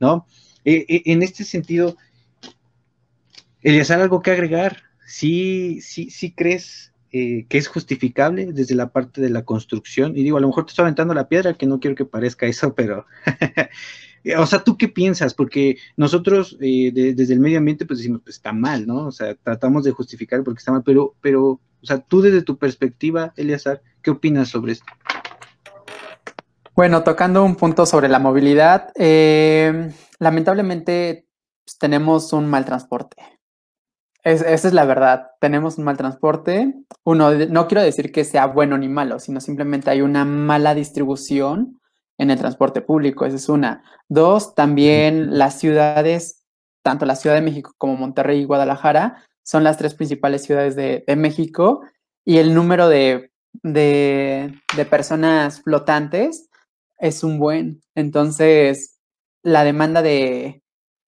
¿no? 0.00 0.26
Eh, 0.64 0.84
eh, 0.88 1.02
en 1.06 1.22
este 1.22 1.44
sentido, 1.44 1.96
Eliazar, 3.62 4.00
algo 4.00 4.22
que 4.22 4.32
agregar, 4.32 4.82
sí, 5.06 5.80
sí, 5.80 6.10
sí 6.10 6.32
crees 6.32 6.92
eh, 7.12 7.46
que 7.48 7.58
es 7.58 7.68
justificable 7.68 8.52
desde 8.52 8.74
la 8.74 8.90
parte 8.90 9.20
de 9.20 9.30
la 9.30 9.44
construcción, 9.44 10.16
y 10.16 10.22
digo, 10.22 10.36
a 10.36 10.40
lo 10.40 10.48
mejor 10.48 10.66
te 10.66 10.70
estoy 10.70 10.84
aventando 10.84 11.14
la 11.14 11.28
piedra, 11.28 11.54
que 11.54 11.66
no 11.66 11.78
quiero 11.78 11.94
que 11.94 12.04
parezca 12.04 12.46
eso, 12.46 12.74
pero 12.74 13.06
O 14.38 14.46
sea, 14.46 14.62
¿tú 14.62 14.76
qué 14.76 14.88
piensas? 14.88 15.34
Porque 15.34 15.78
nosotros 15.96 16.56
eh, 16.60 16.92
desde 16.92 17.34
el 17.34 17.40
medio 17.40 17.58
ambiente 17.58 17.86
pues 17.86 17.98
decimos, 17.98 18.20
pues 18.22 18.36
está 18.36 18.52
mal, 18.52 18.86
¿no? 18.86 19.06
O 19.06 19.12
sea, 19.12 19.34
tratamos 19.34 19.84
de 19.84 19.90
justificar 19.90 20.44
porque 20.44 20.58
está 20.58 20.72
mal, 20.72 20.82
pero, 20.84 21.14
pero, 21.20 21.44
o 21.50 21.60
sea, 21.86 21.98
tú 21.98 22.22
desde 22.22 22.42
tu 22.42 22.56
perspectiva, 22.56 23.32
Eliazar, 23.36 23.82
¿qué 24.00 24.12
opinas 24.12 24.48
sobre 24.48 24.72
esto? 24.72 24.86
Bueno, 26.74 27.02
tocando 27.02 27.44
un 27.44 27.56
punto 27.56 27.84
sobre 27.84 28.08
la 28.08 28.18
movilidad, 28.18 28.92
eh, 28.94 29.92
lamentablemente 30.20 31.26
pues, 31.64 31.78
tenemos 31.78 32.32
un 32.32 32.48
mal 32.48 32.64
transporte. 32.64 33.16
esa 34.22 34.68
es 34.68 34.72
la 34.72 34.84
verdad, 34.84 35.32
tenemos 35.40 35.78
un 35.78 35.84
mal 35.84 35.96
transporte. 35.96 36.74
Uno, 37.04 37.32
no 37.32 37.66
quiero 37.66 37.82
decir 37.82 38.12
que 38.12 38.24
sea 38.24 38.46
bueno 38.46 38.78
ni 38.78 38.88
malo, 38.88 39.18
sino 39.18 39.40
simplemente 39.40 39.90
hay 39.90 40.00
una 40.00 40.24
mala 40.24 40.74
distribución 40.74 41.80
en 42.18 42.30
el 42.30 42.38
transporte 42.38 42.82
público, 42.82 43.24
esa 43.26 43.36
es 43.36 43.48
una. 43.48 43.82
Dos, 44.08 44.54
también 44.54 45.38
las 45.38 45.58
ciudades, 45.58 46.44
tanto 46.82 47.06
la 47.06 47.16
Ciudad 47.16 47.36
de 47.36 47.42
México 47.42 47.74
como 47.78 47.96
Monterrey 47.96 48.40
y 48.40 48.44
Guadalajara, 48.44 49.24
son 49.42 49.64
las 49.64 49.76
tres 49.76 49.94
principales 49.94 50.42
ciudades 50.44 50.76
de, 50.76 51.04
México 51.16 51.82
y 52.24 52.38
el 52.38 52.54
número 52.54 52.88
de, 52.88 53.32
de, 53.62 54.54
personas 54.88 55.62
flotantes 55.62 56.48
es 56.98 57.24
un 57.24 57.38
buen. 57.38 57.82
Entonces, 57.94 59.00
la 59.42 59.64
demanda 59.64 60.02
de, 60.02 60.62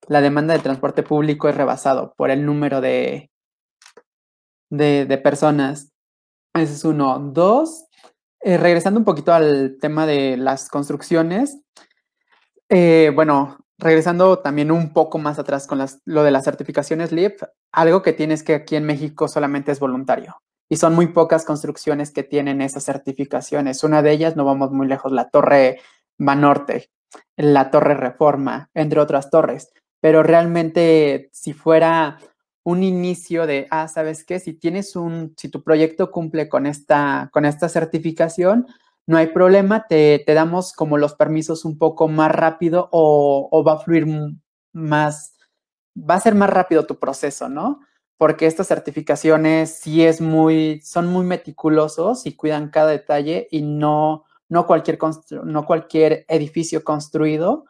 la 0.07 0.21
demanda 0.21 0.53
de 0.53 0.59
transporte 0.59 1.03
público 1.03 1.47
es 1.47 1.55
rebasado 1.55 2.13
por 2.17 2.29
el 2.29 2.45
número 2.45 2.81
de, 2.81 3.31
de, 4.69 5.05
de 5.05 5.17
personas. 5.17 5.93
Ese 6.53 6.73
es 6.73 6.85
uno. 6.85 7.19
Dos, 7.19 7.85
eh, 8.47 8.57
regresando 8.57 8.99
un 8.99 9.05
poquito 9.05 9.33
al 9.33 9.79
tema 9.81 10.05
de 10.05 10.37
las 10.37 10.69
construcciones, 10.69 11.61
eh, 12.69 13.11
bueno, 13.15 13.57
regresando 13.79 14.37
también 14.37 14.69
un 14.69 14.93
poco 14.93 15.17
más 15.17 15.39
atrás 15.39 15.65
con 15.65 15.83
lo 16.05 16.23
de 16.23 16.29
las 16.29 16.43
certificaciones 16.43 17.11
LEED, 17.11 17.37
algo 17.71 18.03
que 18.03 18.13
tienes 18.13 18.43
que 18.43 18.53
aquí 18.53 18.75
en 18.75 18.85
México 18.85 19.27
solamente 19.27 19.71
es 19.71 19.79
voluntario. 19.79 20.35
Y 20.69 20.75
son 20.75 20.93
muy 20.93 21.07
pocas 21.07 21.43
construcciones 21.43 22.11
que 22.11 22.21
tienen 22.21 22.61
esas 22.61 22.85
certificaciones. 22.85 23.83
Una 23.83 24.03
de 24.03 24.11
ellas, 24.11 24.35
no 24.35 24.45
vamos 24.45 24.69
muy 24.69 24.85
lejos, 24.85 25.11
la 25.11 25.31
Torre 25.31 25.79
Banorte, 26.19 26.91
la 27.37 27.71
Torre 27.71 27.95
Reforma, 27.95 28.69
entre 28.75 28.99
otras 28.99 29.31
torres. 29.31 29.71
Pero 30.01 30.21
realmente, 30.21 31.31
si 31.33 31.53
fuera 31.53 32.19
un 32.65 32.83
inicio 32.83 33.45
de, 33.45 33.67
ah, 33.69 33.87
¿sabes 33.87 34.25
qué? 34.25 34.39
Si 34.39 34.53
tienes 34.53 34.95
un, 34.95 35.35
si 35.37 35.49
tu 35.49 35.63
proyecto 35.63 36.09
cumple 36.09 36.49
con 36.49 36.65
esta, 36.65 37.29
con 37.31 37.45
esta 37.45 37.69
certificación, 37.69 38.65
no 39.05 39.17
hay 39.17 39.27
problema, 39.27 39.85
te, 39.87 40.23
damos 40.25 40.73
como 40.73 40.97
los 40.97 41.13
permisos 41.13 41.63
un 41.63 41.77
poco 41.77 42.07
más 42.07 42.31
rápido 42.31 42.89
o, 42.91 43.63
va 43.63 43.73
a 43.73 43.77
fluir 43.77 44.07
más, 44.73 45.35
va 45.95 46.15
a 46.15 46.19
ser 46.19 46.33
más 46.33 46.49
rápido 46.49 46.87
tu 46.87 46.97
proceso, 46.97 47.49
¿no? 47.49 47.81
Porque 48.17 48.47
estas 48.47 48.67
certificaciones 48.67 49.77
sí 49.79 50.03
es 50.03 50.19
muy, 50.19 50.81
son 50.81 51.05
muy 51.05 51.23
meticulosos 51.23 52.25
y 52.25 52.35
cuidan 52.35 52.71
cada 52.71 52.89
detalle 52.89 53.47
y 53.51 53.61
no, 53.61 54.25
no, 54.49 54.65
cualquier, 54.65 54.97
no 55.43 55.65
cualquier 55.65 56.25
edificio 56.27 56.83
construido 56.83 57.65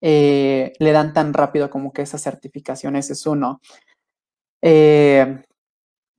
eh, 0.00 0.72
le 0.78 0.92
dan 0.92 1.12
tan 1.12 1.34
rápido 1.34 1.70
como 1.70 1.92
que 1.92 2.02
esas 2.02 2.22
certificaciones 2.22 3.10
es 3.10 3.26
uno. 3.26 3.60
Eh, 4.62 5.42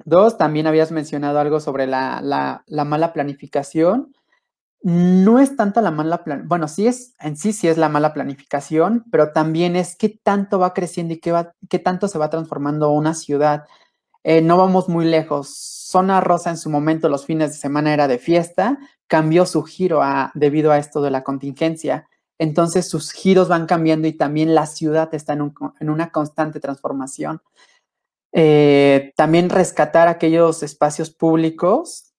dos, 0.05 0.37
también 0.37 0.67
habías 0.67 0.91
mencionado 0.91 1.39
algo 1.39 1.59
sobre 1.59 1.87
la, 1.87 2.63
mala 2.67 3.13
planificación. 3.13 4.13
No 4.83 5.39
es 5.39 5.55
tanto 5.55 5.79
la 5.81 5.91
mala 5.91 6.23
plan, 6.23 6.47
bueno, 6.47 6.67
sí 6.67 6.87
es, 6.87 7.13
en 7.19 7.37
sí 7.37 7.53
sí 7.53 7.67
es 7.67 7.77
la 7.77 7.87
mala 7.87 8.13
planificación, 8.13 9.05
pero 9.11 9.31
también 9.31 9.75
es 9.75 9.95
qué 9.95 10.09
tanto 10.09 10.57
va 10.57 10.73
creciendo 10.73 11.13
y 11.13 11.19
qué, 11.19 11.31
va, 11.31 11.53
qué 11.69 11.77
tanto 11.77 12.07
se 12.07 12.17
va 12.17 12.31
transformando 12.31 12.89
una 12.89 13.13
ciudad. 13.13 13.65
Eh, 14.23 14.41
no 14.41 14.57
vamos 14.57 14.89
muy 14.89 15.05
lejos. 15.05 15.49
Zona 15.55 16.19
Rosa 16.21 16.49
en 16.49 16.57
su 16.57 16.69
momento, 16.69 17.09
los 17.09 17.25
fines 17.25 17.51
de 17.51 17.57
semana 17.57 17.93
era 17.93 18.07
de 18.07 18.17
fiesta, 18.17 18.79
cambió 19.07 19.45
su 19.45 19.61
giro 19.63 20.01
debido 20.33 20.71
a 20.71 20.79
esto 20.79 21.01
de 21.01 21.11
la 21.11 21.23
contingencia. 21.23 22.07
Entonces 22.39 22.89
sus 22.89 23.11
giros 23.11 23.49
van 23.49 23.67
cambiando 23.67 24.07
y 24.07 24.13
también 24.13 24.55
la 24.55 24.65
ciudad 24.65 25.13
está 25.13 25.33
en, 25.33 25.53
en 25.79 25.89
una 25.91 26.11
constante 26.11 26.59
transformación. 26.59 27.41
Eh, 28.33 29.13
también 29.15 29.49
rescatar 29.49 30.07
aquellos 30.07 30.63
espacios 30.63 31.09
públicos, 31.09 32.11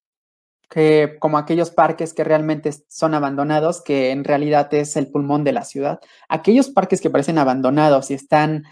que, 0.73 1.17
como 1.21 1.37
aquellos 1.37 1.71
parques 1.71 2.15
que 2.15 2.25
realmente 2.25 2.73
son 2.89 3.13
abandonados, 3.13 3.83
que 3.83 4.11
en 4.11 4.25
realidad 4.25 4.73
es 4.73 4.97
el 4.97 5.11
pulmón 5.11 5.45
de 5.45 5.53
la 5.53 5.65
ciudad. 5.65 6.01
Aquellos 6.31 6.71
parques 6.71 7.03
que 7.03 7.11
parecen 7.11 7.37
abandonados 7.37 8.11
y 8.11 8.15
están 8.15 8.65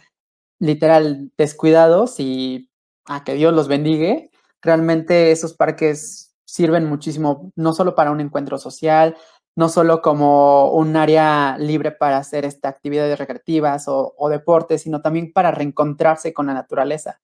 literal 0.58 1.30
descuidados 1.36 2.18
y 2.18 2.70
a 3.04 3.22
que 3.22 3.34
Dios 3.34 3.52
los 3.52 3.68
bendiga, 3.68 4.16
realmente 4.62 5.30
esos 5.30 5.52
parques 5.54 6.34
sirven 6.46 6.86
muchísimo, 6.86 7.52
no 7.54 7.74
solo 7.74 7.94
para 7.94 8.10
un 8.10 8.20
encuentro 8.20 8.58
social, 8.58 9.16
no 9.56 9.68
solo 9.68 10.00
como 10.00 10.72
un 10.72 10.96
área 10.96 11.56
libre 11.58 11.90
para 11.90 12.18
hacer 12.18 12.44
esta 12.44 12.68
actividades 12.68 13.18
recreativas 13.18 13.84
o, 13.88 14.28
deportes, 14.30 14.82
sino 14.82 15.02
también 15.02 15.32
para 15.32 15.50
reencontrarse 15.50 16.32
con 16.32 16.46
la 16.46 16.54
naturaleza. 16.54 17.20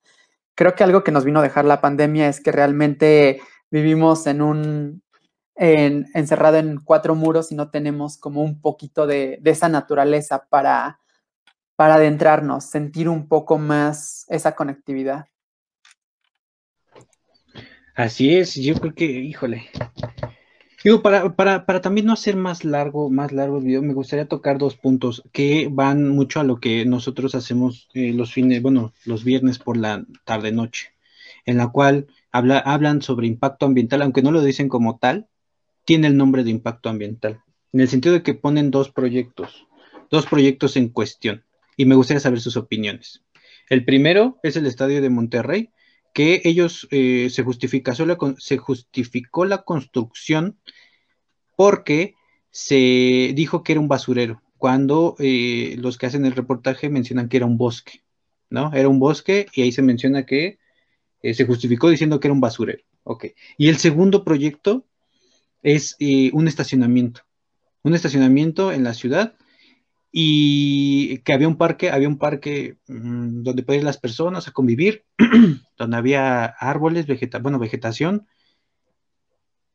Creo 0.54 0.74
que 0.74 0.84
algo 0.84 1.04
que 1.04 1.12
nos 1.12 1.24
vino 1.24 1.40
a 1.40 1.42
dejar 1.42 1.64
la 1.64 1.80
pandemia 1.80 2.28
es 2.28 2.40
que 2.40 2.52
realmente 2.52 3.40
vivimos 3.70 4.26
en 4.26 4.42
un, 4.42 5.02
encerrado 5.54 6.58
en 6.58 6.78
cuatro 6.78 7.14
muros 7.14 7.52
y 7.52 7.54
no 7.54 7.70
tenemos 7.70 8.18
como 8.18 8.42
un 8.42 8.60
poquito 8.60 9.06
de, 9.06 9.40
esa 9.44 9.68
naturaleza 9.68 10.46
para, 10.48 11.00
para 11.76 11.94
adentrarnos, 11.94 12.64
sentir 12.64 13.08
un 13.08 13.28
poco 13.28 13.58
más 13.58 14.26
esa 14.28 14.54
conectividad. 14.54 15.26
Así 17.94 18.36
es, 18.36 18.54
yo 18.56 18.74
creo 18.74 18.94
que, 18.94 19.06
híjole, 19.06 19.70
Digo, 20.84 21.02
para, 21.02 21.34
para, 21.34 21.64
para, 21.64 21.80
también 21.80 22.06
no 22.06 22.12
hacer 22.12 22.36
más 22.36 22.64
largo, 22.64 23.08
más 23.10 23.32
largo 23.32 23.58
el 23.58 23.64
video, 23.64 23.82
me 23.82 23.94
gustaría 23.94 24.28
tocar 24.28 24.58
dos 24.58 24.76
puntos 24.76 25.22
que 25.32 25.68
van 25.70 26.08
mucho 26.08 26.38
a 26.38 26.44
lo 26.44 26.60
que 26.60 26.84
nosotros 26.84 27.34
hacemos 27.34 27.88
eh, 27.94 28.12
los 28.12 28.32
fines, 28.32 28.60
bueno, 28.60 28.92
los 29.04 29.24
viernes 29.24 29.58
por 29.58 29.78
la 29.78 30.04
tarde-noche, 30.24 30.92
en 31.46 31.56
la 31.56 31.68
cual 31.68 32.06
habla, 32.30 32.58
hablan 32.58 33.00
sobre 33.00 33.26
impacto 33.26 33.64
ambiental, 33.64 34.02
aunque 34.02 34.22
no 34.22 34.32
lo 34.32 34.42
dicen 34.42 34.68
como 34.68 34.98
tal, 34.98 35.28
tiene 35.84 36.08
el 36.08 36.16
nombre 36.16 36.44
de 36.44 36.50
impacto 36.50 36.90
ambiental, 36.90 37.40
en 37.72 37.80
el 37.80 37.88
sentido 37.88 38.14
de 38.14 38.22
que 38.22 38.34
ponen 38.34 38.70
dos 38.70 38.90
proyectos, 38.90 39.66
dos 40.10 40.26
proyectos 40.26 40.76
en 40.76 40.90
cuestión, 40.90 41.44
y 41.76 41.86
me 41.86 41.94
gustaría 41.94 42.20
saber 42.20 42.40
sus 42.40 42.56
opiniones. 42.56 43.24
El 43.70 43.84
primero 43.84 44.38
es 44.42 44.56
el 44.56 44.66
estadio 44.66 45.00
de 45.00 45.10
Monterrey, 45.10 45.70
que 46.16 46.40
ellos 46.44 46.88
eh, 46.92 47.28
se, 47.28 47.42
justifica, 47.42 47.92
se 47.94 48.56
justificó 48.56 49.44
la 49.44 49.64
construcción 49.64 50.58
porque 51.56 52.14
se 52.50 53.34
dijo 53.34 53.62
que 53.62 53.72
era 53.72 53.82
un 53.82 53.88
basurero, 53.88 54.40
cuando 54.56 55.16
eh, 55.18 55.76
los 55.78 55.98
que 55.98 56.06
hacen 56.06 56.24
el 56.24 56.32
reportaje 56.32 56.88
mencionan 56.88 57.28
que 57.28 57.36
era 57.36 57.44
un 57.44 57.58
bosque, 57.58 58.02
¿no? 58.48 58.72
Era 58.72 58.88
un 58.88 58.98
bosque 58.98 59.44
y 59.52 59.60
ahí 59.60 59.72
se 59.72 59.82
menciona 59.82 60.24
que 60.24 60.58
eh, 61.20 61.34
se 61.34 61.44
justificó 61.44 61.90
diciendo 61.90 62.18
que 62.18 62.28
era 62.28 62.32
un 62.34 62.40
basurero. 62.40 62.82
Ok. 63.02 63.26
Y 63.58 63.68
el 63.68 63.76
segundo 63.76 64.24
proyecto 64.24 64.86
es 65.62 65.98
un 66.32 66.48
estacionamiento, 66.48 67.24
un 67.82 67.94
estacionamiento 67.94 68.72
en 68.72 68.84
la 68.84 68.94
ciudad 68.94 69.34
y 70.18 71.18
que 71.18 71.34
había 71.34 71.46
un 71.46 71.58
parque, 71.58 71.90
había 71.90 72.08
un 72.08 72.16
parque 72.16 72.78
mm, 72.88 73.42
donde 73.42 73.62
podían 73.62 73.84
las 73.84 73.98
personas 73.98 74.48
a 74.48 74.52
convivir, 74.52 75.04
donde 75.76 75.96
había 75.98 76.46
árboles, 76.46 77.06
vegeta 77.06 77.38
bueno, 77.38 77.58
vegetación, 77.58 78.26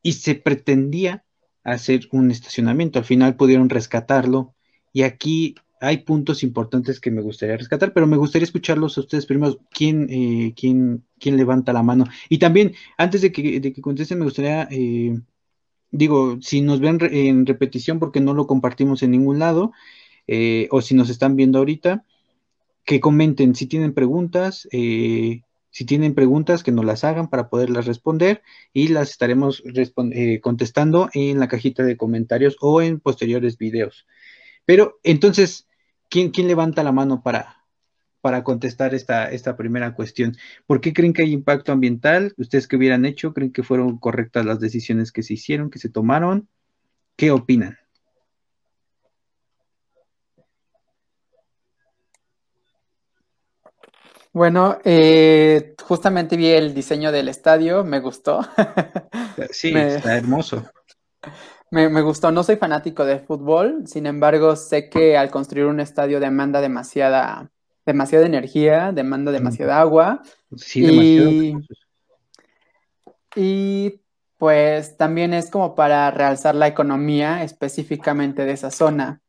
y 0.01 0.13
se 0.13 0.33
pretendía 0.33 1.23
hacer 1.63 2.07
un 2.11 2.31
estacionamiento. 2.31 2.97
Al 2.97 3.05
final 3.05 3.35
pudieron 3.35 3.69
rescatarlo, 3.69 4.55
y 4.91 5.03
aquí 5.03 5.53
hay 5.79 5.97
puntos 5.97 6.41
importantes 6.41 6.99
que 6.99 7.11
me 7.11 7.21
gustaría 7.21 7.57
rescatar, 7.57 7.93
pero 7.93 8.07
me 8.07 8.17
gustaría 8.17 8.45
escucharlos 8.45 8.97
a 8.97 9.01
ustedes 9.01 9.27
primero. 9.27 9.59
¿Quién, 9.69 10.07
eh, 10.09 10.55
quién, 10.57 11.05
quién 11.19 11.37
levanta 11.37 11.71
la 11.71 11.83
mano? 11.83 12.05
Y 12.29 12.39
también, 12.39 12.73
antes 12.97 13.21
de 13.21 13.31
que, 13.31 13.59
de 13.59 13.71
que 13.73 13.81
contesten, 13.81 14.17
me 14.17 14.25
gustaría, 14.25 14.67
eh, 14.71 15.19
digo, 15.91 16.39
si 16.41 16.61
nos 16.61 16.79
ven 16.79 16.97
en 17.11 17.45
repetición, 17.45 17.99
porque 17.99 18.21
no 18.21 18.33
lo 18.33 18.47
compartimos 18.47 19.03
en 19.03 19.11
ningún 19.11 19.37
lado, 19.37 19.71
eh, 20.33 20.67
o 20.71 20.81
si 20.81 20.95
nos 20.95 21.09
están 21.09 21.35
viendo 21.35 21.59
ahorita, 21.59 22.05
que 22.85 22.99
comenten 22.99 23.55
si 23.55 23.67
tienen 23.67 23.93
preguntas, 23.93 24.67
eh, 24.71 25.43
Si 25.73 25.85
tienen 25.85 26.13
preguntas, 26.15 26.63
que 26.63 26.71
nos 26.73 26.85
las 26.85 27.03
hagan 27.05 27.29
para 27.29 27.49
poderlas 27.49 27.85
responder 27.87 28.41
y 28.73 28.89
las 28.89 29.09
estaremos 29.11 29.63
eh, 29.65 30.41
contestando 30.41 31.09
en 31.13 31.39
la 31.39 31.47
cajita 31.47 31.83
de 31.83 31.95
comentarios 31.97 32.57
o 32.59 32.81
en 32.81 32.99
posteriores 32.99 33.57
videos. 33.57 34.05
Pero 34.65 34.99
entonces, 35.03 35.67
¿quién, 36.09 36.31
quién 36.31 36.47
levanta 36.47 36.83
la 36.83 36.91
mano 36.91 37.23
para, 37.23 37.63
para 38.21 38.43
contestar 38.43 38.93
esta, 38.93 39.31
esta 39.31 39.55
primera 39.55 39.93
cuestión? 39.95 40.35
¿Por 40.67 40.81
qué 40.81 40.91
creen 40.93 41.13
que 41.13 41.23
hay 41.23 41.33
impacto 41.33 41.71
ambiental? 41.71 42.33
¿Ustedes 42.37 42.67
qué 42.67 42.77
hubieran 42.77 43.05
hecho? 43.05 43.33
¿Creen 43.33 43.51
que 43.53 43.63
fueron 43.63 43.97
correctas 43.99 44.45
las 44.45 44.59
decisiones 44.59 45.11
que 45.11 45.23
se 45.23 45.35
hicieron, 45.35 45.69
que 45.69 45.79
se 45.79 45.89
tomaron? 45.89 46.47
¿Qué 47.17 47.31
opinan? 47.31 47.80
Bueno, 54.33 54.77
eh, 54.85 55.75
justamente 55.83 56.37
vi 56.37 56.47
el 56.47 56.73
diseño 56.73 57.11
del 57.11 57.27
estadio, 57.27 57.83
me 57.83 57.99
gustó. 57.99 58.41
Sí, 59.49 59.73
está 59.75 60.17
hermoso. 60.17 60.63
Me, 61.71 62.01
gustó, 62.01 62.31
no 62.31 62.43
soy 62.43 62.57
fanático 62.57 63.05
de 63.05 63.19
fútbol, 63.19 63.87
sin 63.87 64.05
embargo, 64.05 64.57
sé 64.57 64.89
que 64.89 65.17
al 65.17 65.31
construir 65.31 65.67
un 65.67 65.79
estadio 65.79 66.19
demanda 66.19 66.59
demasiada, 66.59 67.49
demasiada 67.85 68.25
energía, 68.25 68.91
demanda 68.91 69.31
demasiada 69.31 69.79
agua. 69.79 70.21
Sí, 70.57 70.81
demasiado. 70.81 71.61
y 73.35 74.01
pues 74.37 74.97
también 74.97 75.33
es 75.33 75.49
como 75.49 75.73
para 75.73 76.11
realzar 76.11 76.55
la 76.55 76.67
economía 76.67 77.43
específicamente 77.43 78.43
de 78.43 78.51
esa 78.51 78.69
zona. 78.69 79.21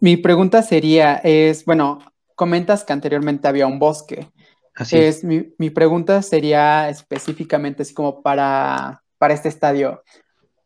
Mi 0.00 0.16
pregunta 0.16 0.62
sería, 0.62 1.16
es, 1.16 1.64
bueno, 1.64 1.98
comentas 2.38 2.84
que 2.84 2.92
anteriormente 2.92 3.48
había 3.48 3.66
un 3.66 3.80
bosque. 3.80 4.30
Así 4.76 4.96
es. 4.96 5.24
Mi, 5.24 5.70
pregunta 5.70 6.22
sería 6.22 6.88
específicamente 6.88 7.82
así 7.82 7.92
como 7.92 8.22
para, 8.22 9.02
para 9.18 9.34
este 9.34 9.48
estadio. 9.48 10.04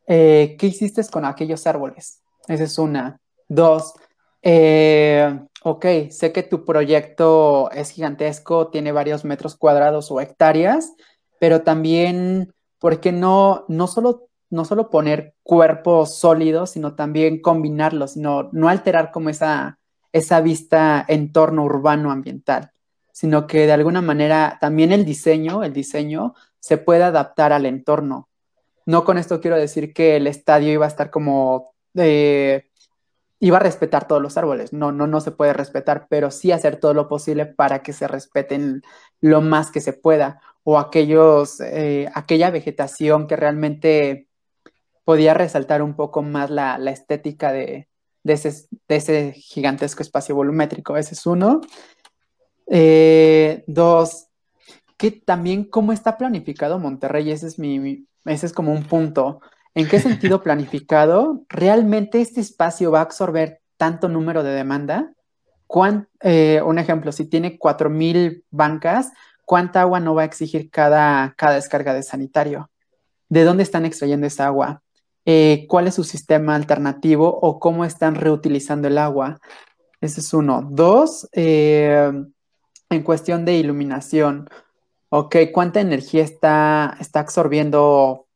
Eh, 0.06 0.54
¿Qué 0.58 0.66
hiciste 0.66 1.02
con 1.10 1.24
aquellos 1.24 1.66
árboles? 1.66 2.20
Esa 2.46 2.64
es 2.64 2.78
una. 2.78 3.18
Dos, 3.48 3.94
eh, 4.42 5.40
ok, 5.62 5.86
sé 6.10 6.30
que 6.30 6.42
tu 6.42 6.66
proyecto 6.66 7.70
es 7.70 7.90
gigantesco, 7.90 8.68
tiene 8.68 8.92
varios 8.92 9.24
metros 9.24 9.56
cuadrados 9.56 10.10
o 10.10 10.20
hectáreas, 10.20 10.92
pero 11.40 11.62
también, 11.62 12.52
¿por 12.78 13.00
qué 13.00 13.12
no, 13.12 13.64
no 13.68 13.86
solo 13.86 14.28
no 14.50 14.66
solo 14.66 14.90
poner 14.90 15.34
cuerpos 15.42 16.18
sólidos, 16.18 16.72
sino 16.72 16.94
también 16.94 17.40
combinarlos, 17.40 18.12
sino 18.12 18.50
no 18.52 18.68
alterar 18.68 19.10
como 19.10 19.30
esa, 19.30 19.78
esa 20.12 20.40
vista 20.40 21.04
entorno 21.08 21.64
urbano 21.64 22.10
ambiental, 22.10 22.72
sino 23.12 23.46
que 23.46 23.66
de 23.66 23.72
alguna 23.72 24.02
manera 24.02 24.58
también 24.60 24.92
el 24.92 25.04
diseño, 25.04 25.64
el 25.64 25.72
diseño 25.72 26.34
se 26.60 26.78
puede 26.78 27.04
adaptar 27.04 27.52
al 27.52 27.66
entorno. 27.66 28.28
No 28.86 29.04
con 29.04 29.18
esto 29.18 29.40
quiero 29.40 29.56
decir 29.56 29.92
que 29.92 30.16
el 30.16 30.26
estadio 30.26 30.72
iba 30.72 30.86
a 30.86 30.88
estar 30.88 31.10
como 31.10 31.74
eh, 31.94 32.68
iba 33.40 33.56
a 33.58 33.60
respetar 33.60 34.06
todos 34.08 34.22
los 34.22 34.36
árboles. 34.36 34.72
No, 34.72 34.92
no, 34.92 35.06
no 35.06 35.20
se 35.20 35.32
puede 35.32 35.52
respetar, 35.52 36.06
pero 36.08 36.30
sí 36.30 36.52
hacer 36.52 36.76
todo 36.76 36.94
lo 36.94 37.08
posible 37.08 37.46
para 37.46 37.82
que 37.82 37.92
se 37.92 38.08
respeten 38.08 38.82
lo 39.20 39.40
más 39.40 39.70
que 39.70 39.80
se 39.80 39.92
pueda. 39.92 40.40
O 40.64 40.78
aquellos, 40.78 41.60
eh, 41.60 42.08
aquella 42.14 42.50
vegetación 42.50 43.26
que 43.26 43.36
realmente 43.36 44.28
podía 45.04 45.34
resaltar 45.34 45.82
un 45.82 45.96
poco 45.96 46.22
más 46.22 46.50
la 46.50 46.78
estética 46.90 47.52
de, 47.52 47.88
de 48.22 48.34
ese, 48.88 49.32
gigantesco 49.32 50.02
espacio 50.02 50.34
volumétrico. 50.34 50.96
Ese 50.96 51.14
es 51.14 51.26
uno. 51.26 51.60
Eh, 52.66 53.64
dos, 53.66 54.28
que 54.96 55.10
también 55.10 55.64
cómo 55.64 55.92
está 55.92 56.16
planificado 56.16 56.78
Monterrey, 56.78 57.30
ese 57.30 57.48
es, 57.48 57.58
mi, 57.58 58.06
ese 58.24 58.46
es 58.46 58.52
como 58.52 58.72
un 58.72 58.84
punto. 58.84 59.40
¿En 59.74 59.88
qué 59.88 60.00
sentido 60.00 60.42
planificado? 60.44 61.44
¿Realmente 61.48 62.20
este 62.20 62.40
espacio 62.40 62.90
va 62.90 63.00
a 63.00 63.02
absorber 63.02 63.60
tanto 63.76 64.08
número 64.08 64.42
de 64.42 64.52
demanda? 64.52 65.12
Eh, 66.20 66.60
un 66.64 66.78
ejemplo, 66.78 67.12
si 67.12 67.26
tiene 67.26 67.58
4.000 67.58 68.44
bancas, 68.50 69.12
¿cuánta 69.44 69.80
agua 69.80 70.00
no 70.00 70.14
va 70.14 70.22
a 70.22 70.26
exigir 70.26 70.70
cada, 70.70 71.34
cada 71.36 71.54
descarga 71.54 71.94
de 71.94 72.02
sanitario? 72.02 72.70
¿De 73.28 73.44
dónde 73.44 73.62
están 73.62 73.86
extrayendo 73.86 74.26
esa 74.26 74.46
agua? 74.46 74.82
Eh, 75.24 75.66
cuál 75.68 75.86
es 75.86 75.94
su 75.94 76.04
sistema 76.04 76.54
alternativo 76.56 77.38
o 77.40 77.60
cómo 77.60 77.84
están 77.84 78.16
reutilizando 78.16 78.88
el 78.88 78.98
agua. 78.98 79.40
Ese 80.00 80.20
es 80.20 80.34
uno. 80.34 80.66
Dos, 80.70 81.28
eh, 81.32 82.10
en 82.90 83.02
cuestión 83.02 83.44
de 83.44 83.54
iluminación. 83.54 84.48
Ok, 85.10 85.36
¿cuánta 85.52 85.80
energía 85.80 86.24
está, 86.24 86.96
está 86.98 87.20
absorbiendo 87.20 88.26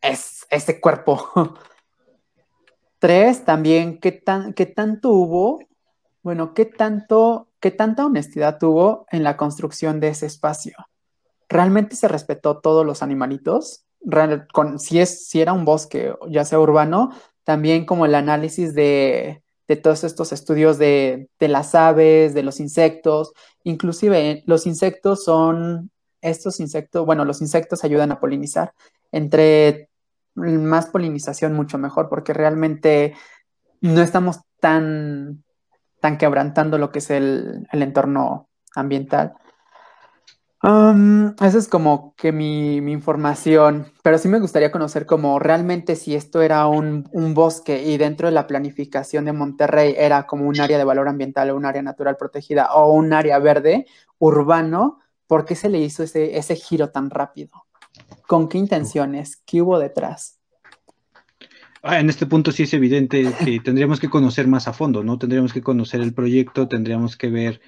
ese 0.50 0.80
cuerpo? 0.80 1.24
Tres, 2.98 3.44
también, 3.44 3.98
¿qué, 3.98 4.12
tan, 4.12 4.52
¿qué 4.52 4.66
tanto 4.66 5.10
hubo? 5.10 5.60
Bueno, 6.22 6.54
¿qué 6.54 6.66
tanto, 6.66 7.48
qué 7.60 7.70
tanta 7.70 8.06
honestidad 8.06 8.58
tuvo 8.58 9.06
en 9.10 9.22
la 9.22 9.36
construcción 9.36 10.00
de 10.00 10.08
ese 10.08 10.26
espacio? 10.26 10.76
¿Realmente 11.48 11.96
se 11.96 12.08
respetó 12.08 12.58
todos 12.58 12.84
los 12.84 13.02
animalitos? 13.02 13.85
Si, 14.78 15.00
es, 15.00 15.28
si 15.28 15.40
era 15.40 15.52
un 15.52 15.64
bosque, 15.64 16.14
ya 16.28 16.44
sea 16.44 16.60
urbano, 16.60 17.10
también 17.44 17.84
como 17.86 18.06
el 18.06 18.14
análisis 18.14 18.74
de, 18.74 19.42
todos 19.82 20.04
estos 20.04 20.32
estudios 20.32 20.78
de, 20.78 21.28
las 21.40 21.74
aves, 21.74 22.34
de 22.34 22.42
los 22.42 22.60
insectos, 22.60 23.32
inclusive 23.64 24.42
los 24.46 24.66
insectos 24.66 25.24
son, 25.24 25.90
estos 26.20 26.60
insectos, 26.60 27.06
bueno, 27.06 27.24
los 27.24 27.40
insectos 27.40 27.84
ayudan 27.84 28.12
a 28.12 28.20
polinizar. 28.20 28.72
Entre 29.12 29.88
más 30.34 30.86
polinización, 30.86 31.52
mucho 31.54 31.78
mejor, 31.78 32.08
porque 32.08 32.32
realmente 32.32 33.14
no 33.80 34.02
estamos 34.02 34.40
tan, 34.60 35.44
tan 36.00 36.18
quebrantando 36.18 36.78
lo 36.78 36.90
que 36.90 36.98
es 36.98 37.10
el 37.10 37.66
entorno 37.72 38.48
ambiental. 38.74 39.34
Esa 40.66 41.58
es 41.58 41.68
como 41.68 42.14
que 42.16 42.32
mi, 42.32 42.78
información, 42.78 43.86
pero 44.02 44.18
sí 44.18 44.26
me 44.26 44.40
gustaría 44.40 44.72
conocer 44.72 45.06
como 45.06 45.38
realmente 45.38 45.94
si 45.94 46.16
esto 46.16 46.42
era 46.42 46.66
un, 46.66 47.04
bosque 47.34 47.84
y 47.84 47.96
dentro 47.98 48.26
de 48.26 48.32
la 48.32 48.48
planificación 48.48 49.26
de 49.26 49.32
Monterrey 49.32 49.94
era 49.96 50.26
como 50.26 50.48
un 50.48 50.58
área 50.58 50.76
de 50.76 50.82
valor 50.82 51.06
ambiental 51.06 51.50
o 51.50 51.56
un 51.56 51.66
área 51.66 51.82
natural 51.82 52.16
protegida 52.16 52.74
o 52.74 52.92
un 52.92 53.12
área 53.12 53.38
verde 53.38 53.86
urbano, 54.18 54.98
¿por 55.28 55.44
qué 55.44 55.54
se 55.54 55.68
le 55.68 55.78
hizo 55.78 56.02
ese, 56.02 56.36
ese 56.36 56.56
giro 56.56 56.90
tan 56.90 57.10
rápido? 57.10 57.52
¿Con 58.26 58.48
qué 58.48 58.58
intenciones? 58.58 59.36
¿Qué 59.46 59.62
hubo 59.62 59.78
detrás? 59.78 60.40
Ah, 61.80 62.00
en 62.00 62.10
este 62.10 62.26
punto 62.26 62.50
sí 62.50 62.64
es 62.64 62.74
evidente 62.74 63.32
que 63.44 63.60
tendríamos 63.60 64.00
que 64.00 64.10
conocer 64.10 64.48
más 64.48 64.66
a 64.66 64.72
fondo, 64.72 65.04
¿no? 65.04 65.16
Tendríamos 65.16 65.52
que 65.52 65.62
conocer 65.62 66.00
el 66.00 66.12
proyecto, 66.12 66.66
tendríamos 66.66 67.16
que 67.16 67.30
ver 67.30 67.60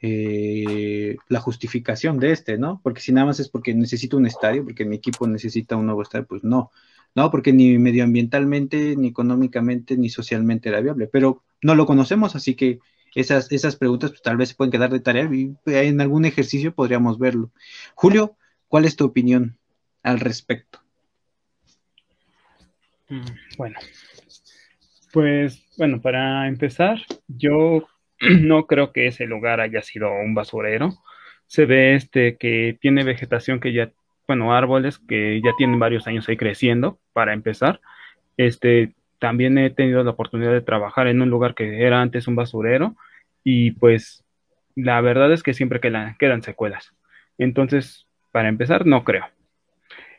eh, 0.00 1.16
la 1.28 1.40
justificación 1.40 2.18
de 2.18 2.32
este, 2.32 2.58
¿no? 2.58 2.80
Porque 2.82 3.00
si 3.00 3.12
nada 3.12 3.26
más 3.26 3.40
es 3.40 3.48
porque 3.48 3.74
necesito 3.74 4.16
un 4.16 4.26
estadio, 4.26 4.64
porque 4.64 4.84
mi 4.84 4.96
equipo 4.96 5.26
necesita 5.26 5.76
un 5.76 5.86
nuevo 5.86 6.02
estadio, 6.02 6.26
pues 6.26 6.44
no, 6.44 6.70
no, 7.14 7.30
porque 7.30 7.52
ni 7.52 7.78
medioambientalmente, 7.78 8.94
ni 8.96 9.08
económicamente, 9.08 9.96
ni 9.96 10.08
socialmente 10.08 10.68
era 10.68 10.80
viable, 10.80 11.08
pero 11.08 11.42
no 11.62 11.74
lo 11.74 11.86
conocemos, 11.86 12.36
así 12.36 12.54
que 12.54 12.78
esas, 13.14 13.50
esas 13.50 13.76
preguntas 13.76 14.10
pues, 14.10 14.22
tal 14.22 14.36
vez 14.36 14.54
pueden 14.54 14.70
quedar 14.70 14.90
de 14.90 15.00
tarea 15.00 15.28
y 15.32 15.56
en 15.66 16.00
algún 16.00 16.24
ejercicio 16.24 16.74
podríamos 16.74 17.18
verlo. 17.18 17.50
Julio, 17.94 18.36
¿cuál 18.68 18.84
es 18.84 18.96
tu 18.96 19.04
opinión 19.04 19.58
al 20.02 20.20
respecto? 20.20 20.80
Mm, 23.08 23.24
bueno, 23.56 23.78
pues 25.12 25.64
bueno, 25.76 26.00
para 26.00 26.46
empezar, 26.46 27.00
yo 27.26 27.88
no 28.42 28.66
creo 28.66 28.92
que 28.92 29.06
ese 29.06 29.26
lugar 29.26 29.60
haya 29.60 29.82
sido 29.82 30.12
un 30.12 30.34
basurero. 30.34 30.90
Se 31.46 31.66
ve 31.66 31.94
este 31.94 32.36
que 32.36 32.76
tiene 32.80 33.04
vegetación 33.04 33.60
que 33.60 33.72
ya, 33.72 33.92
bueno, 34.26 34.54
árboles 34.54 34.98
que 34.98 35.40
ya 35.42 35.52
tienen 35.56 35.78
varios 35.78 36.06
años 36.06 36.28
ahí 36.28 36.36
creciendo, 36.36 36.98
para 37.12 37.32
empezar. 37.32 37.80
Este, 38.36 38.94
también 39.18 39.58
he 39.58 39.70
tenido 39.70 40.04
la 40.04 40.10
oportunidad 40.10 40.52
de 40.52 40.60
trabajar 40.60 41.08
en 41.08 41.22
un 41.22 41.30
lugar 41.30 41.54
que 41.54 41.82
era 41.82 42.00
antes 42.00 42.28
un 42.28 42.36
basurero 42.36 42.96
y 43.44 43.72
pues 43.72 44.24
la 44.76 45.00
verdad 45.00 45.32
es 45.32 45.42
que 45.42 45.54
siempre 45.54 45.80
quedan, 45.80 46.16
quedan 46.18 46.42
secuelas. 46.42 46.94
Entonces, 47.38 48.06
para 48.32 48.48
empezar, 48.48 48.86
no 48.86 49.04
creo. 49.04 49.26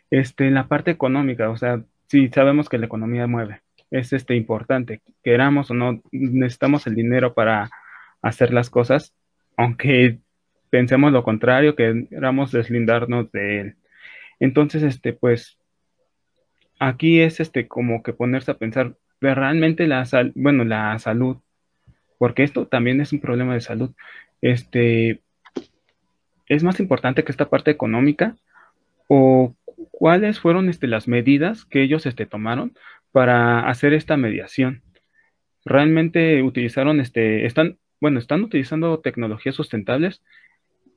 Este, 0.10 0.50
la 0.50 0.68
parte 0.68 0.92
económica, 0.92 1.50
o 1.50 1.58
sea, 1.58 1.82
sí 2.08 2.30
sabemos 2.30 2.68
que 2.68 2.78
la 2.78 2.88
economía 2.88 3.28
mueve, 3.28 3.62
es 3.92 4.12
este 4.14 4.36
importante, 4.36 5.02
queramos 5.24 5.72
o 5.72 5.74
no, 5.74 6.02
necesitamos 6.12 6.88
el 6.88 6.96
dinero 6.96 7.34
para 7.34 7.70
hacer 8.22 8.54
las 8.54 8.70
cosas, 8.70 9.14
aunque 9.58 10.20
pensemos 10.70 11.12
lo 11.12 11.24
contrario, 11.24 11.76
que 11.76 12.08
queramos 12.10 12.52
deslindarnos 12.52 13.32
de 13.32 13.62
él. 13.62 13.76
Entonces, 14.40 14.84
este, 14.84 15.14
pues, 15.14 15.58
aquí 16.80 17.22
es 17.22 17.40
este 17.40 17.68
como 17.68 18.04
que 18.04 18.14
ponerse 18.14 18.52
a 18.52 18.58
pensar 18.58 18.96
realmente 19.22 19.88
la 19.88 20.06
sal, 20.06 20.32
bueno, 20.36 20.64
la 20.64 20.98
salud, 21.00 21.38
porque 22.18 22.44
esto 22.44 22.68
también 22.68 23.02
es 23.02 23.12
un 23.14 23.20
problema 23.20 23.54
de 23.54 23.62
salud. 23.62 23.92
Este, 24.42 25.22
es 26.48 26.64
más 26.64 26.80
importante 26.80 27.24
que 27.24 27.32
esta 27.32 27.50
parte 27.50 27.72
económica 27.72 28.36
o 29.08 29.56
cuáles 29.92 30.40
fueron 30.40 30.70
este, 30.70 30.88
las 30.88 31.08
medidas 31.08 31.66
que 31.66 31.82
ellos 31.82 32.06
este, 32.06 32.26
tomaron 32.26 32.74
para 33.12 33.68
hacer 33.70 33.94
esta 33.94 34.18
mediación. 34.18 34.84
Realmente 35.66 36.42
utilizaron, 36.42 37.00
este, 37.00 37.46
están, 37.46 37.78
bueno, 38.02 38.20
están 38.20 38.44
utilizando 38.44 39.00
tecnologías 39.00 39.56
sustentables. 39.56 40.22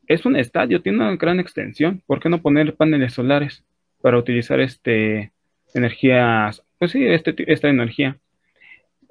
Es 0.06 0.26
un 0.26 0.36
estadio, 0.36 0.82
tiene 0.82 0.98
una 0.98 1.16
gran 1.16 1.40
extensión. 1.40 2.02
¿Por 2.06 2.20
qué 2.20 2.28
no 2.28 2.42
poner 2.42 2.74
paneles 2.76 3.14
solares 3.14 3.64
para 4.02 4.18
utilizar 4.18 4.60
este 4.60 5.32
energías, 5.74 6.64
pues 6.78 6.92
sí, 6.92 7.06
este, 7.06 7.34
esta 7.52 7.68
energía? 7.68 8.18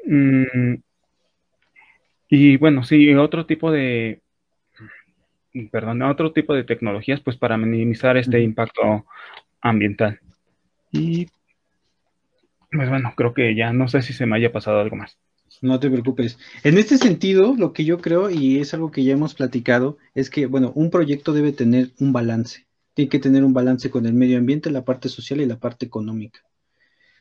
Mm, 0.05 0.75
y 2.29 2.57
bueno, 2.57 2.83
sí, 2.83 3.13
otro 3.15 3.45
tipo 3.45 3.71
de, 3.71 4.21
perdón, 5.71 6.01
otro 6.03 6.31
tipo 6.31 6.53
de 6.53 6.63
tecnologías, 6.63 7.19
pues 7.21 7.37
para 7.37 7.57
minimizar 7.57 8.17
este 8.17 8.41
impacto 8.41 9.05
ambiental. 9.61 10.19
Y 10.91 11.27
pues 12.71 12.89
bueno, 12.89 13.13
creo 13.15 13.33
que 13.33 13.53
ya 13.55 13.73
no 13.73 13.87
sé 13.87 14.01
si 14.01 14.13
se 14.13 14.25
me 14.25 14.37
haya 14.37 14.51
pasado 14.51 14.79
algo 14.79 14.95
más. 14.95 15.17
No 15.61 15.79
te 15.79 15.91
preocupes. 15.91 16.39
En 16.63 16.79
este 16.79 16.97
sentido, 16.97 17.55
lo 17.55 17.71
que 17.71 17.85
yo 17.85 17.99
creo, 17.99 18.31
y 18.31 18.57
es 18.57 18.73
algo 18.73 18.89
que 18.89 19.03
ya 19.03 19.13
hemos 19.13 19.35
platicado, 19.35 19.99
es 20.15 20.31
que, 20.31 20.47
bueno, 20.47 20.71
un 20.75 20.89
proyecto 20.89 21.33
debe 21.33 21.51
tener 21.51 21.91
un 21.99 22.11
balance. 22.11 22.65
Tiene 22.95 23.09
que 23.09 23.19
tener 23.19 23.43
un 23.43 23.53
balance 23.53 23.91
con 23.91 24.07
el 24.07 24.13
medio 24.13 24.39
ambiente, 24.39 24.71
la 24.71 24.83
parte 24.83 25.07
social 25.07 25.39
y 25.39 25.45
la 25.45 25.59
parte 25.59 25.85
económica. 25.85 26.39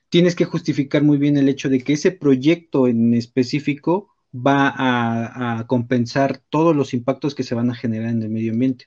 Tienes 0.08 0.34
que 0.34 0.46
justificar 0.46 1.02
muy 1.02 1.18
bien 1.18 1.36
el 1.36 1.50
hecho 1.50 1.68
de 1.68 1.82
que 1.82 1.92
ese 1.92 2.12
proyecto 2.12 2.88
en 2.88 3.12
específico 3.12 4.08
va 4.34 4.72
a, 4.74 5.66
compensar 5.66 6.38
todos 6.48 6.74
los 6.74 6.94
impactos 6.94 7.34
que 7.34 7.42
se 7.42 7.54
van 7.54 7.70
a 7.70 7.74
generar 7.74 8.08
en 8.08 8.22
el 8.22 8.30
medio 8.30 8.52
ambiente. 8.52 8.86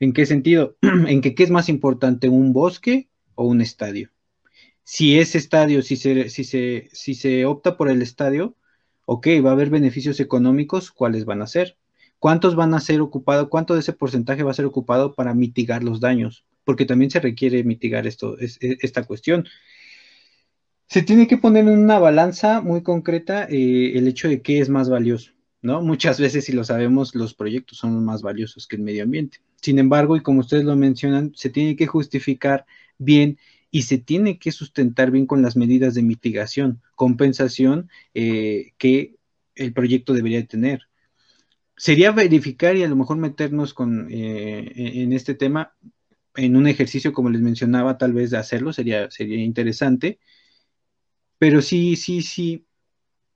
¿En 0.00 0.12
qué 0.12 0.26
sentido? 0.26 0.76
en 0.82 1.22
qué 1.22 1.34
es 1.42 1.50
más 1.50 1.70
importante, 1.70 2.28
un 2.28 2.52
bosque 2.52 3.08
o 3.34 3.46
un 3.46 3.62
estadio. 3.62 4.10
Si 4.84 5.18
ese 5.18 5.38
estadio, 5.38 5.80
si 5.80 5.96
se, 5.96 6.28
si 6.28 6.44
se, 6.44 6.90
si 6.92 7.14
se 7.14 7.46
opta 7.46 7.76
por 7.76 7.88
el 7.88 8.02
estadio, 8.02 8.56
ok, 9.12 9.26
va 9.44 9.50
a 9.50 9.52
haber 9.52 9.70
beneficios 9.70 10.20
económicos, 10.20 10.90
¿cuáles 10.90 11.24
van 11.24 11.42
a 11.42 11.46
ser? 11.46 11.76
¿Cuántos 12.18 12.54
van 12.56 12.74
a 12.74 12.80
ser 12.80 13.00
ocupados? 13.00 13.48
¿Cuánto 13.48 13.74
de 13.74 13.80
ese 13.80 13.92
porcentaje 13.92 14.42
va 14.42 14.52
a 14.52 14.54
ser 14.54 14.64
ocupado 14.64 15.14
para 15.14 15.34
mitigar 15.34 15.82
los 15.82 16.00
daños? 16.00 16.44
Porque 16.64 16.84
también 16.86 17.10
se 17.10 17.20
requiere 17.20 17.64
mitigar 17.64 18.06
esto, 18.06 18.36
esta 18.38 19.04
cuestión 19.04 19.46
se 20.92 21.02
tiene 21.02 21.26
que 21.26 21.38
poner 21.38 21.66
en 21.66 21.78
una 21.78 21.98
balanza 21.98 22.60
muy 22.60 22.82
concreta 22.82 23.46
eh, 23.48 23.92
el 23.96 24.06
hecho 24.08 24.28
de 24.28 24.42
qué 24.42 24.60
es 24.60 24.68
más 24.68 24.90
valioso, 24.90 25.32
¿no? 25.62 25.80
Muchas 25.80 26.20
veces, 26.20 26.44
si 26.44 26.52
lo 26.52 26.64
sabemos, 26.64 27.14
los 27.14 27.32
proyectos 27.32 27.78
son 27.78 28.04
más 28.04 28.20
valiosos 28.20 28.66
que 28.66 28.76
el 28.76 28.82
medio 28.82 29.04
ambiente. 29.04 29.38
Sin 29.62 29.78
embargo, 29.78 30.16
y 30.16 30.22
como 30.22 30.40
ustedes 30.40 30.64
lo 30.64 30.76
mencionan, 30.76 31.32
se 31.34 31.48
tiene 31.48 31.76
que 31.76 31.86
justificar 31.86 32.66
bien 32.98 33.38
y 33.72 33.82
se 33.82 33.98
tiene 33.98 34.38
que 34.38 34.52
sustentar 34.52 35.10
bien 35.10 35.26
con 35.26 35.42
las 35.42 35.56
medidas 35.56 35.94
de 35.94 36.02
mitigación, 36.02 36.80
compensación 36.94 37.90
eh, 38.14 38.74
que 38.78 39.16
el 39.56 39.72
proyecto 39.72 40.12
debería 40.12 40.46
tener. 40.46 40.82
Sería 41.76 42.12
verificar 42.12 42.76
y 42.76 42.84
a 42.84 42.88
lo 42.88 42.94
mejor 42.94 43.16
meternos 43.16 43.74
con, 43.74 44.06
eh, 44.12 44.72
en 44.76 45.12
este 45.12 45.34
tema 45.34 45.74
en 46.36 46.54
un 46.54 46.68
ejercicio, 46.68 47.12
como 47.12 47.30
les 47.30 47.40
mencionaba, 47.40 47.98
tal 47.98 48.12
vez 48.12 48.30
de 48.30 48.38
hacerlo, 48.38 48.72
sería, 48.72 49.10
sería 49.10 49.42
interesante 49.42 50.20
pero 51.42 51.60
sí, 51.60 51.96
sí, 51.96 52.22
sí, 52.22 52.68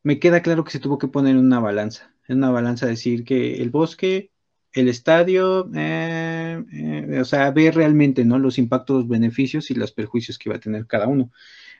me 0.04 0.20
queda 0.20 0.40
claro 0.40 0.62
que 0.62 0.70
se 0.70 0.78
tuvo 0.78 0.96
que 0.96 1.08
poner 1.08 1.32
en 1.32 1.44
una 1.44 1.58
balanza, 1.58 2.14
en 2.28 2.36
una 2.36 2.50
balanza 2.52 2.86
decir 2.86 3.24
que 3.24 3.60
el 3.60 3.70
bosque, 3.70 4.30
el 4.76 4.88
estadio, 4.88 5.70
eh, 5.74 6.62
eh, 6.70 7.18
o 7.18 7.24
sea, 7.24 7.50
ver 7.50 7.74
realmente, 7.74 8.26
¿no? 8.26 8.38
Los 8.38 8.58
impactos, 8.58 8.96
los 8.98 9.08
beneficios 9.08 9.70
y 9.70 9.74
los 9.74 9.90
perjuicios 9.90 10.38
que 10.38 10.50
va 10.50 10.56
a 10.56 10.60
tener 10.60 10.86
cada 10.86 11.06
uno. 11.06 11.32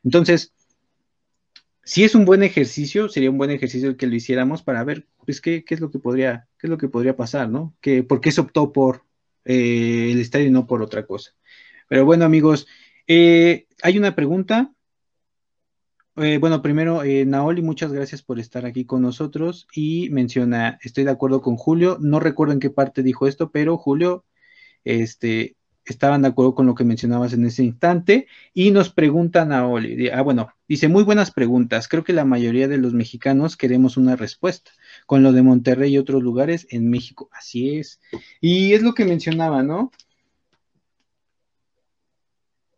Entonces, 0.03 0.55
si 1.85 2.05
es 2.05 2.15
un 2.15 2.25
buen 2.25 2.43
ejercicio, 2.43 3.11
sería 3.11 3.31
un 3.31 3.37
buen 3.37 3.51
ejercicio 3.51 3.91
el 3.91 3.99
que 3.99 4.07
lo 4.07 4.15
hiciéramos 4.15 4.63
para 4.63 4.83
ver, 4.83 5.07
pues, 5.27 5.43
qué, 5.43 5.63
qué 5.63 5.75
es 5.75 5.81
lo 5.81 5.91
que 5.91 5.99
podría, 5.99 6.49
qué 6.59 6.69
es 6.69 6.71
lo 6.71 6.79
que 6.79 6.89
podría 6.89 7.17
pasar, 7.17 7.51
¿no? 7.51 7.77
Que, 7.83 8.03
¿Por 8.03 8.23
qué 8.23 8.33
se 8.33 8.41
optó 8.41 8.73
por 8.73 9.05
eh, 9.45 10.09
el 10.11 10.19
estadio 10.19 10.47
y 10.47 10.51
no 10.51 10.67
por 10.67 10.81
otra 10.81 11.05
cosa? 11.05 11.33
Pero 11.89 12.07
bueno, 12.07 12.25
amigos, 12.25 12.67
hay 13.07 13.99
una 13.99 14.15
pregunta 14.15 14.73
eh, 16.17 16.39
bueno, 16.39 16.63
primero, 16.63 17.03
eh, 17.03 17.25
Naoli, 17.27 17.63
muchas 17.63 17.93
gracias 17.93 18.23
por 18.23 18.39
estar 18.39 18.65
aquí 18.67 18.85
con 18.85 19.03
nosotros 19.03 19.67
y 19.75 20.09
menciona, 20.11 20.79
estoy 20.83 21.05
de 21.05 21.11
acuerdo 21.11 21.43
con 21.43 21.57
Julio, 21.57 21.99
no 22.01 22.21
recuerdo 22.21 22.55
en 22.55 22.61
qué 22.61 22.71
parte 22.71 23.03
dijo 23.03 23.27
esto, 23.27 23.51
pero 23.51 23.77
Julio, 23.77 24.25
este, 24.85 25.57
estaban 25.85 26.23
de 26.23 26.29
acuerdo 26.29 26.55
con 26.55 26.67
lo 26.67 26.75
que 26.75 26.85
mencionabas 26.85 27.33
en 27.33 27.47
ese 27.47 27.65
instante 27.65 28.27
y 28.55 28.71
nos 28.71 28.91
pregunta 28.91 29.45
Naoli, 29.45 30.09
ah, 30.09 30.23
bueno, 30.23 30.49
dice, 30.69 30.89
muy 30.89 31.05
buenas 31.05 31.31
preguntas, 31.31 31.89
creo 31.89 32.05
que 32.05 32.13
la 32.13 32.25
mayoría 32.25 32.69
de 32.69 32.79
los 32.79 32.95
mexicanos 32.95 33.57
queremos 33.57 33.97
una 33.97 34.17
respuesta 34.17 34.71
con 35.07 35.23
lo 35.23 35.33
de 35.33 35.43
Monterrey 35.43 35.95
y 35.95 35.99
otros 35.99 36.23
lugares 36.23 36.67
en 36.71 36.91
México, 36.91 37.29
así 37.33 37.79
es. 37.79 38.01
Y 38.41 38.75
es 38.75 38.83
lo 38.83 38.95
que 38.95 39.05
mencionaba, 39.05 39.63
¿no? 39.63 39.91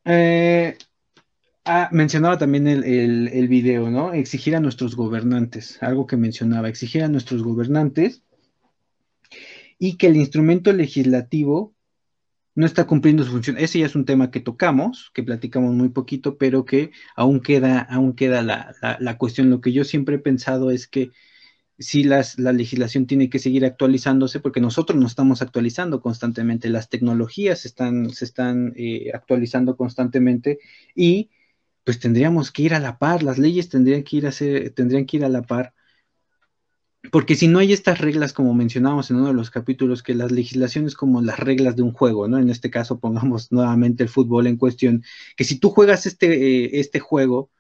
Eh, 0.05 0.77
Ah, 1.71 1.91
mencionaba 1.93 2.39
también 2.39 2.67
el, 2.67 2.83
el, 3.29 3.47
video, 3.47 3.91
¿no? 3.91 4.15
Exigir 4.15 4.57
a 4.57 4.61
nuestros 4.61 4.97
gobernantes, 4.97 5.77
algo 5.83 6.07
que 6.07 6.17
mencionaba, 6.17 6.71
exigir 6.71 7.03
a 7.03 7.09
nuestros 7.09 7.43
gobernantes 7.43 8.23
y 9.79 9.99
que 9.99 10.07
el 10.07 10.17
instrumento 10.17 10.73
legislativo 10.73 11.75
no 12.55 12.65
está 12.65 12.87
cumpliendo 12.87 13.23
su 13.23 13.33
función. 13.33 13.59
Ese 13.59 13.81
ya 13.81 13.85
es 13.85 13.95
un 13.95 14.07
tema 14.07 14.31
que 14.31 14.41
tocamos, 14.41 15.11
que 15.13 15.23
platicamos 15.23 15.75
muy 15.75 15.91
poquito, 15.91 16.39
pero 16.39 16.65
que 16.65 16.91
aún 17.15 17.41
queda, 17.41 17.81
aún 17.81 18.15
queda 18.15 18.41
la, 18.43 18.75
la, 18.99 19.19
cuestión. 19.19 19.51
Lo 19.51 19.61
que 19.61 19.73
yo 19.73 19.85
siempre 19.85 20.17
he 20.17 20.21
pensado 20.21 20.71
es 20.71 20.89
que 20.89 21.11
si 21.79 22.03
las, 22.03 22.39
la 22.39 22.55
legislación 22.55 23.07
tiene 23.07 23.29
que 23.29 23.41
seguir 23.41 23.67
actualizándose, 23.67 24.41
porque 24.41 24.63
nosotros 24.63 24.99
nos 24.99 25.13
estamos 25.13 25.43
actualizando 25.43 26.01
constantemente, 26.01 26.71
las 26.71 26.89
tecnologías 26.89 27.67
están, 27.67 28.09
se 28.09 28.25
están 28.25 28.73
eh, 28.75 29.11
actualizando 29.13 29.77
constantemente 29.77 30.61
y 30.95 31.29
pues 31.89 31.99
tendríamos 31.99 32.53
que 32.53 32.61
ir 32.61 32.75
a 32.75 32.81
la 32.81 32.99
par, 32.99 33.23
las 33.23 33.39
leyes 33.39 33.71
tendrían 33.71 34.03
que 34.03 34.19
ir 34.19 34.27
a 34.27 34.31
ser, 34.31 34.75
tendrían 34.75 35.07
que 35.07 35.17
ir 35.17 35.25
a 35.25 35.31
la 35.31 35.41
par. 35.41 35.73
Porque 37.11 37.35
si 37.35 37.49
no 37.49 37.61
hay 37.61 37.73
estas 37.73 37.99
reglas, 37.99 38.35
como 38.35 38.53
mencionábamos 38.53 39.11
en 39.11 39.17
uno 39.17 39.29
de 39.29 39.33
los 39.33 39.51
capítulos, 39.51 40.03
que 40.03 40.15
las 40.15 40.31
legislaciones 40.31 40.95
como 40.95 41.23
las 41.23 41.39
reglas 41.39 41.77
de 41.77 41.83
un 41.85 41.93
juego, 41.93 42.29
¿no? 42.29 42.37
En 42.37 42.51
este 42.51 42.71
caso, 42.71 43.01
pongamos 43.01 43.51
nuevamente 43.53 44.03
el 44.03 44.11
fútbol 44.11 44.47
en 44.47 44.59
cuestión, 44.59 45.03
que 45.35 45.45
si 45.45 45.59
tú 45.59 45.71
juegas 45.71 46.05
este, 46.05 46.27
eh, 46.67 46.71
este 46.75 47.01
juego 47.01 47.51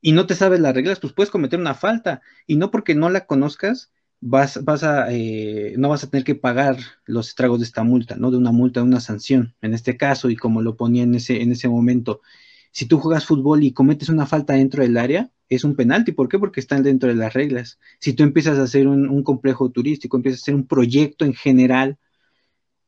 y 0.00 0.12
no 0.12 0.26
te 0.26 0.34
sabes 0.34 0.60
las 0.60 0.74
reglas, 0.74 0.98
pues 0.98 1.12
puedes 1.12 1.30
cometer 1.30 1.60
una 1.60 1.74
falta. 1.74 2.22
Y 2.46 2.56
no 2.56 2.70
porque 2.70 2.94
no 2.94 3.10
la 3.10 3.26
conozcas, 3.26 3.92
vas, 4.20 4.64
vas 4.64 4.82
a, 4.82 5.12
eh, 5.12 5.74
no 5.76 5.90
vas 5.90 6.04
a 6.04 6.08
tener 6.08 6.24
que 6.24 6.36
pagar 6.36 6.78
los 7.04 7.28
estragos 7.28 7.58
de 7.58 7.66
esta 7.66 7.84
multa, 7.84 8.16
¿no? 8.16 8.30
De 8.30 8.38
una 8.38 8.50
multa, 8.50 8.80
de 8.80 8.86
una 8.86 9.00
sanción, 9.00 9.54
en 9.60 9.74
este 9.74 9.98
caso, 9.98 10.30
y 10.30 10.36
como 10.36 10.62
lo 10.62 10.74
ponía 10.74 11.02
en 11.02 11.16
ese, 11.16 11.42
en 11.42 11.52
ese 11.52 11.68
momento 11.68 12.22
si 12.70 12.86
tú 12.86 12.98
juegas 12.98 13.26
fútbol 13.26 13.64
y 13.64 13.72
cometes 13.72 14.08
una 14.08 14.26
falta 14.26 14.54
dentro 14.54 14.82
del 14.82 14.96
área, 14.96 15.30
es 15.48 15.64
un 15.64 15.74
penalti. 15.74 16.12
¿Por 16.12 16.28
qué? 16.28 16.38
Porque 16.38 16.60
están 16.60 16.82
dentro 16.82 17.08
de 17.08 17.16
las 17.16 17.34
reglas. 17.34 17.78
Si 17.98 18.12
tú 18.12 18.22
empiezas 18.22 18.58
a 18.58 18.62
hacer 18.62 18.86
un, 18.86 19.22
complejo 19.24 19.70
turístico, 19.70 20.16
empiezas 20.16 20.40
a 20.40 20.44
hacer 20.44 20.54
un 20.54 20.66
proyecto 20.66 21.24
en 21.24 21.34
general, 21.34 21.98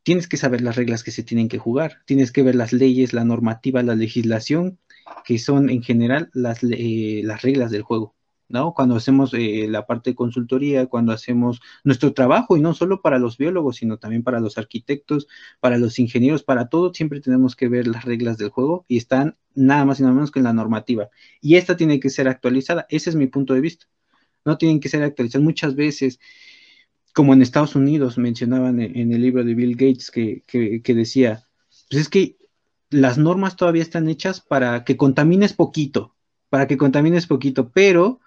tienes 0.04 0.28
que 0.28 0.36
saber 0.36 0.60
las 0.62 0.76
reglas 0.76 1.02
que 1.02 1.10
se 1.10 1.24
tienen 1.24 1.48
que 1.48 1.58
jugar. 1.58 1.98
Tienes 2.06 2.32
que 2.32 2.42
ver 2.42 2.54
las 2.54 2.72
leyes, 2.72 3.12
la 3.12 3.24
normativa, 3.24 3.82
la 3.82 3.96
legislación, 3.96 4.78
que 5.24 5.38
son 5.38 5.70
en 5.70 5.82
general 5.82 6.30
las, 6.32 6.60
eh, 6.62 7.22
las 7.24 7.42
reglas 7.42 7.70
del 7.72 7.82
juego. 7.82 8.14
¿No? 8.52 8.74
Cuando 8.74 8.96
hacemos 8.96 9.32
eh, 9.34 9.66
la 9.68 9.86
parte 9.86 10.10
de 10.10 10.14
consultoría, 10.14 10.86
cuando 10.86 11.12
hacemos 11.12 11.60
nuestro 11.84 12.12
trabajo, 12.12 12.56
y 12.56 12.60
no 12.60 12.74
solo 12.74 13.00
para 13.00 13.18
los 13.18 13.38
biólogos, 13.38 13.76
sino 13.76 13.98
también 13.98 14.22
para 14.22 14.40
los 14.40 14.58
arquitectos, 14.58 15.26
para 15.58 15.78
los 15.78 15.98
ingenieros, 15.98 16.42
para 16.42 16.68
todo, 16.68 16.92
siempre 16.92 17.20
tenemos 17.20 17.56
que 17.56 17.68
ver 17.68 17.86
las 17.88 18.04
reglas 18.04 18.36
del 18.36 18.50
juego 18.50 18.84
y 18.88 18.98
están 18.98 19.36
nada 19.54 19.84
más 19.86 19.98
y 19.98 20.02
nada 20.02 20.14
menos 20.14 20.30
que 20.30 20.38
en 20.38 20.44
la 20.44 20.52
normativa. 20.52 21.08
Y 21.40 21.56
esta 21.56 21.76
tiene 21.76 21.98
que 21.98 22.10
ser 22.10 22.28
actualizada, 22.28 22.86
ese 22.90 23.10
es 23.10 23.16
mi 23.16 23.26
punto 23.26 23.54
de 23.54 23.62
vista. 23.62 23.86
No 24.44 24.58
tienen 24.58 24.80
que 24.80 24.90
ser 24.90 25.02
actualizadas 25.02 25.44
muchas 25.44 25.74
veces, 25.74 26.20
como 27.14 27.32
en 27.32 27.42
Estados 27.42 27.74
Unidos 27.74 28.18
mencionaban 28.18 28.80
en, 28.80 29.12
el 29.12 29.22
libro 29.22 29.44
de 29.44 29.54
Bill 29.54 29.76
Gates 29.76 30.10
que, 30.10 30.42
que 30.46 30.94
decía, 30.94 31.46
pues 31.88 32.02
es 32.02 32.08
que 32.08 32.36
las 32.90 33.16
normas 33.16 33.56
todavía 33.56 33.82
están 33.82 34.08
hechas 34.08 34.42
para 34.42 34.84
que 34.84 34.98
contamines 34.98 35.54
poquito, 35.54 36.14
para 36.50 36.66
que 36.66 36.76
contamines 36.76 37.26
poquito, 37.26 37.70
pero 37.70 38.20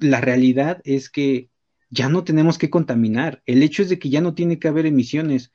la 0.00 0.20
realidad 0.20 0.80
es 0.84 1.10
que 1.10 1.50
ya 1.90 2.08
no 2.08 2.24
tenemos 2.24 2.58
que 2.58 2.70
contaminar. 2.70 3.42
El 3.46 3.62
hecho 3.62 3.82
es 3.82 3.88
de 3.88 3.98
que 3.98 4.10
ya 4.10 4.20
no 4.20 4.34
tiene 4.34 4.58
que 4.58 4.68
haber 4.68 4.86
emisiones. 4.86 5.52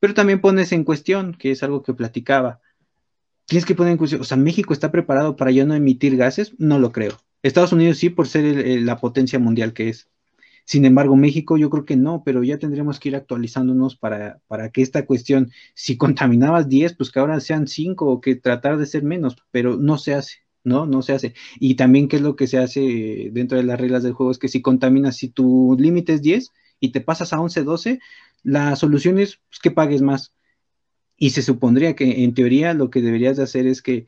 Pero 0.00 0.14
también 0.14 0.40
pones 0.40 0.72
en 0.72 0.84
cuestión, 0.84 1.34
que 1.34 1.50
es 1.50 1.62
algo 1.62 1.82
que 1.82 1.94
platicaba, 1.94 2.60
tienes 3.46 3.64
que 3.64 3.74
poner 3.74 3.92
en 3.92 3.98
cuestión, 3.98 4.20
o 4.20 4.24
sea, 4.24 4.36
¿México 4.36 4.72
está 4.72 4.90
preparado 4.90 5.36
para 5.36 5.50
ya 5.50 5.64
no 5.64 5.74
emitir 5.74 6.16
gases? 6.16 6.54
No 6.58 6.78
lo 6.78 6.92
creo. 6.92 7.18
Estados 7.42 7.72
Unidos 7.72 7.98
sí, 7.98 8.10
por 8.10 8.28
ser 8.28 8.82
la 8.82 8.98
potencia 8.98 9.38
mundial 9.38 9.72
que 9.72 9.88
es. 9.88 10.08
Sin 10.64 10.84
embargo, 10.84 11.14
México 11.14 11.56
yo 11.56 11.70
creo 11.70 11.84
que 11.84 11.96
no, 11.96 12.24
pero 12.24 12.42
ya 12.42 12.58
tendríamos 12.58 12.98
que 12.98 13.10
ir 13.10 13.16
actualizándonos 13.16 13.96
para, 13.96 14.40
para 14.48 14.70
que 14.70 14.82
esta 14.82 15.06
cuestión, 15.06 15.52
si 15.74 15.96
contaminabas 15.96 16.68
10, 16.68 16.96
pues 16.96 17.12
que 17.12 17.20
ahora 17.20 17.38
sean 17.38 17.68
5 17.68 18.04
o 18.06 18.20
que 18.20 18.34
tratar 18.34 18.76
de 18.76 18.86
ser 18.86 19.04
menos, 19.04 19.36
pero 19.52 19.76
no 19.76 19.96
se 19.96 20.14
hace. 20.14 20.45
¿No? 20.66 20.84
No 20.84 21.00
se 21.02 21.12
hace. 21.12 21.34
Y 21.60 21.76
también, 21.76 22.08
¿qué 22.08 22.16
es 22.16 22.22
lo 22.22 22.36
que 22.36 22.46
se 22.46 22.58
hace 22.58 23.30
dentro 23.32 23.56
de 23.56 23.64
las 23.64 23.80
reglas 23.80 24.02
del 24.02 24.12
juego? 24.12 24.32
Es 24.32 24.38
que 24.38 24.48
si 24.48 24.60
contaminas, 24.60 25.16
si 25.16 25.28
tu 25.28 25.76
límite 25.78 26.14
es 26.14 26.22
10 26.22 26.52
y 26.80 26.90
te 26.92 27.00
pasas 27.00 27.32
a 27.32 27.40
11, 27.40 27.62
12, 27.62 28.00
la 28.42 28.76
solución 28.76 29.18
es 29.18 29.38
pues, 29.48 29.60
que 29.60 29.70
pagues 29.70 30.02
más. 30.02 30.34
Y 31.16 31.30
se 31.30 31.42
supondría 31.42 31.94
que 31.94 32.24
en 32.24 32.34
teoría 32.34 32.74
lo 32.74 32.90
que 32.90 33.00
deberías 33.00 33.36
de 33.36 33.44
hacer 33.44 33.66
es 33.66 33.80
que 33.80 34.06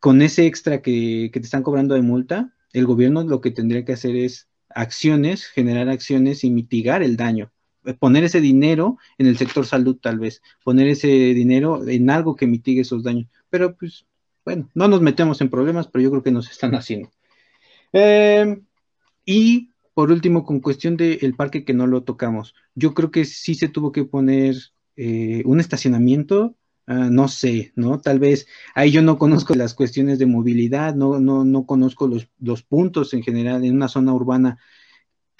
con 0.00 0.22
ese 0.22 0.46
extra 0.46 0.82
que, 0.82 1.30
que 1.32 1.40
te 1.40 1.44
están 1.44 1.62
cobrando 1.62 1.94
de 1.94 2.02
multa, 2.02 2.54
el 2.72 2.86
gobierno 2.86 3.22
lo 3.22 3.40
que 3.40 3.50
tendría 3.50 3.84
que 3.84 3.92
hacer 3.92 4.16
es 4.16 4.48
acciones, 4.70 5.44
generar 5.46 5.88
acciones 5.88 6.44
y 6.44 6.50
mitigar 6.50 7.02
el 7.02 7.16
daño 7.16 7.52
poner 7.98 8.24
ese 8.24 8.40
dinero 8.40 8.98
en 9.18 9.26
el 9.26 9.38
sector 9.38 9.66
salud 9.66 9.96
tal 9.96 10.18
vez, 10.18 10.42
poner 10.64 10.86
ese 10.86 11.08
dinero 11.08 11.88
en 11.88 12.10
algo 12.10 12.36
que 12.36 12.46
mitigue 12.46 12.82
esos 12.82 13.02
daños. 13.02 13.28
Pero 13.48 13.74
pues 13.74 14.06
bueno, 14.50 14.68
no 14.74 14.88
nos 14.88 15.00
metemos 15.00 15.40
en 15.40 15.48
problemas, 15.48 15.86
pero 15.86 16.02
yo 16.02 16.10
creo 16.10 16.22
que 16.24 16.32
nos 16.32 16.50
están 16.50 16.74
haciendo. 16.74 17.08
Em, 17.92 18.64
y 19.24 19.70
por 19.94 20.10
último, 20.10 20.44
con 20.44 20.58
cuestión 20.60 20.96
del 20.96 21.34
parque 21.36 21.64
que 21.64 21.72
no 21.72 21.86
lo 21.86 22.02
tocamos, 22.02 22.54
yo 22.74 22.92
creo 22.94 23.12
que 23.12 23.24
sí 23.24 23.54
se 23.54 23.68
tuvo 23.68 23.92
que 23.92 24.04
poner 24.04 24.56
eh, 24.96 25.42
un 25.44 25.60
estacionamiento, 25.60 26.56
ah, 26.88 27.08
no 27.10 27.28
sé, 27.28 27.72
¿no? 27.76 28.00
Tal 28.00 28.18
vez 28.18 28.48
ahí 28.74 28.90
yo 28.90 29.02
no 29.02 29.18
conozco 29.18 29.54
las 29.54 29.74
cuestiones 29.74 30.18
de 30.18 30.26
movilidad, 30.26 30.96
no, 30.96 31.20
no, 31.20 31.44
no 31.44 31.64
conozco 31.64 32.08
los, 32.08 32.28
los 32.40 32.62
puntos 32.64 33.14
en 33.14 33.22
general 33.22 33.64
en 33.64 33.76
una 33.76 33.88
zona 33.88 34.12
urbana 34.12 34.58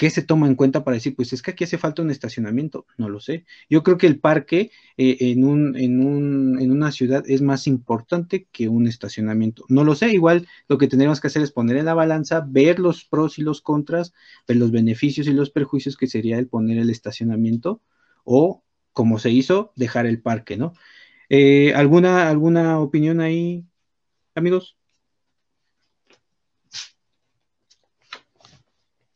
¿Qué 0.01 0.09
se 0.09 0.23
toma 0.23 0.47
en 0.47 0.55
cuenta 0.55 0.83
para 0.83 0.95
decir, 0.95 1.15
pues 1.15 1.35
es 1.35 1.43
que 1.43 1.51
aquí 1.51 1.65
hace 1.65 1.77
falta 1.77 2.01
un 2.01 2.11
estacionamiento? 2.11 2.87
No 2.97 3.11
lo 3.11 3.21
sé. 3.21 3.45
Yo 3.69 3.83
creo 3.83 3.99
que 3.99 4.07
el 4.07 4.19
parque 4.19 4.71
eh, 4.97 5.19
en, 5.21 5.45
un, 5.45 5.77
en, 5.77 6.01
un, 6.03 6.59
en 6.59 6.73
una 6.73 6.91
ciudad 6.91 7.23
es 7.29 7.43
más 7.43 7.67
importante 7.67 8.49
que 8.51 8.71
un 8.71 8.87
estacionamiento. 8.87 9.67
No 9.69 9.85
lo 9.85 9.95
sé, 9.95 10.09
igual 10.11 10.49
lo 10.69 10.79
que 10.79 10.89
tendríamos 10.89 11.21
que 11.21 11.27
hacer 11.27 11.43
es 11.43 11.53
poner 11.53 11.77
en 11.77 11.85
la 11.85 11.93
balanza, 11.93 12.43
ver 12.49 12.79
los 12.79 13.05
pros 13.05 13.39
y 13.39 13.43
los 13.43 13.61
contras, 13.61 14.15
ver 14.49 14.57
los 14.57 14.71
beneficios 14.71 15.27
y 15.27 15.35
los 15.35 15.51
perjuicios 15.51 15.99
que 15.99 16.07
sería 16.07 16.39
el 16.39 16.49
poner 16.49 16.79
el 16.79 16.89
estacionamiento 16.89 17.83
o, 18.25 18.65
como 18.95 19.19
se 19.19 19.31
hizo, 19.31 19.75
dejar 19.77 20.07
el 20.07 20.23
parque, 20.23 20.57
¿no? 20.57 20.73
Eh, 21.29 21.75
¿alguna, 21.75 22.31
¿Alguna 22.31 22.81
opinión 22.81 23.21
ahí, 23.21 23.67
amigos? 24.35 24.79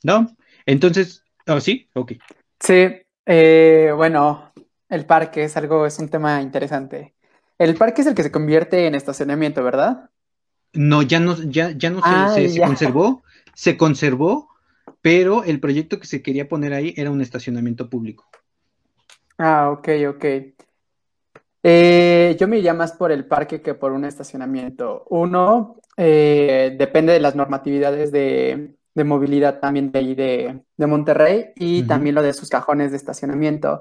¿No? 0.03 0.37
Entonces, 0.67 1.23
¿oh, 1.47 1.61
sí? 1.61 1.89
Ok. 1.95 2.12
Sí, 2.61 2.89
eh, 3.27 3.93
bueno, 3.95 4.53
el 4.89 5.07
parque 5.07 5.45
es 5.45 5.57
algo, 5.57 5.87
es 5.87 5.99
un 5.99 6.09
tema 6.09 6.41
interesante. 6.41 7.15
El 7.59 7.75
parque 7.75 8.03
es 8.03 8.07
el 8.07 8.15
que 8.15 8.23
se 8.23 8.33
convierte 8.33 8.87
en 8.87 8.95
estacionamiento, 8.95 9.62
¿verdad? 9.62 10.11
No, 10.73 11.03
ya 11.03 11.21
no, 11.21 11.37
ya, 11.43 11.71
ya 11.71 11.91
no 11.91 12.01
se, 12.35 12.49
se, 12.49 12.61
conservó, 12.61 13.23
se 13.55 13.77
conservó, 13.77 14.49
pero 15.01 15.45
el 15.45 15.61
proyecto 15.61 16.01
que 16.01 16.07
se 16.07 16.23
quería 16.23 16.49
poner 16.49 16.73
ahí 16.73 16.95
era 16.97 17.11
un 17.11 17.21
estacionamiento 17.21 17.89
público. 17.89 18.27
Ah, 19.39 19.71
ok, 19.71 19.89
ok. 20.09 20.25
Eh, 21.62 22.37
yo 22.39 22.49
me 22.49 22.59
iría 22.59 22.75
más 22.75 22.93
por 22.93 23.11
el 23.11 23.25
parque 23.25 23.62
que 23.62 23.75
por 23.75 23.93
un 23.93 24.05
estacionamiento. 24.05 25.07
Uno, 25.09 25.81
eh, 25.97 26.75
depende 26.77 27.12
de 27.12 27.21
las 27.21 27.35
normatividades 27.35 28.12
de, 28.12 28.75
de 28.95 29.05
movilidad 29.05 29.61
también 29.61 29.91
de 29.91 29.99
ahí 29.99 30.15
de, 30.15 30.63
Monterrey 30.79 31.53
y 31.57 31.83
también 31.83 32.15
lo 32.15 32.23
de 32.23 32.33
sus 32.33 32.49
cajones 32.49 32.93
de 32.93 32.97
estacionamiento. 32.97 33.81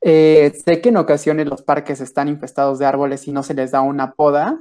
Eh, 0.00 0.52
sé 0.64 0.80
que 0.80 0.88
en 0.88 0.96
ocasiones 0.96 1.46
los 1.46 1.62
parques 1.62 2.00
están 2.00 2.28
infestados 2.28 2.78
de 2.78 2.86
árboles 2.86 3.26
y 3.26 3.32
no 3.32 3.42
se 3.42 3.54
les 3.54 3.72
da 3.72 3.80
una 3.80 4.12
poda, 4.12 4.58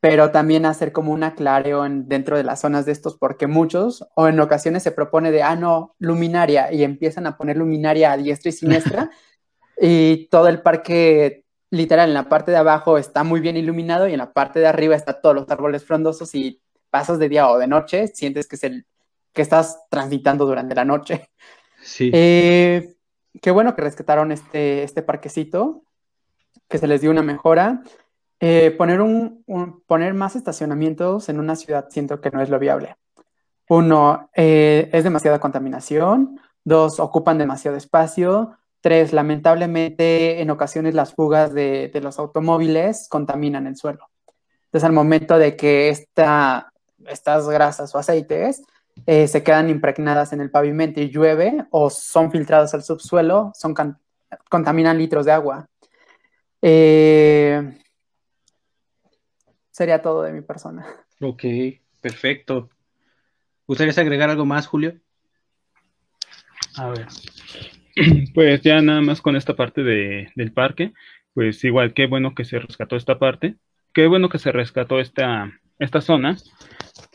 pero 0.00 0.30
también 0.30 0.66
hacer 0.66 0.92
como 0.92 1.12
un 1.12 1.22
aclareo 1.22 1.86
dentro 1.88 2.36
de 2.36 2.44
las 2.44 2.60
zonas 2.60 2.84
de 2.84 2.92
estos, 2.92 3.16
porque 3.16 3.46
muchos, 3.46 4.06
o 4.14 4.28
en 4.28 4.38
ocasiones 4.38 4.82
se 4.82 4.90
propone 4.90 5.30
de, 5.30 5.42
ah, 5.42 5.56
no, 5.56 5.94
luminaria, 5.98 6.70
y 6.72 6.84
empiezan 6.84 7.26
a 7.26 7.38
poner 7.38 7.56
luminaria 7.56 8.12
a 8.12 8.16
diestra 8.16 8.50
y 8.50 8.52
siniestra, 8.52 9.10
y 9.80 10.26
todo 10.30 10.48
el 10.48 10.60
parque, 10.60 11.44
literal, 11.70 12.08
en 12.08 12.14
la 12.14 12.28
parte 12.28 12.50
de 12.50 12.58
abajo 12.58 12.98
está 12.98 13.24
muy 13.24 13.40
bien 13.40 13.56
iluminado 13.56 14.06
y 14.06 14.12
en 14.12 14.18
la 14.18 14.32
parte 14.32 14.60
de 14.60 14.66
arriba 14.66 14.94
está 14.94 15.20
todos 15.20 15.34
los 15.34 15.48
árboles 15.48 15.84
frondosos 15.84 16.34
y 16.34 16.60
pasas 16.94 17.18
de 17.18 17.28
día 17.28 17.50
o 17.50 17.58
de 17.58 17.66
noche, 17.66 18.06
sientes 18.06 18.46
que, 18.46 18.54
es 18.54 18.62
el, 18.62 18.86
que 19.32 19.42
estás 19.42 19.80
transitando 19.90 20.46
durante 20.46 20.76
la 20.76 20.84
noche. 20.84 21.28
Sí. 21.82 22.08
Eh, 22.14 22.94
qué 23.42 23.50
bueno 23.50 23.74
que 23.74 23.82
rescataron 23.82 24.30
este, 24.30 24.84
este 24.84 25.02
parquecito, 25.02 25.82
que 26.68 26.78
se 26.78 26.86
les 26.86 27.00
dio 27.00 27.10
una 27.10 27.22
mejora. 27.22 27.82
Eh, 28.38 28.70
poner, 28.78 29.00
un, 29.00 29.42
poner 29.88 30.14
más 30.14 30.36
estacionamientos 30.36 31.28
en 31.28 31.40
una 31.40 31.56
ciudad 31.56 31.88
siento 31.90 32.20
que 32.20 32.30
no 32.30 32.40
es 32.40 32.48
lo 32.48 32.60
viable. 32.60 32.94
Uno, 33.68 34.30
eh, 34.36 34.88
es 34.92 35.02
demasiada 35.02 35.40
contaminación. 35.40 36.38
Dos, 36.62 37.00
ocupan 37.00 37.38
demasiado 37.38 37.76
espacio. 37.76 38.56
Tres, 38.80 39.12
lamentablemente 39.12 40.40
en 40.40 40.48
ocasiones 40.48 40.94
las 40.94 41.12
fugas 41.12 41.52
de, 41.54 41.90
de 41.92 42.00
los 42.00 42.20
automóviles 42.20 43.08
contaminan 43.10 43.66
el 43.66 43.76
suelo. 43.76 44.10
Entonces 44.66 44.84
al 44.84 44.92
momento 44.92 45.38
de 45.38 45.56
que 45.56 45.88
esta, 45.88 46.72
estas 47.08 47.48
grasas 47.48 47.94
o 47.94 47.98
aceites 47.98 48.62
eh, 49.06 49.26
se 49.26 49.42
quedan 49.42 49.70
impregnadas 49.70 50.32
en 50.32 50.40
el 50.40 50.50
pavimento 50.50 51.00
y 51.00 51.10
llueve 51.10 51.64
o 51.70 51.90
son 51.90 52.30
filtradas 52.30 52.74
al 52.74 52.82
subsuelo, 52.82 53.52
son 53.54 53.74
contaminan 54.48 54.98
litros 54.98 55.26
de 55.26 55.32
agua. 55.32 55.68
Eh, 56.62 57.78
sería 59.70 60.00
todo 60.00 60.22
de 60.22 60.32
mi 60.32 60.40
persona. 60.40 60.86
Ok, 61.20 61.44
perfecto. 62.00 62.70
¿Gustarías 63.66 63.98
agregar 63.98 64.30
algo 64.30 64.46
más, 64.46 64.66
Julio? 64.66 64.94
A 66.76 66.88
ver. 66.88 67.06
Pues 68.34 68.62
ya 68.62 68.82
nada 68.82 69.00
más 69.02 69.20
con 69.20 69.36
esta 69.36 69.54
parte 69.54 69.82
del 69.82 70.52
parque, 70.52 70.92
pues 71.32 71.62
igual 71.62 71.94
qué 71.94 72.06
bueno 72.06 72.34
que 72.34 72.44
se 72.44 72.58
rescató 72.58 72.96
esta 72.96 73.20
parte, 73.20 73.54
qué 73.92 74.08
bueno 74.08 74.28
que 74.28 74.40
se 74.40 74.50
rescató 74.50 74.98
esta, 74.98 75.52
esta 75.78 76.00
zona, 76.00 76.36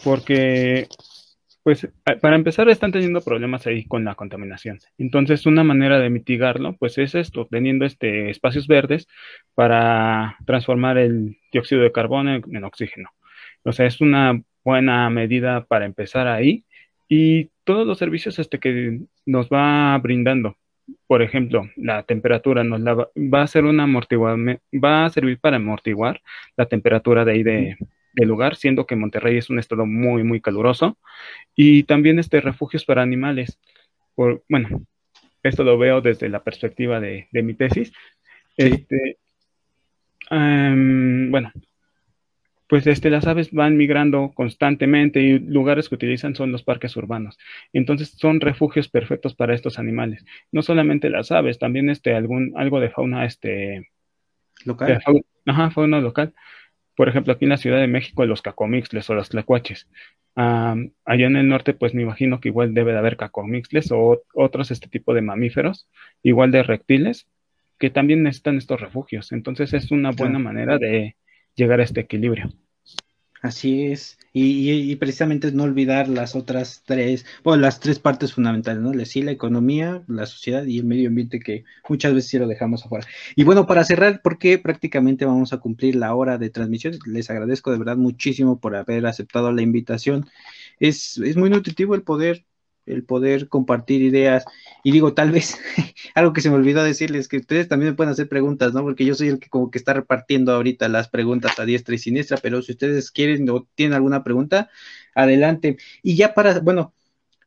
porque, 0.03 0.87
pues, 1.63 1.87
para 2.21 2.35
empezar, 2.35 2.69
están 2.69 2.91
teniendo 2.91 3.21
problemas 3.21 3.67
ahí 3.67 3.85
con 3.85 4.03
la 4.05 4.15
contaminación. 4.15 4.79
Entonces, 4.97 5.45
una 5.45 5.63
manera 5.63 5.99
de 5.99 6.09
mitigarlo, 6.09 6.75
pues, 6.77 6.97
es 6.97 7.15
esto, 7.15 7.47
teniendo 7.49 7.85
este, 7.85 8.29
espacios 8.29 8.67
verdes 8.67 9.07
para 9.55 10.37
transformar 10.45 10.97
el 10.97 11.37
dióxido 11.51 11.81
de 11.81 11.91
carbono 11.91 12.35
en, 12.35 12.63
oxígeno. 12.63 13.09
O 13.63 13.71
sea, 13.71 13.85
es 13.85 14.01
una 14.01 14.41
buena 14.63 15.09
medida 15.09 15.65
para 15.65 15.85
empezar 15.85 16.27
ahí 16.27 16.65
y 17.07 17.49
todos 17.63 17.87
los 17.87 17.97
servicios 17.97 18.39
este, 18.39 18.59
que 18.59 19.01
nos 19.25 19.49
va 19.49 19.97
brindando. 19.97 20.57
Por 21.07 21.21
ejemplo, 21.21 21.69
la 21.75 22.03
temperatura 22.03 22.63
nos 22.63 22.81
la 22.81 22.93
va, 22.95 23.09
va 23.15 23.43
a 23.43 23.47
ser 23.47 23.65
una 23.65 23.83
amortiguar, 23.83 24.37
va 24.73 25.05
a 25.05 25.09
servir 25.09 25.39
para 25.39 25.57
amortiguar 25.57 26.21
la 26.57 26.65
temperatura 26.65 27.25
de 27.25 27.31
ahí 27.31 27.43
de, 27.43 27.77
del 28.13 28.27
lugar, 28.27 28.55
siendo 28.55 28.85
que 28.85 28.95
Monterrey 28.95 29.37
es 29.37 29.49
un 29.49 29.59
estado 29.59 29.85
muy, 29.85 30.23
muy 30.23 30.41
caluroso. 30.41 30.97
Y 31.55 31.83
también 31.83 32.19
este, 32.19 32.41
refugios 32.41 32.85
para 32.85 33.01
animales. 33.01 33.59
Por, 34.15 34.43
bueno, 34.49 34.85
esto 35.43 35.63
lo 35.63 35.77
veo 35.77 36.01
desde 36.01 36.29
la 36.29 36.43
perspectiva 36.43 36.99
de, 36.99 37.27
mi 37.31 37.53
tesis. 37.53 37.91
Este, 38.57 39.17
em, 40.29 41.31
bueno, 41.31 41.51
pues 42.67 42.85
este, 42.87 43.09
las 43.09 43.25
aves 43.25 43.51
van 43.51 43.77
migrando 43.77 44.31
constantemente 44.35 45.21
y 45.21 45.39
lugares 45.39 45.89
que 45.89 45.95
utilizan 45.95 46.35
son 46.35 46.51
los 46.51 46.63
parques 46.63 46.95
urbanos. 46.97 47.37
Entonces 47.73 48.09
son 48.09 48.41
refugios 48.41 48.89
perfectos 48.89 49.33
para 49.33 49.55
estos 49.55 49.79
animales. 49.79 50.25
No 50.51 50.61
solamente 50.61 51.09
las 51.09 51.31
aves, 51.31 51.57
también 51.57 51.89
este, 51.89 52.13
algún, 52.13 52.53
algo 52.57 52.79
de 52.79 52.89
fauna 52.89 53.25
este, 53.25 53.89
local. 54.65 55.01
ajá, 55.45 55.71
fauna 55.71 55.99
local 55.99 56.33
por 56.99 57.07
ejemplo, 57.07 57.31
aquí 57.31 57.45
en 57.45 57.51
la 57.51 57.57
Ciudad 57.57 57.79
de 57.79 57.87
México, 57.87 58.25
los 58.25 58.41
cacomixles 58.41 59.09
o 59.09 59.13
los 59.13 59.29
tlacuaches. 59.29 59.87
allá 60.35 60.91
en 61.05 61.37
el 61.37 61.47
norte, 61.47 61.73
pues 61.73 61.93
me 61.93 62.01
imagino 62.01 62.41
que 62.41 62.49
igual 62.49 62.73
debe 62.73 62.91
de 62.91 62.97
haber 62.97 63.15
cacomixles 63.15 63.93
o 63.93 64.23
otros 64.33 64.69
este 64.69 64.89
tipo 64.89 65.13
de 65.13 65.21
mamíferos, 65.21 65.87
igual 66.23 66.51
de 66.51 66.61
reptiles, 66.61 67.25
que 67.77 67.89
también 67.89 68.21
necesitan 68.23 68.57
estos 68.57 68.81
refugios. 68.81 69.31
Entonces 69.31 69.73
es 69.73 69.91
una 69.91 70.11
buena 70.11 70.39
manera 70.39 70.77
de 70.77 71.15
llegar 71.55 71.79
a 71.79 71.83
este 71.83 72.01
equilibrio. 72.01 72.49
Así 73.41 73.85
es. 73.85 74.17
Y, 74.33 74.95
precisamente 74.97 75.51
no 75.51 75.63
olvidar 75.63 76.07
las 76.07 76.35
otras 76.35 76.83
tres, 76.85 77.25
bueno, 77.43 77.61
las 77.61 77.79
tres 77.79 77.97
partes 77.97 78.33
fundamentales, 78.33 78.81
¿no? 78.81 78.93
Sí, 79.05 79.21
la 79.21 79.31
economía, 79.31 80.03
la 80.07 80.25
sociedad 80.25 80.65
y 80.65 80.79
el 80.79 80.85
medio 80.85 81.09
ambiente 81.09 81.39
que 81.39 81.63
muchas 81.87 82.13
veces 82.13 82.29
sí 82.29 82.37
lo 82.37 82.47
dejamos 82.47 82.85
afuera. 82.85 83.07
Y 83.35 83.43
bueno, 83.43 83.65
para 83.65 83.83
cerrar, 83.85 84.21
porque 84.23 84.59
prácticamente 84.59 85.25
vamos 85.25 85.51
a 85.53 85.57
cumplir 85.57 85.95
la 85.95 86.13
hora 86.13 86.37
de 86.37 86.49
transmisión, 86.49 86.99
les 87.05 87.29
agradezco 87.29 87.71
de 87.71 87.79
verdad 87.79 87.97
muchísimo 87.97 88.59
por 88.59 88.75
haber 88.75 89.05
aceptado 89.07 89.51
la 89.51 89.61
invitación. 89.61 90.29
Es, 90.79 91.17
es 91.17 91.35
muy 91.37 91.49
nutritivo 91.49 91.95
el 91.95 92.03
poder 92.03 92.45
el 92.89 93.03
poder 93.03 93.47
compartir 93.49 94.01
ideas. 94.01 94.45
Y 94.83 94.91
digo, 94.91 95.13
tal 95.13 95.31
vez, 95.31 95.57
algo 96.15 96.33
que 96.33 96.41
se 96.41 96.49
me 96.49 96.55
olvidó 96.55 96.83
decirles, 96.83 97.27
que 97.27 97.37
ustedes 97.37 97.67
también 97.67 97.91
me 97.91 97.95
pueden 97.95 98.11
hacer 98.11 98.27
preguntas, 98.29 98.73
¿no? 98.73 98.81
Porque 98.81 99.05
yo 99.05 99.15
soy 99.15 99.29
el 99.29 99.39
que 99.39 99.49
como 99.49 99.71
que 99.71 99.77
está 99.77 99.93
repartiendo 99.93 100.53
ahorita 100.53 100.89
las 100.89 101.09
preguntas 101.09 101.59
a 101.59 101.65
diestra 101.65 101.95
y 101.95 101.99
siniestra, 101.99 102.37
pero 102.41 102.61
si 102.61 102.73
ustedes 102.73 103.11
quieren 103.11 103.49
o 103.49 103.67
tienen 103.75 103.93
alguna 103.93 104.23
pregunta, 104.23 104.69
adelante. 105.15 105.77
Y 106.03 106.15
ya 106.15 106.33
para, 106.33 106.59
bueno, 106.59 106.93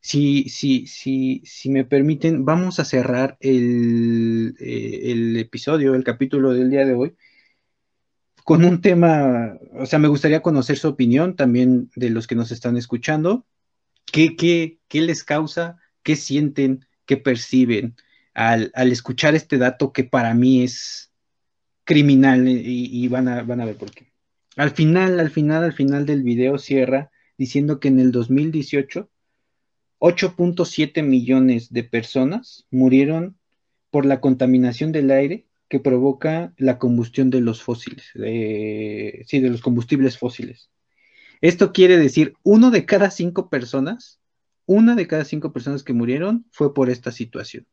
si, 0.01 0.49
si, 0.49 0.87
si, 0.87 1.43
si 1.45 1.71
me 1.71 1.85
permiten, 1.85 2.45
vamos 2.45 2.81
a 2.81 2.85
cerrar 2.85 3.37
el, 3.41 4.57
eh, 4.61 5.13
el 5.13 5.37
episodio, 5.37 5.95
el 5.95 6.05
capítulo 6.05 6.53
del 6.53 6.71
día 6.71 6.85
de 6.87 6.95
hoy 6.95 7.17
con 8.45 8.65
un 8.65 8.81
tema, 8.81 9.59
o 9.75 9.87
sea, 9.87 9.99
me 9.99 10.09
gustaría 10.09 10.43
conocer 10.43 10.79
su 10.79 10.89
opinión 10.89 11.37
también 11.37 11.91
de 11.95 12.11
los 12.11 12.27
que 12.27 12.35
nos 12.35 12.51
están 12.51 12.77
escuchando. 12.77 13.47
¿Qué, 14.07 14.79
les 14.93 15.25
causa? 15.25 15.79
¿Qué 16.03 16.17
sienten? 16.17 16.87
¿Qué 17.07 17.17
perciben 17.17 17.97
al, 18.35 18.73
escuchar 18.91 19.35
este 19.35 19.59
dato 19.59 19.93
que 19.93 20.05
para 20.05 20.35
mí 20.35 20.63
es 20.63 21.13
criminal 21.85 22.47
y, 22.49 23.07
van, 23.09 23.29
a, 23.29 23.43
van 23.43 23.61
a 23.61 23.65
ver 23.65 23.77
por 23.77 23.91
qué? 23.91 24.13
Al 24.57 24.71
final, 24.71 25.19
al 25.21 25.31
final, 25.31 25.65
al 25.65 25.73
final 25.73 26.07
del 26.07 26.23
video 26.23 26.59
cierra 26.59 27.11
diciendo 27.37 27.81
que 27.81 27.89
en 27.89 27.99
el 28.01 28.13
2018 28.13 29.09
8.7 30.03 31.05
millones 31.05 31.73
de 31.73 31.85
personas 31.85 32.67
murieron 32.73 33.39
por 33.91 34.05
la 34.05 34.21
contaminación 34.21 34.91
del 34.91 35.13
aire 35.13 35.47
que 35.69 35.79
provoca 35.79 36.53
la 36.57 36.81
combustión 36.81 37.31
de 37.31 37.41
los 37.41 37.63
fósiles, 37.63 38.11
sí, 38.13 39.39
de 39.39 39.49
los 39.49 39.63
combustibles 39.63 40.19
fósiles. 40.19 40.72
Esto 41.43 41.73
quiere 41.73 41.99
decir, 41.99 42.35
uno 42.45 42.71
de 42.71 42.87
cada 42.87 43.11
cinco 43.11 43.51
personas, 43.51 44.21
una 44.65 44.95
de 44.95 45.07
cada 45.07 45.25
cinco 45.25 45.53
personas 45.53 45.83
que 45.83 45.93
murieron 45.93 46.47
fue 46.53 46.73
por 46.73 46.89
esta 46.89 47.13
situación. 47.13 47.67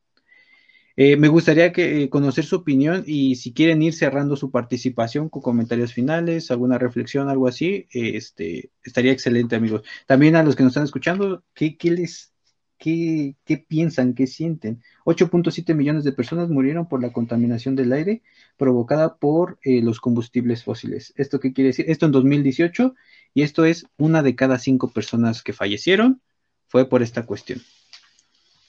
Eh, 0.95 1.15
me 1.15 1.30
gustaría 1.30 1.72
que, 1.72 2.03
eh, 2.03 2.09
conocer 2.09 2.43
su 2.45 2.57
opinión 2.57 3.03
y 3.07 3.36
si 3.36 3.53
quieren 3.53 3.82
ir 3.82 3.93
cerrando 3.93 4.36
su 4.36 4.51
participación 4.51 5.30
con 5.30 5.41
comentarios 5.41 5.93
finales, 5.93 6.51
alguna 6.51 6.78
reflexión, 6.78 7.30
algo 7.30 7.47
así, 7.47 7.88
este, 7.91 8.72
estaría 8.84 9.13
excelente, 9.13 9.55
amigos. 9.55 9.84
También 10.07 10.36
a 10.36 10.43
los 10.43 10.57
que 10.57 10.63
nos 10.63 10.72
están 10.72 10.84
escuchando, 10.84 11.45
¿qué, 11.53 11.78
qué 11.78 11.91
les, 11.91 12.34
¿Qué, 12.80 13.36
piensan? 13.67 14.13
¿Qué 14.13 14.25
sienten? 14.25 14.82
8.7 15.03 15.75
millones 15.75 16.05
de 16.05 16.13
personas 16.13 16.49
murieron 16.49 16.88
por 16.88 17.01
la 17.01 17.11
contaminación 17.11 17.75
del 17.75 17.91
aire 17.91 18.23
provocada 18.55 19.17
por 19.17 19.59
eh, 19.63 19.82
los 19.82 19.99
combustibles 19.99 20.63
fósiles. 20.63 21.13
¿Esto 21.17 21.41
qué 21.41 21.51
quiere 21.51 21.67
decir? 21.67 21.86
Esto 21.89 22.05
en 22.05 22.13
2018 22.13 22.95
y 23.34 23.41
esto 23.41 23.65
es 23.65 23.86
una 23.97 24.23
de 24.23 24.36
cada 24.36 24.57
cinco 24.57 24.93
personas 24.93 25.43
que 25.43 25.51
fallecieron 25.51 26.21
fue 26.67 26.88
por 26.88 27.03
esta 27.03 27.25
cuestión. 27.25 27.61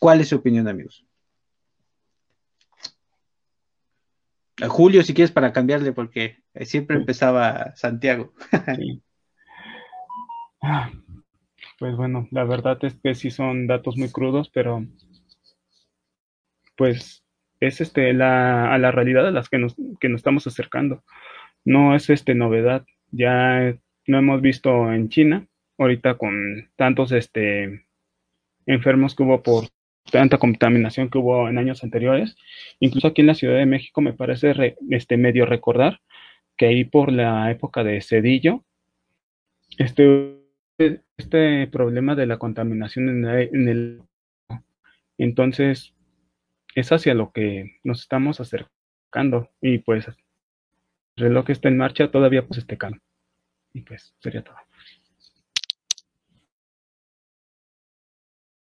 ¿Cuál 0.00 0.20
es 0.20 0.28
su 0.28 0.36
opinión, 0.36 0.66
amigos? 0.66 1.06
Julio, 4.68 5.04
si 5.04 5.14
quieres 5.14 5.30
para 5.30 5.52
cambiarle, 5.52 5.92
porque 5.92 6.42
siempre 6.62 6.96
empezaba 6.96 7.76
Santiago. 7.76 8.32
Ah, 10.62 10.90
pues 11.81 11.97
bueno, 11.97 12.28
la 12.31 12.45
verdad 12.45 12.78
es 12.83 12.95
que 13.03 13.14
sí 13.14 13.31
son 13.31 13.66
datos 13.66 13.97
muy 13.97 14.12
crudos, 14.12 14.51
pero 14.51 14.87
pues 16.76 17.24
es 17.59 17.81
este 17.81 18.12
la, 18.12 18.74
a 18.74 18.76
la 18.76 18.91
realidad 18.91 19.26
a 19.26 19.31
las 19.31 19.49
que 19.49 19.57
nos, 19.57 19.76
que 19.99 20.11
nos 20.11 20.18
estamos 20.18 20.47
acercando. 20.47 21.03
No 21.64 21.97
es 21.97 22.11
este 22.11 22.35
novedad, 22.35 22.85
ya 23.11 23.74
lo 24.05 24.18
hemos 24.18 24.43
visto 24.43 24.93
en 24.93 25.09
China, 25.09 25.47
ahorita 25.78 26.18
con 26.18 26.70
tantos 26.76 27.12
este 27.12 27.87
enfermos 28.66 29.14
que 29.14 29.22
hubo 29.22 29.43
por 29.43 29.64
tanta 30.12 30.37
contaminación 30.37 31.09
que 31.09 31.16
hubo 31.16 31.49
en 31.49 31.57
años 31.57 31.83
anteriores. 31.83 32.37
Incluso 32.78 33.09
aquí 33.09 33.22
en 33.22 33.28
la 33.28 33.35
Ciudad 33.35 33.57
de 33.57 33.64
México 33.64 34.03
me 34.03 34.12
parece 34.12 34.76
este 34.91 35.16
medio 35.16 35.47
recordar 35.47 36.01
que 36.59 36.66
ahí 36.66 36.85
por 36.85 37.11
la 37.11 37.51
época 37.51 37.85
de 37.85 38.03
Cedillo, 38.03 38.66
este 39.78 40.39
este 40.81 41.66
problema 41.66 42.14
de 42.14 42.26
la 42.26 42.39
contaminación 42.39 43.09
en 43.09 43.68
el, 43.68 44.03
entonces 45.18 45.95
es 46.74 46.93
hacia 46.93 47.14
lo 47.14 47.33
que 47.33 47.78
nos 47.85 48.01
estamos 48.01 48.41
acercando 48.41 49.51
y 49.61 49.78
pues 49.78 50.09
el 50.09 50.14
reloj 51.16 51.51
está 51.51 51.68
en 51.68 51.76
marcha 51.76 52.11
todavía 52.11 52.47
pues 52.47 52.59
este 52.59 52.78
calmo 52.78 53.01
y 53.72 53.83
pues 53.83 54.14
sería 54.20 54.43
todo. 54.43 54.57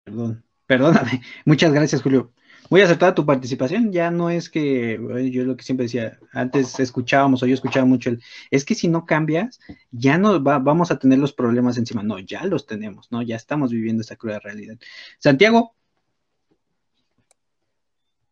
Perdón. 0.03 0.43
Perdóname. 0.65 1.21
Muchas 1.45 1.73
gracias 1.73 2.01
Julio 2.01 2.33
muy 2.69 2.81
acertada 2.81 3.15
tu 3.15 3.25
participación, 3.25 3.91
ya 3.91 4.11
no 4.11 4.29
es 4.29 4.49
que, 4.49 4.99
yo 5.31 5.43
lo 5.43 5.55
que 5.55 5.63
siempre 5.63 5.85
decía, 5.85 6.17
antes 6.33 6.79
escuchábamos 6.79 7.43
o 7.43 7.45
yo 7.45 7.53
escuchaba 7.53 7.85
mucho 7.85 8.09
el, 8.09 8.21
es 8.51 8.65
que 8.65 8.75
si 8.75 8.87
no 8.87 9.05
cambias, 9.05 9.59
ya 9.91 10.17
no 10.17 10.41
vamos 10.41 10.91
a 10.91 10.99
tener 10.99 11.19
los 11.19 11.33
problemas 11.33 11.77
encima, 11.77 12.03
no, 12.03 12.19
ya 12.19 12.43
los 12.45 12.65
tenemos, 12.65 13.11
¿no? 13.11 13.21
Ya 13.21 13.35
estamos 13.35 13.71
viviendo 13.71 14.01
esta 14.01 14.15
cruda 14.15 14.39
realidad. 14.39 14.77
Santiago. 15.19 15.75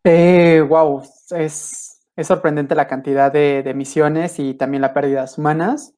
Eh, 0.04 0.64
wow, 0.68 1.02
es, 1.30 2.02
sorprendente 2.22 2.74
la 2.74 2.86
cantidad 2.86 3.32
de, 3.32 3.60
emisiones 3.60 4.38
y 4.38 4.54
también 4.54 4.82
las 4.82 4.92
pérdidas 4.92 5.38
humanas. 5.38 5.94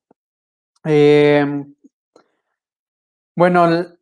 Em, 0.85 1.75
bueno, 3.35 3.97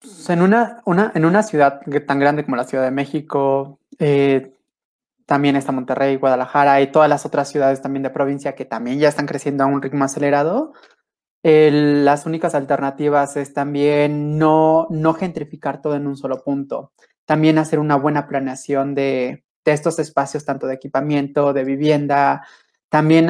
pues, 0.00 0.30
en 0.30 0.42
una, 0.42 0.80
una, 0.86 1.12
en 1.14 1.24
una 1.24 1.42
ciudad 1.42 1.80
tan 2.06 2.18
grande 2.20 2.44
como 2.44 2.56
la 2.56 2.64
Ciudad 2.64 2.84
de 2.84 2.90
México, 2.90 3.77
eh, 3.98 4.54
también 5.26 5.56
está 5.56 5.72
Monterrey, 5.72 6.16
Guadalajara 6.16 6.80
y 6.80 6.90
todas 6.90 7.08
las 7.08 7.26
otras 7.26 7.48
ciudades 7.48 7.82
también 7.82 8.02
de 8.02 8.10
provincia 8.10 8.54
que 8.54 8.64
también 8.64 8.98
ya 8.98 9.08
están 9.08 9.26
creciendo 9.26 9.64
a 9.64 9.66
un 9.66 9.82
ritmo 9.82 10.04
acelerado, 10.04 10.72
las 11.42 12.26
únicas 12.26 12.54
alternativas 12.54 13.36
es 13.36 13.54
también 13.54 14.38
no, 14.38 14.86
no 14.90 15.14
gentrificar 15.14 15.80
todo 15.80 15.94
en 15.94 16.06
un 16.06 16.16
solo 16.16 16.42
punto, 16.42 16.92
también 17.24 17.58
hacer 17.58 17.78
una 17.78 17.96
buena 17.96 18.26
planeación 18.26 18.94
de, 18.94 19.44
de 19.64 19.72
estos 19.72 19.98
espacios, 19.98 20.44
tanto 20.44 20.66
de 20.66 20.74
equipamiento, 20.74 21.52
de 21.52 21.64
vivienda, 21.64 22.46
también, 22.88 23.28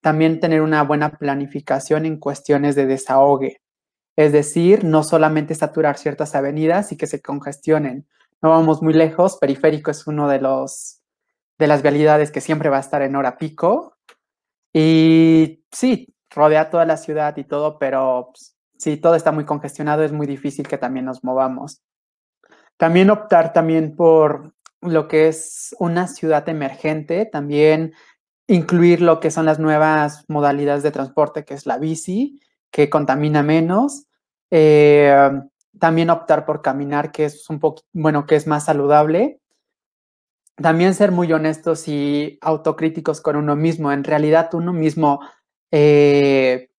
también 0.00 0.40
tener 0.40 0.62
una 0.62 0.82
buena 0.82 1.10
planificación 1.18 2.06
en 2.06 2.18
cuestiones 2.18 2.76
de 2.76 2.86
desahogue. 2.86 3.60
Es 4.16 4.32
decir, 4.32 4.84
no 4.84 5.02
solamente 5.02 5.54
saturar 5.54 5.98
ciertas 5.98 6.34
avenidas 6.34 6.92
y 6.92 6.96
que 6.96 7.08
se 7.08 7.20
congestionen. 7.20 8.06
No 8.44 8.50
vamos 8.50 8.82
muy 8.82 8.92
lejos, 8.92 9.38
periférico 9.38 9.90
es 9.90 10.06
uno 10.06 10.28
de 10.28 10.38
los 10.38 11.00
de 11.58 11.66
las 11.66 11.80
vialidades 11.80 12.30
que 12.30 12.42
siempre 12.42 12.68
va 12.68 12.76
a 12.76 12.80
estar 12.80 13.00
en 13.00 13.16
hora 13.16 13.38
pico. 13.38 13.96
Y 14.70 15.64
sí, 15.72 16.14
rodea 16.28 16.68
toda 16.68 16.84
la 16.84 16.98
ciudad 16.98 17.34
y 17.38 17.44
todo, 17.44 17.78
pero 17.78 18.32
pues, 18.34 18.54
si 18.76 18.98
todo 18.98 19.14
está 19.14 19.32
muy 19.32 19.46
congestionado, 19.46 20.04
es 20.04 20.12
muy 20.12 20.26
difícil 20.26 20.68
que 20.68 20.76
también 20.76 21.06
nos 21.06 21.24
movamos. 21.24 21.80
También 22.76 23.08
optar 23.08 23.54
también 23.54 23.96
por 23.96 24.52
lo 24.82 25.08
que 25.08 25.28
es 25.28 25.74
una 25.78 26.06
ciudad 26.06 26.46
emergente, 26.46 27.24
también 27.24 27.94
incluir 28.46 29.00
lo 29.00 29.20
que 29.20 29.30
son 29.30 29.46
las 29.46 29.58
nuevas 29.58 30.26
modalidades 30.28 30.82
de 30.82 30.90
transporte, 30.90 31.46
que 31.46 31.54
es 31.54 31.64
la 31.64 31.78
bici, 31.78 32.42
que 32.70 32.90
contamina 32.90 33.42
menos. 33.42 34.04
Eh, 34.50 35.30
también 35.78 36.10
optar 36.10 36.44
por 36.46 36.62
caminar, 36.62 37.12
que 37.12 37.24
es 37.26 37.48
un 37.50 37.60
poco, 37.60 37.82
bueno, 37.92 38.26
que 38.26 38.36
es 38.36 38.46
más 38.46 38.64
saludable. 38.64 39.40
También 40.56 40.94
ser 40.94 41.10
muy 41.10 41.32
honestos 41.32 41.88
y 41.88 42.38
autocríticos 42.40 43.20
con 43.20 43.36
uno 43.36 43.56
mismo. 43.56 43.90
En 43.92 44.04
realidad, 44.04 44.50
uno 44.54 44.72
mismo 44.72 45.20
eh, 45.72 46.70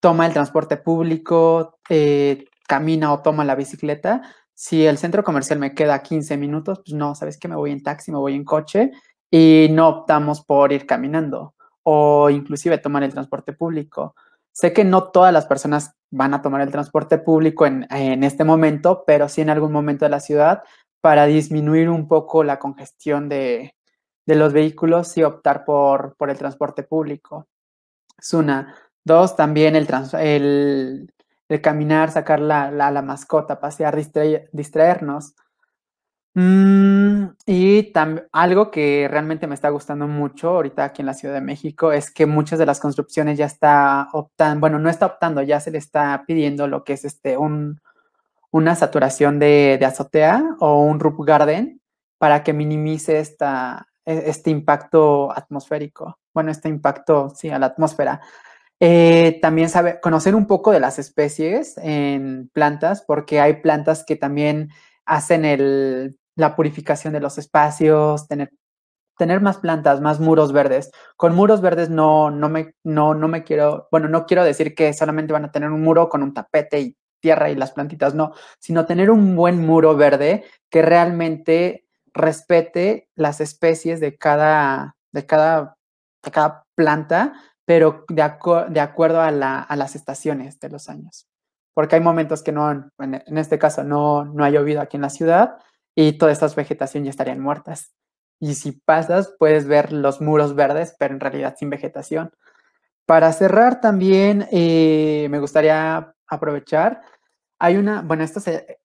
toma 0.00 0.26
el 0.26 0.32
transporte 0.32 0.76
público, 0.76 1.78
eh, 1.88 2.46
camina 2.66 3.12
o 3.12 3.22
toma 3.22 3.44
la 3.44 3.54
bicicleta. 3.54 4.22
Si 4.54 4.86
el 4.86 4.98
centro 4.98 5.22
comercial 5.22 5.58
me 5.58 5.74
queda 5.74 6.02
15 6.02 6.36
minutos, 6.36 6.80
pues 6.84 6.94
no, 6.94 7.14
¿sabes 7.14 7.38
qué? 7.38 7.48
Me 7.48 7.56
voy 7.56 7.72
en 7.72 7.82
taxi, 7.82 8.10
me 8.10 8.18
voy 8.18 8.34
en 8.34 8.44
coche 8.44 8.90
y 9.30 9.68
no 9.70 9.88
optamos 9.88 10.42
por 10.44 10.72
ir 10.72 10.86
caminando 10.86 11.54
o 11.82 12.30
inclusive 12.30 12.78
tomar 12.78 13.02
el 13.04 13.12
transporte 13.12 13.52
público. 13.52 14.16
Sé 14.56 14.72
que 14.72 14.84
no 14.84 15.10
todas 15.10 15.34
las 15.34 15.44
personas 15.44 15.96
van 16.10 16.32
a 16.32 16.40
tomar 16.40 16.62
el 16.62 16.70
transporte 16.70 17.18
público 17.18 17.66
en, 17.66 18.24
este 18.24 18.42
momento, 18.42 19.04
pero 19.06 19.28
sí 19.28 19.42
en 19.42 19.50
algún 19.50 19.70
momento 19.70 20.06
de 20.06 20.08
la 20.08 20.18
ciudad 20.18 20.62
para 21.02 21.26
disminuir 21.26 21.90
un 21.90 22.08
poco 22.08 22.42
la 22.42 22.58
congestión 22.58 23.28
de, 23.28 23.74
los 24.24 24.54
vehículos 24.54 25.14
y 25.18 25.24
optar 25.24 25.66
por, 25.66 26.16
por, 26.16 26.30
el 26.30 26.38
transporte 26.38 26.84
público. 26.84 27.46
Es 28.16 28.32
una. 28.32 28.74
Dos, 29.04 29.36
también 29.36 29.76
el, 29.76 29.86
el, 30.14 31.60
caminar, 31.60 32.10
sacar 32.10 32.40
la, 32.40 32.70
la, 32.70 33.02
mascota, 33.02 33.60
pasear, 33.60 33.94
distraernos. 34.52 35.34
Mm, 36.38 37.28
y 37.46 37.92
algo 38.30 38.70
que 38.70 39.08
realmente 39.10 39.46
me 39.46 39.54
está 39.54 39.70
gustando 39.70 40.06
mucho 40.06 40.50
ahorita 40.50 40.84
aquí 40.84 41.00
en 41.00 41.06
la 41.06 41.14
Ciudad 41.14 41.32
de 41.32 41.40
México 41.40 41.92
es 41.92 42.10
que 42.10 42.26
muchas 42.26 42.58
de 42.58 42.66
las 42.66 42.78
construcciones 42.78 43.38
ya 43.38 43.46
está 43.46 44.08
optando, 44.12 44.60
bueno, 44.60 44.78
no 44.78 44.90
está 44.90 45.06
optando, 45.06 45.40
ya 45.40 45.60
se 45.60 45.70
le 45.70 45.78
está 45.78 46.24
pidiendo 46.26 46.68
lo 46.68 46.84
que 46.84 46.92
es 46.92 47.06
este 47.06 47.38
un, 47.38 47.80
una 48.50 48.74
saturación 48.76 49.38
de, 49.38 49.80
azotea 49.86 50.44
o 50.60 50.82
un 50.82 51.00
roof 51.00 51.24
garden 51.24 51.80
para 52.18 52.42
que 52.42 52.52
minimice 52.52 53.18
esta, 53.18 53.88
e, 54.04 54.24
este 54.26 54.50
impacto 54.50 55.32
atmosférico. 55.32 56.18
Bueno, 56.34 56.50
este 56.50 56.68
impacto, 56.68 57.30
sí, 57.30 57.48
a 57.48 57.58
la 57.58 57.66
atmósfera. 57.66 58.20
Eh, 58.78 59.38
también 59.40 59.70
sabe, 59.70 60.00
conocer 60.02 60.34
un 60.34 60.46
poco 60.46 60.70
de 60.70 60.80
las 60.80 60.98
especies 60.98 61.78
en 61.78 62.50
plantas, 62.52 63.02
porque 63.02 63.40
hay 63.40 63.62
plantas 63.62 64.04
que 64.06 64.16
también 64.16 64.70
hacen 65.06 65.46
el, 65.46 66.18
la 66.36 66.54
purificación 66.54 67.12
de 67.12 67.20
los 67.20 67.38
espacios, 67.38 68.28
tener, 68.28 68.50
tener 69.18 69.40
más 69.40 69.58
plantas, 69.58 70.00
más 70.00 70.20
muros 70.20 70.52
verdes. 70.52 70.90
Con 71.16 71.34
muros 71.34 71.60
verdes 71.60 71.90
no, 71.90 72.30
no, 72.30 72.48
me, 72.48 72.74
no, 72.84 73.14
no 73.14 73.28
me 73.28 73.42
quiero, 73.42 73.88
bueno, 73.90 74.08
no 74.08 74.26
quiero 74.26 74.44
decir 74.44 74.74
que 74.74 74.92
solamente 74.92 75.32
van 75.32 75.46
a 75.46 75.52
tener 75.52 75.70
un 75.70 75.82
muro 75.82 76.08
con 76.08 76.22
un 76.22 76.34
tapete 76.34 76.80
y 76.80 76.96
tierra 77.20 77.50
y 77.50 77.56
las 77.56 77.72
plantitas, 77.72 78.14
no, 78.14 78.34
sino 78.60 78.86
tener 78.86 79.10
un 79.10 79.34
buen 79.34 79.64
muro 79.66 79.96
verde 79.96 80.44
que 80.70 80.82
realmente 80.82 81.86
respete 82.12 83.08
las 83.14 83.40
especies 83.40 84.00
de 84.00 84.16
cada, 84.16 84.96
de 85.12 85.26
cada, 85.26 85.76
de 86.22 86.30
cada 86.30 86.64
planta 86.74 87.34
pero 87.66 88.04
de, 88.08 88.22
acuerdo 88.22 89.20
a, 89.20 89.30
las 89.32 89.96
estaciones 89.96 90.58
de 90.60 90.70
los 90.70 90.88
años. 90.88 91.26
Porque 91.74 91.96
hay 91.96 92.00
momentos 92.00 92.42
que 92.42 92.52
no, 92.52 92.70
en, 92.98 93.38
este 93.38 93.58
caso 93.58 93.84
no, 93.84 94.24
no 94.24 94.44
ha 94.44 94.50
llovido 94.50 94.80
aquí 94.80 94.96
en 94.96 95.02
la 95.02 95.10
ciudad 95.10 95.58
y 95.96 96.12
todas 96.12 96.34
estas 96.34 96.54
vegetación 96.54 97.02
ya 97.04 97.10
estarían 97.10 97.40
muertas. 97.40 97.92
Y 98.38 98.54
si 98.54 98.72
pasas, 98.72 99.34
puedes 99.38 99.66
ver 99.66 99.92
los 99.92 100.20
muros 100.20 100.54
verdes, 100.54 100.94
pero 100.98 101.14
en 101.14 101.20
realidad 101.20 101.56
sin 101.58 101.70
vegetación. 101.70 102.30
Para 103.06 103.32
cerrar 103.32 103.80
también, 103.80 104.46
eh, 104.52 105.26
me 105.30 105.40
gustaría 105.40 106.14
aprovechar, 106.28 107.00
hay 107.58 107.76
una, 107.76 108.02
bueno, 108.02 108.24
esta, 108.24 108.40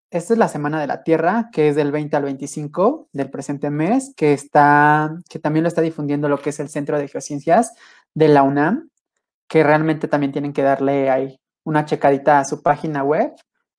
esta 0.10 0.34
es 0.34 0.38
la 0.38 0.48
Semana 0.48 0.80
de 0.80 0.88
la 0.88 1.04
Tierra, 1.04 1.50
que 1.52 1.68
es 1.68 1.76
del 1.76 1.92
20 1.92 2.16
al 2.16 2.24
25 2.24 3.10
del 3.12 3.30
presente 3.30 3.70
mes, 3.70 4.14
que, 4.16 4.34
está, 4.34 5.18
que 5.30 5.40
también 5.40 5.64
lo 5.64 5.68
está 5.68 5.82
difundiendo 5.82 6.30
lo 6.30 6.40
que 6.40 6.52
es 6.52 6.60
el 6.62 6.70
Centro 6.70 6.98
de 6.98 7.10
Geociencias 7.10 7.74
de 8.14 8.30
la 8.30 8.44
UNAM, 8.44 8.90
que 9.50 9.64
realmente 9.64 10.08
también 10.08 10.32
tienen 10.32 10.54
que 10.54 10.62
darle 10.62 11.10
ahí 11.10 11.42
una 11.66 11.86
checadita 11.86 12.40
a 12.40 12.46
su 12.46 12.64
página 12.64 13.04
web 13.04 13.34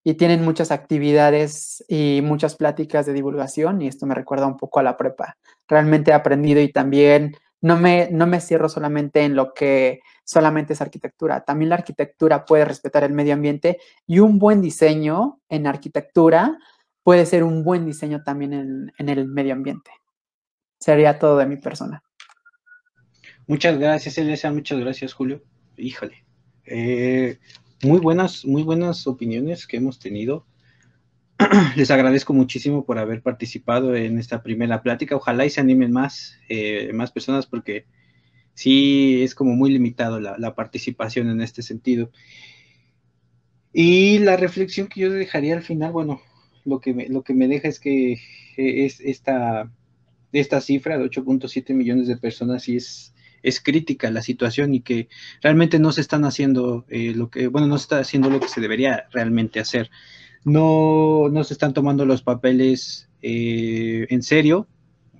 y 0.04 0.14
tienen 0.14 0.44
muchas 0.44 0.70
actividades 0.70 1.84
y 1.88 2.20
muchas 2.22 2.56
pláticas 2.56 3.06
de 3.06 3.12
divulgación 3.12 3.82
y 3.82 3.88
esto 3.88 4.06
me 4.06 4.14
recuerda 4.14 4.46
un 4.46 4.56
poco 4.56 4.80
a 4.80 4.82
la 4.82 4.96
prepa. 4.96 5.36
Realmente 5.68 6.10
he 6.10 6.14
aprendido 6.14 6.60
y 6.60 6.72
también 6.72 7.36
no 7.60 7.76
me, 7.76 8.08
no 8.10 8.26
me 8.26 8.40
cierro 8.40 8.68
solamente 8.68 9.22
en 9.22 9.36
lo 9.36 9.54
que 9.54 10.00
solamente 10.24 10.72
es 10.72 10.80
arquitectura. 10.80 11.44
También 11.44 11.68
la 11.68 11.76
arquitectura 11.76 12.44
puede 12.44 12.64
respetar 12.64 13.04
el 13.04 13.12
medio 13.12 13.34
ambiente 13.34 13.78
y 14.06 14.18
un 14.18 14.38
buen 14.38 14.60
diseño 14.60 15.40
en 15.48 15.66
arquitectura 15.66 16.58
puede 17.04 17.26
ser 17.26 17.44
un 17.44 17.62
buen 17.62 17.86
diseño 17.86 18.22
también 18.22 18.52
en, 18.52 18.92
en 18.98 19.08
el 19.08 19.26
medio 19.26 19.52
ambiente. 19.52 19.90
Sería 20.80 21.18
todo 21.18 21.38
de 21.38 21.46
mi 21.46 21.56
persona. 21.56 22.02
Muchas 23.46 23.78
gracias, 23.78 24.18
Elisa. 24.18 24.50
Muchas 24.50 24.80
gracias, 24.80 25.12
Julio. 25.12 25.42
Híjole. 25.76 26.24
Eh, 26.64 27.38
muy 27.82 27.98
buenas, 27.98 28.44
muy 28.44 28.62
buenas 28.62 29.06
opiniones 29.06 29.66
que 29.66 29.76
hemos 29.76 29.98
tenido. 29.98 30.46
Les 31.76 31.90
agradezco 31.90 32.32
muchísimo 32.32 32.84
por 32.84 32.98
haber 32.98 33.22
participado 33.22 33.96
en 33.96 34.18
esta 34.18 34.42
primera 34.42 34.82
plática. 34.82 35.16
Ojalá 35.16 35.44
y 35.46 35.50
se 35.50 35.60
animen 35.60 35.90
más, 35.90 36.38
eh, 36.48 36.92
más 36.94 37.10
personas 37.10 37.46
porque 37.46 37.86
sí 38.54 39.22
es 39.22 39.34
como 39.34 39.54
muy 39.54 39.70
limitado 39.70 40.20
la, 40.20 40.54
participación 40.54 41.28
en 41.30 41.40
este 41.40 41.62
sentido. 41.62 42.10
Y 43.72 44.18
la 44.20 44.36
reflexión 44.36 44.86
que 44.86 45.00
yo 45.00 45.10
dejaría 45.10 45.54
al 45.56 45.62
final, 45.62 45.92
bueno, 45.92 46.20
lo 46.64 46.78
que 46.78 46.94
me, 46.94 47.08
lo 47.08 47.22
que 47.22 47.34
me 47.34 47.48
deja 47.48 47.68
es 47.68 47.80
que 47.80 48.20
es 48.56 49.00
esta, 49.00 49.72
esta 50.30 50.60
cifra 50.60 50.98
de 50.98 51.04
8.7 51.04 51.74
millones 51.74 52.06
de 52.06 52.16
personas 52.16 52.68
y 52.68 52.76
es 52.76 53.12
es 53.42 53.60
crítica 53.60 54.10
la 54.10 54.22
situación 54.22 54.74
y 54.74 54.80
que 54.80 55.08
realmente 55.42 55.78
no 55.78 55.92
se 55.92 56.00
están 56.00 56.24
haciendo 56.24 56.84
eh, 56.88 57.12
lo 57.14 57.30
que, 57.30 57.48
bueno, 57.48 57.66
no 57.66 57.78
se 57.78 57.82
está 57.82 57.98
haciendo 57.98 58.30
lo 58.30 58.40
que 58.40 58.48
se 58.48 58.60
debería 58.60 59.06
realmente 59.12 59.60
hacer. 59.60 59.90
No, 60.44 61.28
no 61.30 61.44
se 61.44 61.54
están 61.54 61.72
tomando 61.72 62.04
los 62.04 62.22
papeles 62.22 63.08
eh, 63.22 64.06
en 64.10 64.22
serio 64.22 64.66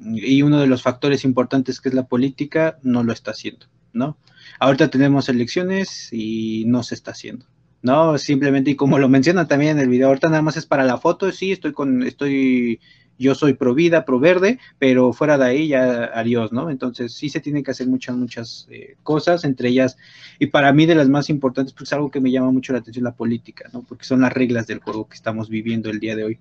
y 0.05 0.43
uno 0.43 0.61
de 0.61 0.67
los 0.67 0.83
factores 0.83 1.25
importantes 1.25 1.81
que 1.81 1.89
es 1.89 1.95
la 1.95 2.07
política 2.07 2.79
no 2.83 3.05
lo 3.05 3.13
está 3.13 3.31
haciendo, 3.31 3.67
¿no? 3.93 4.19
Ahorita 4.59 4.89
tenemos 4.89 5.29
elecciones 5.29 6.09
y 6.13 6.65
no 6.67 6.83
se 6.83 6.95
está 6.95 7.13
haciendo. 7.13 7.47
No, 7.83 8.17
simplemente, 8.17 8.71
y 8.71 8.77
como 8.77 8.99
lo 9.01 9.09
menciona 9.09 9.49
también 9.49 9.73
en 9.73 9.81
el 9.81 9.89
video, 9.89 10.09
ahorita 10.09 10.29
nada 10.29 10.43
más 10.43 10.57
es 10.57 10.67
para 10.67 10.85
la 10.85 10.99
foto, 10.99 11.31
sí, 11.33 11.51
estoy 11.51 11.73
con, 11.73 12.05
estoy 12.05 12.81
yo 13.23 13.35
soy 13.35 13.55
pro 13.55 13.75
vida, 13.75 14.05
pro 14.05 14.21
verde, 14.21 14.59
pero 14.79 15.13
fuera 15.13 15.39
de 15.39 15.45
ahí 15.47 15.69
ya 15.69 16.11
adiós, 16.15 16.53
¿no? 16.53 16.69
Entonces 16.69 17.15
sí 17.15 17.29
se 17.29 17.41
tienen 17.41 17.65
que 17.65 17.71
hacer 17.71 17.87
muchas, 17.87 18.17
muchas 18.17 18.69
eh, 18.71 18.97
cosas, 19.03 19.45
entre 19.45 19.71
ellas, 19.71 19.97
y 20.39 20.49
para 20.49 20.73
mí 20.73 20.85
de 20.85 20.95
las 20.95 21.09
más 21.09 21.31
importantes, 21.31 21.73
pues 21.73 21.93
algo 21.93 22.11
que 22.11 22.21
me 22.21 22.31
llama 22.31 22.51
mucho 22.51 22.73
la 22.73 22.81
atención, 22.81 23.05
la 23.05 23.15
política, 23.15 23.71
¿no? 23.73 23.83
Porque 23.83 24.05
son 24.05 24.21
las 24.21 24.33
reglas 24.33 24.67
del 24.67 24.81
juego 24.81 25.09
que 25.09 25.15
estamos 25.15 25.49
viviendo 25.49 25.89
el 25.89 26.01
día 26.01 26.17
de 26.17 26.25
hoy. 26.25 26.39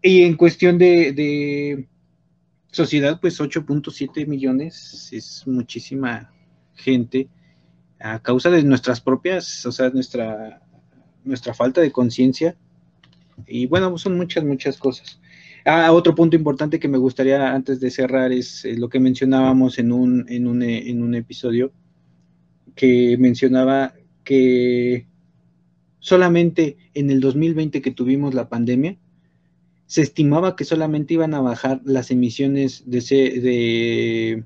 Y 0.00 0.22
en 0.22 0.36
cuestión 0.36 0.78
de, 0.78 1.12
de 1.12 1.88
sociedad, 2.70 3.20
pues 3.20 3.40
8.7 3.40 4.26
millones 4.26 5.10
es 5.12 5.46
muchísima 5.46 6.32
gente 6.74 7.28
a 8.00 8.20
causa 8.20 8.50
de 8.50 8.62
nuestras 8.62 9.00
propias, 9.00 9.66
o 9.66 9.72
sea, 9.72 9.90
nuestra, 9.90 10.62
nuestra 11.24 11.54
falta 11.54 11.80
de 11.80 11.90
conciencia. 11.90 12.56
Y 13.46 13.66
bueno, 13.66 13.96
son 13.98 14.16
muchas, 14.16 14.44
muchas 14.44 14.78
cosas. 14.78 15.20
Ah, 15.70 15.92
otro 15.92 16.14
punto 16.14 16.34
importante 16.34 16.80
que 16.80 16.88
me 16.88 16.96
gustaría 16.96 17.52
antes 17.54 17.78
de 17.78 17.90
cerrar 17.90 18.32
es 18.32 18.64
eh, 18.64 18.74
lo 18.78 18.88
que 18.88 19.00
mencionábamos 19.00 19.78
en 19.78 19.92
un, 19.92 20.24
en, 20.30 20.46
un, 20.46 20.62
eh, 20.62 20.88
en 20.88 21.02
un 21.02 21.14
episodio 21.14 21.72
que 22.74 23.18
mencionaba 23.18 23.92
que 24.24 25.06
solamente 25.98 26.78
en 26.94 27.10
el 27.10 27.20
2020 27.20 27.82
que 27.82 27.90
tuvimos 27.90 28.32
la 28.32 28.48
pandemia, 28.48 28.96
se 29.84 30.00
estimaba 30.00 30.56
que 30.56 30.64
solamente 30.64 31.12
iban 31.12 31.34
a 31.34 31.42
bajar 31.42 31.82
las 31.84 32.10
emisiones 32.10 32.84
de, 32.86 33.00
de, 33.42 34.44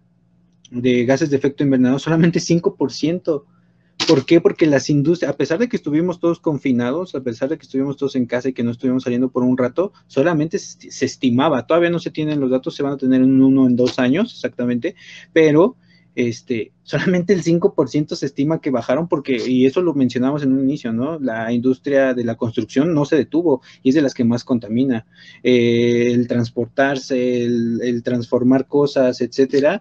de 0.73 1.05
gases 1.05 1.31
de 1.31 1.37
efecto 1.37 1.63
invernadero 1.63 2.01
solamente 2.01 2.41
5%. 2.41 3.45
¿Por 4.09 4.27
qué? 4.27 4.41
Porque 4.41 4.67
las 4.67 4.91
industrias, 4.91 5.33
a 5.33 5.37
pesar 5.37 5.59
de 5.59 5.69
que 5.69 5.77
estuvimos 5.77 6.21
todos 6.21 6.41
confinados, 6.41 7.15
a 7.15 7.23
pesar 7.23 7.49
de 7.49 7.57
que 7.57 7.63
estuvimos 7.63 7.97
todos 7.97 8.17
en 8.17 8.27
casa 8.27 8.49
y 8.49 8.53
que 8.53 8.63
no 8.63 8.71
estuvimos 8.71 9.05
saliendo 9.05 9.31
por 9.31 9.43
un 9.43 9.57
rato, 9.57 9.93
solamente 10.07 10.59
se 10.59 11.05
estimaba, 11.05 11.67
todavía 11.67 11.91
no 11.91 11.99
se 11.99 12.11
tienen 12.11 12.41
los 12.41 12.51
datos, 12.51 12.75
se 12.75 12.83
van 12.83 12.95
a 12.95 12.97
tener 12.97 13.23
en 13.23 13.43
uno 13.43 13.67
en 13.67 13.77
dos 13.77 13.99
años 13.99 14.33
exactamente, 14.35 14.97
pero 15.33 15.77
este, 16.15 16.73
solamente 16.83 17.33
el 17.33 17.43
5% 17.43 18.15
se 18.15 18.27
estima 18.27 18.61
que 18.61 18.71
bajaron 18.71 19.09
porque, 19.09 19.37
y 19.47 19.67
eso 19.67 19.81
lo 19.81 19.95
mencionamos 19.95 20.43
en 20.43 20.53
un 20.53 20.61
inicio, 20.61 20.93
¿no? 20.93 21.19
La 21.19 21.53
industria 21.53 22.13
de 22.13 22.25
la 22.25 22.37
construcción 22.37 22.93
no 22.93 23.05
se 23.05 23.17
detuvo 23.17 23.63
y 23.83 23.91
es 23.91 23.95
de 23.95 24.03
las 24.03 24.15
que 24.15 24.25
más 24.25 24.45
contamina. 24.45 25.07
Eh, 25.43 26.13
el 26.13 26.29
transportarse, 26.29 27.45
el, 27.45 28.03
transformar 28.03 28.67
cosas, 28.67 29.21
etcétera, 29.21 29.81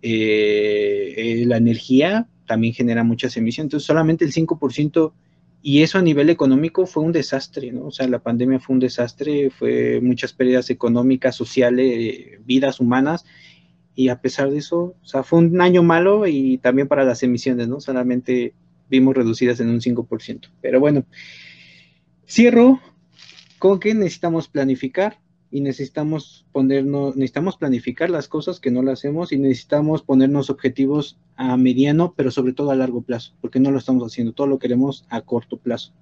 eh, 0.00 1.14
eh, 1.16 1.44
la 1.46 1.56
energía 1.56 2.28
también 2.46 2.74
genera 2.74 3.04
muchas 3.04 3.36
emisiones. 3.36 3.66
Entonces, 3.66 3.86
solamente 3.86 4.24
el 4.24 4.32
5%, 4.32 5.12
y 5.62 5.82
eso 5.82 5.98
a 5.98 6.02
nivel 6.02 6.28
económico 6.28 6.86
fue 6.86 7.02
un 7.02 7.12
desastre, 7.12 7.72
¿no? 7.72 7.86
O 7.86 7.90
sea, 7.90 8.06
la 8.06 8.18
pandemia 8.18 8.60
fue 8.60 8.74
un 8.74 8.80
desastre, 8.80 9.50
fue 9.50 10.00
muchas 10.02 10.32
pérdidas 10.32 10.68
económicas, 10.70 11.34
sociales, 11.34 12.38
vidas 12.44 12.80
humanas, 12.80 13.24
y 13.94 14.08
a 14.08 14.20
pesar 14.20 14.50
de 14.50 14.58
eso, 14.58 14.94
o 15.00 15.06
sea, 15.06 15.22
fue 15.22 15.38
un 15.38 15.60
año 15.60 15.82
malo 15.82 16.26
y 16.26 16.58
también 16.58 16.88
para 16.88 17.04
las 17.04 17.22
emisiones, 17.22 17.68
¿no? 17.68 17.80
Solamente 17.80 18.54
vimos 18.90 19.14
reducidas 19.14 19.60
en 19.60 19.70
un 19.70 19.80
5%. 19.80 20.50
Pero 20.60 20.80
bueno, 20.80 21.06
cierro 22.26 22.80
con 23.58 23.80
que 23.80 23.94
necesitamos 23.94 24.48
planificar, 24.48 25.18
y 25.54 25.60
necesitamos 25.60 26.44
ponernos, 26.50 27.14
necesitamos 27.14 27.56
planificar 27.56 28.10
las 28.10 28.26
cosas 28.26 28.58
que 28.58 28.72
no 28.72 28.82
las 28.82 28.98
hacemos 28.98 29.30
y 29.30 29.38
necesitamos 29.38 30.02
ponernos 30.02 30.50
objetivos 30.50 31.16
a 31.36 31.56
mediano, 31.56 32.12
pero 32.16 32.32
sobre 32.32 32.54
todo 32.54 32.72
a 32.72 32.74
largo 32.74 33.02
plazo, 33.02 33.34
porque 33.40 33.60
no 33.60 33.70
lo 33.70 33.78
estamos 33.78 34.02
haciendo, 34.02 34.32
todo 34.32 34.48
lo 34.48 34.58
queremos 34.58 35.06
a 35.10 35.20
corto 35.20 35.56
plazo. 35.56 35.92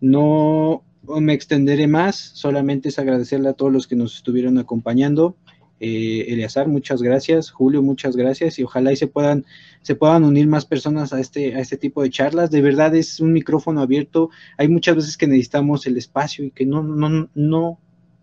No 0.00 0.82
me 1.04 1.32
extenderé 1.32 1.86
más, 1.86 2.16
solamente 2.16 2.88
es 2.88 2.98
agradecerle 2.98 3.50
a 3.50 3.52
todos 3.52 3.72
los 3.72 3.86
que 3.86 3.94
nos 3.94 4.16
estuvieron 4.16 4.58
acompañando. 4.58 5.36
Eh, 5.78 6.44
muchas 6.66 7.02
gracias. 7.02 7.52
Julio, 7.52 7.82
muchas 7.82 8.16
gracias. 8.16 8.58
Y 8.58 8.64
ojalá 8.64 8.92
y 8.92 8.96
se 8.96 9.06
puedan, 9.06 9.44
se 9.82 9.94
puedan 9.94 10.24
unir 10.24 10.48
más 10.48 10.66
personas 10.66 11.12
a 11.12 11.20
este, 11.20 11.54
a 11.54 11.60
este 11.60 11.76
tipo 11.76 12.02
de 12.02 12.10
charlas. 12.10 12.50
De 12.50 12.60
verdad 12.60 12.96
es 12.96 13.20
un 13.20 13.32
micrófono 13.32 13.80
abierto. 13.80 14.30
Hay 14.58 14.66
muchas 14.66 14.96
veces 14.96 15.16
que 15.16 15.28
necesitamos 15.28 15.86
el 15.86 15.96
espacio 15.96 16.44
y 16.44 16.50
que 16.50 16.66
no, 16.66 16.82
no, 16.82 17.28
no, 17.32 17.78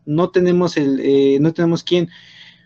no 0.09 0.31
tenemos 0.31 0.75
el, 0.75 0.99
eh, 1.01 1.37
no 1.39 1.53
tenemos 1.53 1.83
quién. 1.83 2.09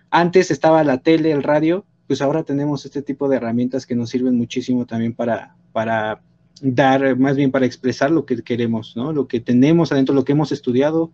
Antes 0.09 0.49
estaba 0.49 0.83
la 0.83 0.99
tele, 0.99 1.31
el 1.31 1.43
radio, 1.43 1.85
pues 2.07 2.21
ahora 2.21 2.43
tenemos 2.43 2.85
este 2.85 3.01
tipo 3.01 3.27
de 3.27 3.35
herramientas 3.35 3.85
que 3.85 3.95
nos 3.95 4.09
sirven 4.09 4.37
muchísimo 4.37 4.85
también 4.85 5.13
para, 5.13 5.55
para 5.73 6.21
dar, 6.61 7.17
más 7.17 7.35
bien 7.35 7.51
para 7.51 7.65
expresar 7.65 8.11
lo 8.11 8.25
que 8.25 8.41
queremos, 8.43 8.95
¿no? 8.95 9.11
Lo 9.11 9.27
que 9.27 9.41
tenemos 9.41 9.91
adentro, 9.91 10.15
lo 10.15 10.23
que 10.23 10.31
hemos 10.31 10.51
estudiado, 10.51 11.11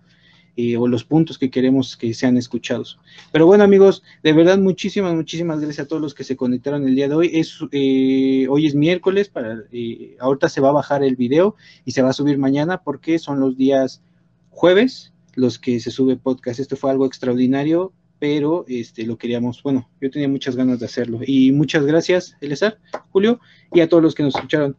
eh, 0.55 0.77
o 0.77 0.87
los 0.87 1.03
puntos 1.03 1.37
que 1.37 1.49
queremos 1.49 1.97
que 1.97 2.13
sean 2.13 2.37
escuchados. 2.37 2.99
Pero 3.31 3.47
bueno, 3.47 3.63
amigos, 3.63 4.03
de 4.21 4.33
verdad, 4.33 4.59
muchísimas, 4.59 5.15
muchísimas 5.15 5.59
gracias 5.61 5.85
a 5.85 5.87
todos 5.87 6.01
los 6.01 6.13
que 6.13 6.23
se 6.23 6.35
conectaron 6.35 6.87
el 6.87 6.95
día 6.95 7.07
de 7.07 7.15
hoy. 7.15 7.31
Es, 7.33 7.57
eh, 7.71 8.45
hoy 8.49 8.67
es 8.67 8.75
miércoles, 8.75 9.29
para, 9.29 9.63
eh, 9.71 10.15
ahorita 10.19 10.49
se 10.49 10.61
va 10.61 10.69
a 10.69 10.73
bajar 10.73 11.01
el 11.01 11.15
video 11.15 11.55
y 11.85 11.91
se 11.91 12.01
va 12.01 12.09
a 12.09 12.13
subir 12.13 12.37
mañana 12.37 12.83
porque 12.83 13.17
son 13.17 13.39
los 13.39 13.57
días 13.57 14.03
jueves 14.49 15.13
los 15.35 15.59
que 15.59 15.79
se 15.79 15.91
sube 15.91 16.17
podcast. 16.17 16.59
Esto 16.59 16.75
fue 16.75 16.91
algo 16.91 17.05
extraordinario, 17.05 17.93
pero 18.19 18.65
este, 18.67 19.05
lo 19.05 19.17
queríamos, 19.17 19.63
bueno, 19.63 19.89
yo 20.01 20.11
tenía 20.11 20.27
muchas 20.27 20.55
ganas 20.55 20.79
de 20.79 20.85
hacerlo. 20.85 21.19
Y 21.25 21.51
muchas 21.51 21.85
gracias, 21.85 22.35
Elezar, 22.41 22.79
Julio, 23.11 23.39
y 23.73 23.79
a 23.79 23.89
todos 23.89 24.03
los 24.03 24.15
que 24.15 24.23
nos 24.23 24.35
escucharon. 24.35 24.75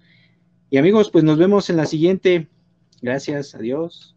Y 0.70 0.76
amigos, 0.76 1.10
pues 1.10 1.24
nos 1.24 1.38
vemos 1.38 1.70
en 1.70 1.76
la 1.76 1.86
siguiente. 1.86 2.48
Gracias, 3.02 3.54
adiós. 3.54 4.14